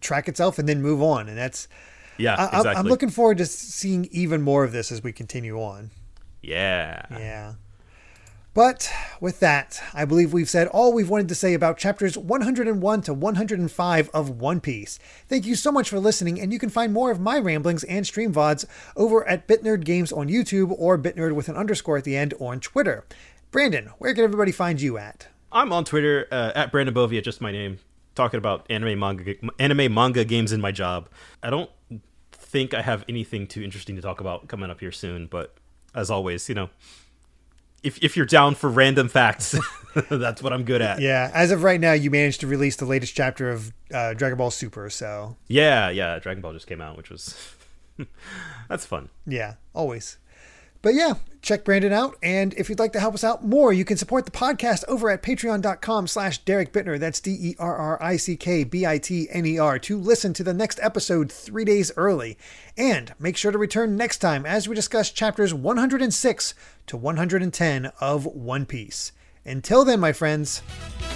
track 0.00 0.28
itself, 0.28 0.58
and 0.58 0.68
then 0.68 0.80
move 0.82 1.02
on. 1.02 1.28
And 1.28 1.36
that's 1.38 1.68
Yeah, 2.18 2.34
I, 2.34 2.44
I'm- 2.44 2.48
exactly. 2.60 2.74
I'm 2.80 2.86
looking 2.86 3.10
forward 3.10 3.38
to 3.38 3.46
seeing 3.46 4.08
even 4.12 4.42
more 4.42 4.64
of 4.64 4.72
this 4.72 4.90
as 4.92 5.02
we 5.02 5.12
continue 5.12 5.58
on. 5.60 5.90
yeah. 6.42 7.06
Yeah. 7.10 7.54
But 8.52 8.88
with 9.20 9.40
that, 9.40 9.82
I 9.92 10.04
believe 10.04 10.32
we've 10.32 10.48
said 10.48 10.68
all 10.68 10.92
we've 10.92 11.10
wanted 11.10 11.28
to 11.30 11.34
say 11.34 11.54
about 11.54 11.76
chapters 11.76 12.16
101 12.16 13.02
to 13.02 13.12
105 13.12 14.10
of 14.14 14.30
One 14.30 14.60
Piece. 14.60 15.00
Thank 15.28 15.44
you 15.44 15.56
so 15.56 15.72
much 15.72 15.90
for 15.90 15.98
listening, 15.98 16.40
and 16.40 16.52
you 16.52 16.60
can 16.60 16.70
find 16.70 16.92
more 16.92 17.10
of 17.10 17.18
my 17.18 17.36
ramblings 17.40 17.82
and 17.82 18.06
stream 18.06 18.32
VODs 18.32 18.64
over 18.96 19.26
at 19.28 19.48
BitNerd 19.48 19.82
Games 19.84 20.12
on 20.12 20.28
YouTube 20.28 20.72
or 20.78 20.96
BitNerd 20.96 21.32
with 21.32 21.48
an 21.48 21.56
underscore 21.56 21.96
at 21.96 22.04
the 22.04 22.16
end 22.16 22.32
on 22.38 22.60
Twitter. 22.60 23.04
Brandon, 23.50 23.86
where 23.98 24.14
can 24.14 24.22
everybody 24.22 24.52
find 24.52 24.80
you 24.80 24.98
at? 24.98 25.26
I'm 25.50 25.72
on 25.72 25.84
Twitter 25.84 26.28
uh, 26.30 26.52
at 26.54 26.70
Brandon 26.70 26.94
Bovia, 26.94 27.24
just 27.24 27.40
my 27.40 27.50
name, 27.50 27.80
talking 28.14 28.38
about 28.38 28.66
anime 28.70 28.98
manga, 28.98 29.34
anime 29.58 29.92
manga 29.92 30.24
games 30.24 30.52
in 30.52 30.60
my 30.60 30.72
job. 30.72 31.08
I 31.42 31.50
don't 31.50 31.70
think 32.32 32.74
I 32.74 32.82
have 32.82 33.04
anything 33.08 33.46
too 33.46 33.62
interesting 33.62 33.96
to 33.96 34.02
talk 34.02 34.20
about 34.20 34.48
coming 34.48 34.70
up 34.70 34.80
here 34.80 34.92
soon, 34.92 35.26
but 35.26 35.54
as 35.94 36.10
always, 36.10 36.48
you 36.48 36.54
know, 36.54 36.70
if 37.82 38.02
if 38.02 38.16
you're 38.16 38.26
down 38.26 38.54
for 38.54 38.70
random 38.70 39.08
facts, 39.08 39.54
that's 40.10 40.42
what 40.42 40.52
I'm 40.52 40.64
good 40.64 40.80
at. 40.80 41.00
Yeah, 41.00 41.30
as 41.34 41.50
of 41.50 41.62
right 41.62 41.80
now, 41.80 41.92
you 41.92 42.10
managed 42.10 42.40
to 42.40 42.46
release 42.46 42.76
the 42.76 42.86
latest 42.86 43.14
chapter 43.14 43.50
of 43.50 43.72
uh, 43.92 44.14
Dragon 44.14 44.38
Ball 44.38 44.50
Super, 44.50 44.88
so 44.88 45.36
yeah, 45.48 45.90
yeah. 45.90 46.18
Dragon 46.18 46.40
Ball 46.40 46.52
just 46.52 46.66
came 46.66 46.80
out, 46.80 46.96
which 46.96 47.10
was 47.10 47.36
that's 48.68 48.86
fun. 48.86 49.10
Yeah, 49.26 49.54
always. 49.74 50.18
But 50.84 50.94
yeah, 50.94 51.14
check 51.40 51.64
Brandon 51.64 51.94
out. 51.94 52.16
And 52.22 52.52
if 52.54 52.68
you'd 52.68 52.78
like 52.78 52.92
to 52.92 53.00
help 53.00 53.14
us 53.14 53.24
out 53.24 53.42
more, 53.42 53.72
you 53.72 53.86
can 53.86 53.96
support 53.96 54.26
the 54.26 54.30
podcast 54.30 54.84
over 54.86 55.08
at 55.08 55.22
patreon.com 55.22 56.06
slash 56.06 56.44
Derrick 56.44 56.74
Bitner. 56.74 57.00
That's 57.00 57.20
D-E-R-R-I-C-K-B-I-T-N-E-R 57.20 59.78
to 59.78 59.98
listen 59.98 60.34
to 60.34 60.44
the 60.44 60.52
next 60.52 60.78
episode 60.82 61.32
three 61.32 61.64
days 61.64 61.90
early. 61.96 62.36
And 62.76 63.14
make 63.18 63.38
sure 63.38 63.50
to 63.50 63.56
return 63.56 63.96
next 63.96 64.18
time 64.18 64.44
as 64.44 64.68
we 64.68 64.74
discuss 64.74 65.10
chapters 65.10 65.54
106 65.54 66.54
to 66.88 66.96
110 66.98 67.92
of 67.98 68.26
One 68.26 68.66
Piece. 68.66 69.12
Until 69.46 69.86
then, 69.86 70.00
my 70.00 70.12
friends, 70.12 70.60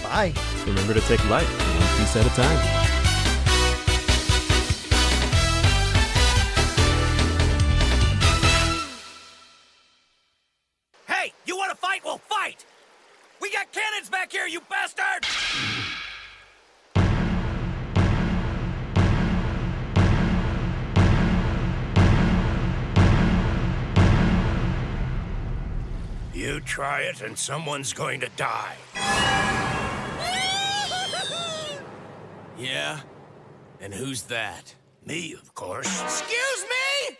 bye. 0.02 0.32
Remember 0.66 0.94
to 0.94 1.02
take 1.02 1.22
life 1.28 1.46
one 1.78 1.98
piece 1.98 2.16
at 2.16 2.24
a 2.24 2.30
time. 2.30 2.77
Back 14.06 14.30
here, 14.30 14.46
you 14.46 14.60
bastard! 14.70 15.26
You 26.32 26.60
try 26.60 27.00
it 27.00 27.22
and 27.22 27.36
someone's 27.36 27.92
going 27.92 28.20
to 28.20 28.28
die. 28.36 28.76
yeah? 32.56 33.00
And 33.80 33.92
who's 33.92 34.22
that? 34.22 34.76
Me, 35.04 35.34
of 35.34 35.54
course. 35.54 36.02
Excuse 36.02 36.64
me! 36.64 37.16